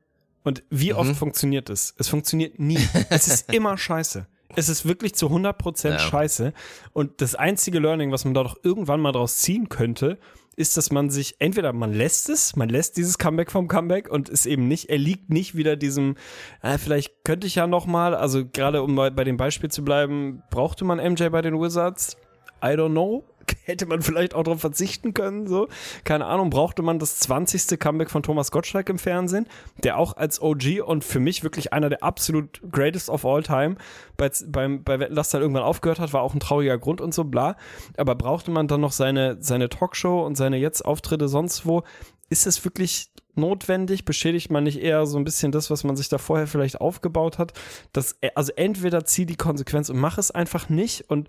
[0.43, 1.93] Und wie oft funktioniert es?
[1.97, 2.79] Es funktioniert nie.
[3.09, 4.25] es ist immer scheiße.
[4.55, 5.99] Es ist wirklich zu 100% Ja.
[5.99, 6.53] scheiße.
[6.93, 10.19] Und das einzige Learning, was man da doch irgendwann mal draus ziehen könnte,
[10.55, 14.29] ist, dass man sich, entweder man lässt es, man lässt dieses Comeback vom Comeback und
[14.29, 16.15] ist eben nicht, er liegt nicht wieder diesem,
[16.61, 19.83] äh, vielleicht könnte ich ja noch mal, also gerade um bei, bei dem Beispiel zu
[19.83, 22.17] bleiben, brauchte man MJ bei den Wizards?
[22.63, 23.25] I don't know.
[23.63, 25.67] Hätte man vielleicht auch darauf verzichten können, so.
[26.03, 27.79] Keine Ahnung, brauchte man das 20.
[27.79, 29.47] Comeback von Thomas Gottschalk im Fernsehen,
[29.83, 33.75] der auch als OG und für mich wirklich einer der absolut greatest of all time
[34.17, 37.13] bei, beim, bei Wetten, das dann irgendwann aufgehört hat, war auch ein trauriger Grund und
[37.13, 37.55] so, bla.
[37.97, 41.83] Aber brauchte man dann noch seine, seine Talkshow und seine jetzt Auftritte sonst wo?
[42.29, 44.05] Ist es wirklich notwendig?
[44.05, 47.37] Beschädigt man nicht eher so ein bisschen das, was man sich da vorher vielleicht aufgebaut
[47.37, 47.53] hat?
[47.91, 51.27] Das, also entweder zieh die Konsequenz und mach es einfach nicht und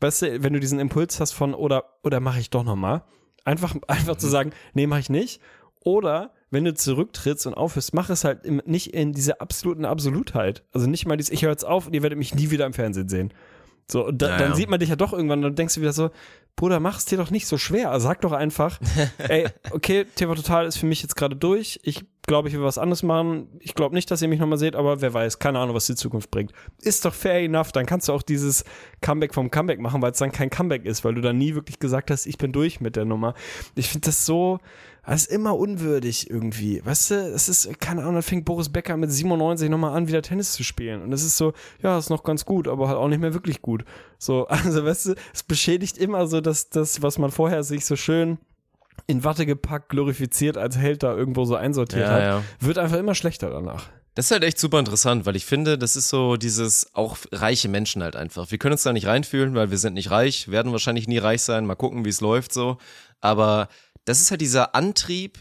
[0.00, 3.04] weißt du, wenn du diesen Impuls hast von oder oder mache ich doch noch mal,
[3.44, 5.40] einfach einfach zu sagen, nee, mache ich nicht
[5.84, 10.64] oder wenn du zurücktrittst und aufhörst, mach es halt im, nicht in dieser absoluten Absolutheit.
[10.72, 12.72] Also nicht mal dieses, ich höre jetzt auf und ihr werdet mich nie wieder im
[12.72, 13.32] Fernsehen sehen.
[13.90, 15.80] So, und da, Ja, dann sieht man dich ja doch irgendwann und dann denkst du
[15.80, 16.10] wieder so,
[16.56, 17.98] Bruder, mach es dir doch nicht so schwer.
[18.00, 18.78] Sag doch einfach,
[19.18, 21.80] ey, okay, TV Total ist für mich jetzt gerade durch.
[21.82, 23.48] Ich glaube, ich will was anderes machen.
[23.58, 25.96] Ich glaube nicht, dass ihr mich nochmal seht, aber wer weiß, keine Ahnung, was die
[25.96, 26.52] Zukunft bringt.
[26.80, 27.72] Ist doch fair enough.
[27.72, 28.64] Dann kannst du auch dieses
[29.00, 31.80] Comeback vom Comeback machen, weil es dann kein Comeback ist, weil du dann nie wirklich
[31.80, 33.34] gesagt hast, ich bin durch mit der Nummer.
[33.74, 34.60] Ich finde das so,
[35.04, 36.86] das ist immer unwürdig irgendwie.
[36.86, 40.22] Weißt du, es ist, keine Ahnung, dann fängt Boris Becker mit 97 nochmal an, wieder
[40.22, 41.02] Tennis zu spielen.
[41.02, 41.52] Und es ist so,
[41.82, 43.84] ja, ist noch ganz gut, aber halt auch nicht mehr wirklich gut.
[44.18, 47.96] So, also weißt du, es beschädigt immer so, dass das, was man vorher sich so
[47.96, 48.38] schön
[49.10, 52.42] in Watte gepackt, glorifiziert als Held da irgendwo so einsortiert Ja, hat, ja.
[52.60, 53.88] wird einfach immer schlechter danach.
[54.14, 57.68] Das ist halt echt super interessant, weil ich finde, das ist so dieses auch reiche
[57.68, 58.50] Menschen halt einfach.
[58.50, 61.42] Wir können uns da nicht reinfühlen, weil wir sind nicht reich, werden wahrscheinlich nie reich
[61.42, 62.78] sein, mal gucken, wie es läuft so.
[63.20, 63.68] Aber
[64.04, 65.38] das ist halt dieser Antrieb,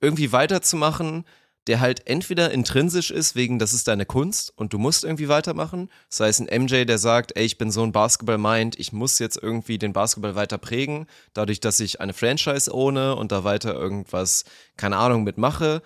[0.00, 1.24] irgendwie weiterzumachen,
[1.70, 5.88] der halt entweder intrinsisch ist, wegen das ist deine Kunst und du musst irgendwie weitermachen.
[6.08, 9.40] Sei es ein MJ, der sagt, ey, ich bin so ein Basketball-Mind, ich muss jetzt
[9.40, 14.42] irgendwie den Basketball weiter prägen, dadurch, dass ich eine Franchise ohne und da weiter irgendwas,
[14.76, 15.80] keine Ahnung, mitmache.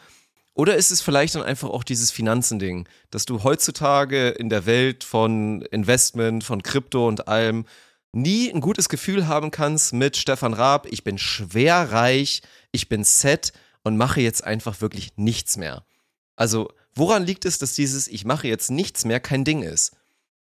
[0.54, 5.04] Oder ist es vielleicht dann einfach auch dieses Finanzending, dass du heutzutage in der Welt
[5.04, 7.66] von Investment, von Krypto und allem
[8.12, 12.40] nie ein gutes Gefühl haben kannst mit Stefan Raab, ich bin schwer reich,
[12.72, 13.52] ich bin set
[13.84, 15.86] und mache jetzt einfach wirklich nichts mehr.
[16.34, 19.92] Also, woran liegt es, dass dieses ich mache jetzt nichts mehr kein Ding ist?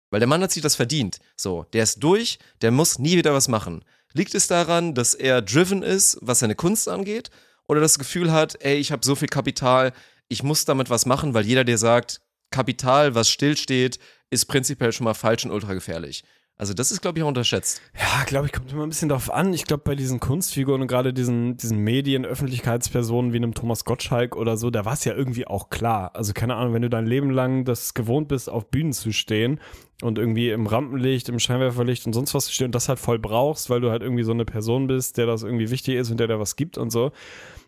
[0.09, 1.19] Weil der Mann hat sich das verdient.
[1.35, 3.83] So, der ist durch, der muss nie wieder was machen.
[4.13, 7.29] Liegt es daran, dass er driven ist, was seine Kunst angeht?
[7.67, 9.93] Oder das Gefühl hat, ey, ich habe so viel Kapital,
[10.27, 12.21] ich muss damit was machen, weil jeder dir sagt,
[12.51, 16.23] Kapital, was stillsteht, ist prinzipiell schon mal falsch und ultra gefährlich.
[16.61, 17.81] Also das ist, glaube ich, auch unterschätzt.
[17.97, 19.51] Ja, glaube ich, kommt immer ein bisschen darauf an.
[19.51, 24.35] Ich glaube, bei diesen Kunstfiguren und gerade diesen, diesen Medien, Öffentlichkeitspersonen wie einem Thomas Gottschalk
[24.35, 26.11] oder so, da war es ja irgendwie auch klar.
[26.13, 29.59] Also keine Ahnung, wenn du dein Leben lang das gewohnt bist, auf Bühnen zu stehen
[30.03, 33.17] und irgendwie im Rampenlicht, im Scheinwerferlicht und sonst was zu stehen und das halt voll
[33.17, 36.19] brauchst, weil du halt irgendwie so eine Person bist, der das irgendwie wichtig ist und
[36.19, 37.11] der da was gibt und so.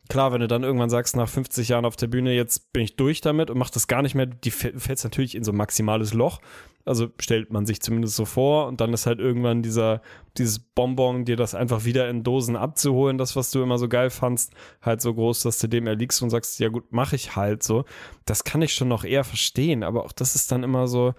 [0.09, 2.95] Klar, wenn du dann irgendwann sagst, nach 50 Jahren auf der Bühne, jetzt bin ich
[2.97, 5.57] durch damit und mach das gar nicht mehr, die fä- fällst natürlich in so ein
[5.57, 6.39] maximales Loch.
[6.85, 10.01] Also stellt man sich zumindest so vor und dann ist halt irgendwann dieser,
[10.37, 14.09] dieses Bonbon, dir das einfach wieder in Dosen abzuholen, das, was du immer so geil
[14.09, 14.51] fandst,
[14.81, 17.85] halt so groß, dass du dem erliegst und sagst, ja gut, mach ich halt so.
[18.25, 21.13] Das kann ich schon noch eher verstehen, aber auch das ist dann immer so,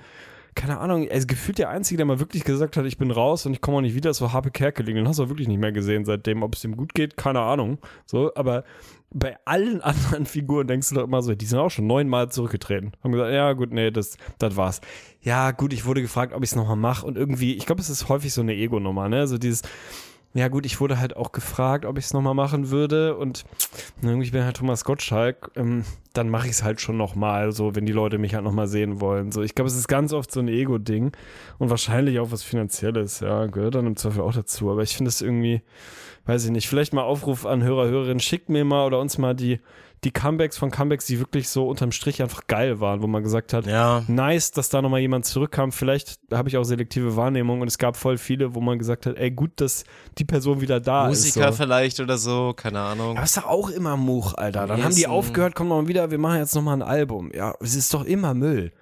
[0.55, 3.53] keine Ahnung, also gefühlt der Einzige, der mal wirklich gesagt hat, ich bin raus und
[3.53, 4.97] ich komme auch nicht wieder, ist so Harpe Kerkeling.
[4.97, 6.43] Den hast du auch wirklich nicht mehr gesehen seitdem.
[6.43, 7.79] Ob es ihm gut geht, keine Ahnung.
[8.07, 8.65] So, aber
[9.11, 12.93] bei allen anderen Figuren denkst du doch immer so, die sind auch schon neunmal zurückgetreten.
[13.03, 14.81] Haben gesagt, ja gut, nee, das, das war's.
[15.21, 17.91] Ja gut, ich wurde gefragt, ob ich es nochmal mache und irgendwie, ich glaube, es
[17.91, 19.27] ist häufig so eine Ego-Nummer, ne?
[19.27, 19.63] So dieses,
[20.35, 23.45] ja gut, ich wurde halt auch gefragt, ob ich es nochmal machen würde und
[24.03, 27.87] irgendwie bin halt Thomas Gottschalk, ähm, dann mache ich es halt schon nochmal, so wenn
[27.87, 29.31] die Leute mich halt nochmal sehen wollen.
[29.31, 31.13] So, ich glaube, es ist ganz oft so ein Ego-Ding
[31.59, 34.73] und wahrscheinlich auch was Finanzielles, ja, gehört dann im Zweifel auch dazu.
[34.73, 35.63] Aber ich finde es irgendwie,
[36.27, 39.35] weiß ich nicht, vielleicht mal Aufruf an Hörer, Hörerinnen, schickt mir mal oder uns mal
[39.35, 39.61] die,
[40.05, 43.53] die Comebacks von Comebacks, die wirklich so unterm Strich einfach geil waren, wo man gesagt
[43.53, 44.05] hat, Ja.
[44.07, 45.73] nice, dass da nochmal jemand zurückkam.
[45.73, 49.17] Vielleicht habe ich auch selektive Wahrnehmung und es gab voll viele, wo man gesagt hat,
[49.17, 49.85] ey, gut, dass
[50.19, 51.57] die Person wieder da Musiker ist.
[51.57, 51.63] So.
[51.65, 53.17] vielleicht oder so, keine Ahnung.
[53.17, 54.67] Aber ist doch auch immer Much, Alter.
[54.67, 57.31] Dann Ja, haben die aufgehört, kommen noch wieder, wir machen jetzt nochmal ein Album.
[57.35, 58.73] Ja, es ist doch immer Müll.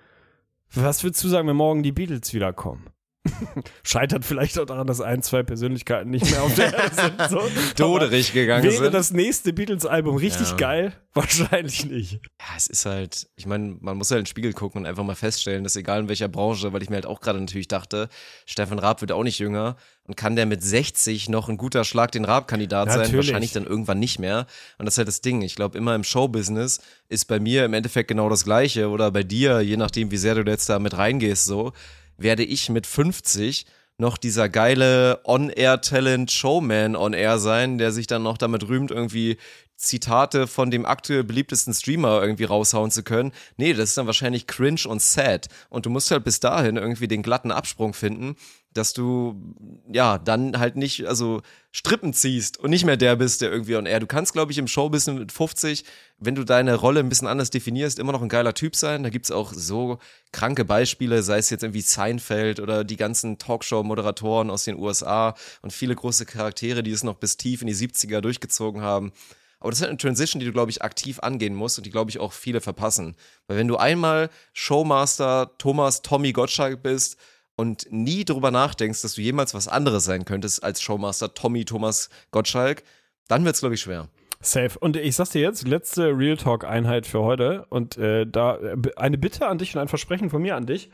[0.75, 2.87] Was würdest du sagen, wenn morgen die Beatles wiederkommen?
[3.85, 7.31] Scheitert vielleicht auch daran, dass ein, zwei Persönlichkeiten nicht mehr auf der Erde sind.
[7.31, 7.41] So.
[7.77, 8.95] Doderig gegangen Wäre sind.
[8.95, 10.57] das nächste Beatles-Album richtig Ja.
[10.57, 10.93] geil?
[11.14, 12.14] Wahrscheinlich nicht.
[12.14, 15.05] Ja, es ist halt, ich meine, man muss halt in den Spiegel gucken und einfach
[15.05, 18.09] mal feststellen, dass egal in welcher Branche, weil ich mir halt auch gerade natürlich dachte,
[18.47, 22.12] Stefan Raab wird auch nicht jünger und kann der mit 60 noch ein guter Schlag
[22.12, 23.12] den Raab-Kandidat sein?
[23.14, 24.47] Wahrscheinlich dann irgendwann nicht mehr.
[24.79, 25.43] Und das ist halt das Ding.
[25.43, 29.23] Ich glaube, immer im Showbusiness ist bei mir im Endeffekt genau das Gleiche oder bei
[29.23, 31.73] dir, je nachdem, wie sehr du jetzt da mit reingehst, so,
[32.17, 33.67] werde ich mit 50
[33.99, 39.37] noch dieser geile On-Air-Talent-Showman on-Air sein, der sich dann noch damit rühmt, irgendwie
[39.77, 43.33] Zitate von dem aktuell beliebtesten Streamer irgendwie raushauen zu können.
[43.57, 45.49] Nee, das ist dann wahrscheinlich cringe und sad.
[45.71, 48.37] Und du musst halt bis dahin irgendwie den glatten Absprung finden,
[48.73, 49.55] dass du,
[49.93, 51.43] ja, dann halt nicht, also
[51.73, 54.01] Strippen ziehst und nicht mehr der bist, der irgendwie on air.
[54.01, 55.85] Du kannst, glaube ich, im Showbusiness mit 50,
[56.25, 59.03] wenn du deine Rolle ein bisschen anders definierst, immer noch ein geiler Typ sein.
[59.03, 59.99] Da gibt's auch so
[60.31, 65.73] kranke Beispiele, sei es jetzt irgendwie Seinfeld oder die ganzen Talkshow-Moderatoren aus den USA und
[65.73, 69.12] viele große Charaktere, die es noch bis tief in die 70er durchgezogen haben.
[69.59, 71.91] Aber das ist halt eine Transition, die du, glaube ich, aktiv angehen musst und die,
[71.91, 73.16] glaube ich, auch viele verpassen.
[73.47, 77.16] Weil wenn du einmal Showmaster Thomas Tommy Gottschalk bist
[77.57, 82.11] und nie drüber nachdenkst, dass du jemals was anderes sein könntest als Showmaster Tommy Thomas
[82.31, 82.83] Gottschalk,
[83.29, 84.09] dann wird's, glaube ich, schwer.
[84.43, 84.78] Safe.
[84.78, 87.64] Und ich sag's dir jetzt, letzte Real Talk-Einheit für heute.
[87.70, 90.90] Und äh, da äh, eine Bitte an dich und ein Versprechen von mir an dich.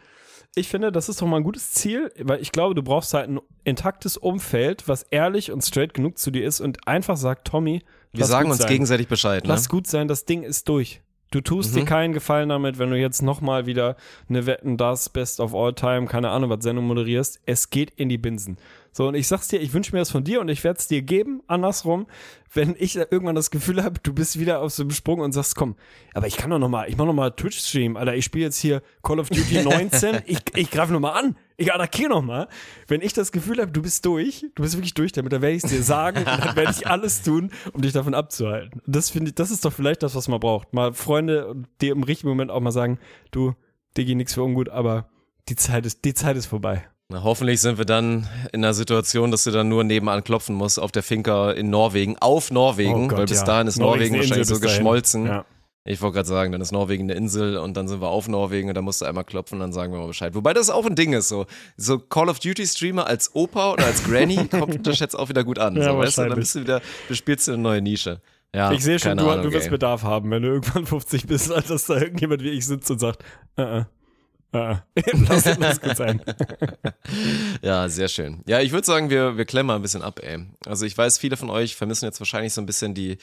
[0.55, 3.29] Ich finde, das ist doch mal ein gutes Ziel, weil ich glaube, du brauchst halt
[3.29, 7.83] ein intaktes Umfeld, was ehrlich und straight genug zu dir ist und einfach sagt, Tommy,
[8.13, 8.69] Wir sagen uns sein.
[8.69, 9.49] gegenseitig Bescheid, ne?
[9.51, 11.03] Lass gut sein, das Ding ist durch.
[11.31, 11.81] Du tust Mhm.
[11.81, 13.97] dir keinen Gefallen damit, wenn du jetzt nochmal wieder
[14.31, 17.41] eine Wetten, das Best of All Time, keine Ahnung, was Sendung moderierst.
[17.45, 18.57] Es geht in die Binsen.
[18.93, 20.89] So, und ich sag's dir, ich wünsche mir das von dir und ich werde es
[20.89, 22.07] dir geben, andersrum,
[22.53, 25.55] wenn ich irgendwann das Gefühl habe, du bist wieder auf so einem Sprung und sagst,
[25.55, 25.77] komm,
[26.15, 29.21] aber ich kann doch nochmal, ich mach nochmal Twitch-Stream, Alter, ich spiele jetzt hier Call
[29.21, 32.49] of Duty 19, ich, ich greife nochmal an, ich attackiere nochmal.
[32.87, 35.57] Wenn ich das Gefühl habe, du bist durch, du bist wirklich durch damit, dann werde
[35.57, 38.81] ich es dir sagen und dann werde ich alles tun, um dich davon abzuhalten.
[38.87, 40.73] Und Das finde ich, das ist doch vielleicht das, was man braucht.
[40.73, 42.99] Mal Freunde, die im richtigen Moment auch mal sagen,
[43.31, 43.55] du,
[43.97, 45.09] dir geht nichts für ungut, aber
[45.49, 46.89] die Zeit ist, die Zeit ist vorbei.
[47.11, 50.79] Na, hoffentlich sind wir dann in einer Situation, dass du dann nur nebenan klopfen musst
[50.79, 53.45] auf der Finca in Norwegen, auf Norwegen, Oh Gott, weil bis ja.
[53.47, 55.27] dahin ist Norwegen Norwegen wahrscheinlich so geschmolzen.
[55.27, 55.47] Ja.
[55.85, 58.69] Ich wollte gerade sagen, dann ist Norwegen eine Insel und dann sind wir auf Norwegen
[58.69, 60.35] und dann musst du einmal klopfen und dann sagen wir mal Bescheid.
[60.35, 61.47] Wobei das auch ein Ding ist, so,
[61.79, 65.45] so Call of Duty Streamer als Opa oder als Granny kommt das jetzt auch wieder
[65.45, 65.77] gut an.
[65.77, 68.21] Ja, so, weißt du, dann bist du wieder, bespielst du eine neue Nische.
[68.55, 69.71] Ja, Ich sehe schon, du, Ahnung, du wirst.
[69.71, 73.25] Bedarf haben, wenn du irgendwann 50 bist, dass da irgendjemand wie ich sitzt und sagt,
[73.57, 73.85] äh, äh,
[74.53, 74.77] äh,
[75.29, 76.23] lass, lass gut sein.
[77.63, 78.43] Ja, sehr schön.
[78.47, 80.47] Ja, ich würde sagen, wir, wir klemmen mal ein bisschen ab, ey.
[80.67, 83.19] Also ich weiß, viele von euch vermissen jetzt wahrscheinlich so ein bisschen die,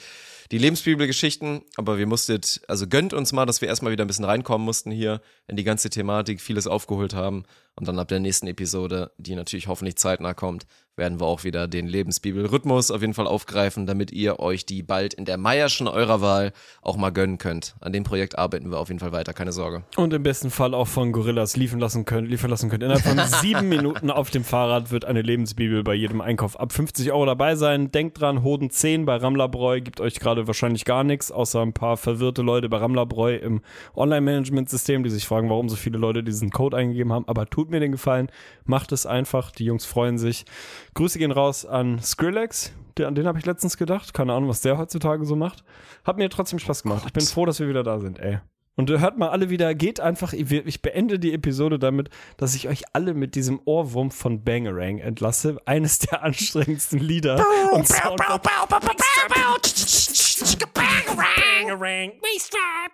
[0.50, 4.24] die Lebensbibelgeschichten, aber wir musstet, also gönnt uns mal, dass wir erstmal wieder ein bisschen
[4.24, 8.46] reinkommen mussten hier in die ganze Thematik, vieles aufgeholt haben und dann ab der nächsten
[8.46, 10.66] Episode, die natürlich hoffentlich zeitnah kommt,
[10.96, 15.12] werden wir auch wieder den Lebensbibel-Rhythmus auf jeden Fall aufgreifen, damit ihr euch die bald
[15.12, 17.76] in der Meierschen eurer Wahl auch mal gönnen könnt.
[17.80, 19.84] An dem Projekt arbeiten wir auf jeden Fall weiter, keine Sorge.
[19.96, 22.82] Und im besten Fall auch von Gorillas liefern lassen können, liefern lassen können.
[22.82, 27.12] Innerhalb von sieben Minuten auf dem Fahrrad wird eine Lebensbibel bei jedem Einkauf ab 50
[27.12, 27.90] Euro dabei sein.
[27.90, 31.98] Denkt dran, Hoden 10 bei Rammlerbräu gibt euch gerade wahrscheinlich gar nichts, außer ein paar
[31.98, 33.60] verwirrte Leute bei Rammlerbräu im
[33.94, 37.28] Online-Management-System, die sich fragen, warum so viele Leute diesen Code eingegeben haben.
[37.28, 38.28] Aber tut mir den Gefallen,
[38.64, 40.46] macht es einfach, die Jungs freuen sich.
[40.96, 44.14] Grüße gehen raus an Skrillex, der, an den habe ich letztens gedacht.
[44.14, 45.62] Keine Ahnung, was der heutzutage so macht.
[46.04, 47.02] Hat mir trotzdem Spaß gemacht.
[47.06, 48.38] Ich bin froh, dass wir wieder da sind, ey.
[48.78, 52.82] Und hört mal alle wieder, geht einfach, ich beende die Episode damit, dass ich euch
[52.92, 55.56] alle mit diesem Ohrwurm von Bangerang entlasse.
[55.64, 57.42] Eines der anstrengendsten Lieder.
[57.72, 58.18] und Sound-
[60.74, 62.92] Bangarang, we strap.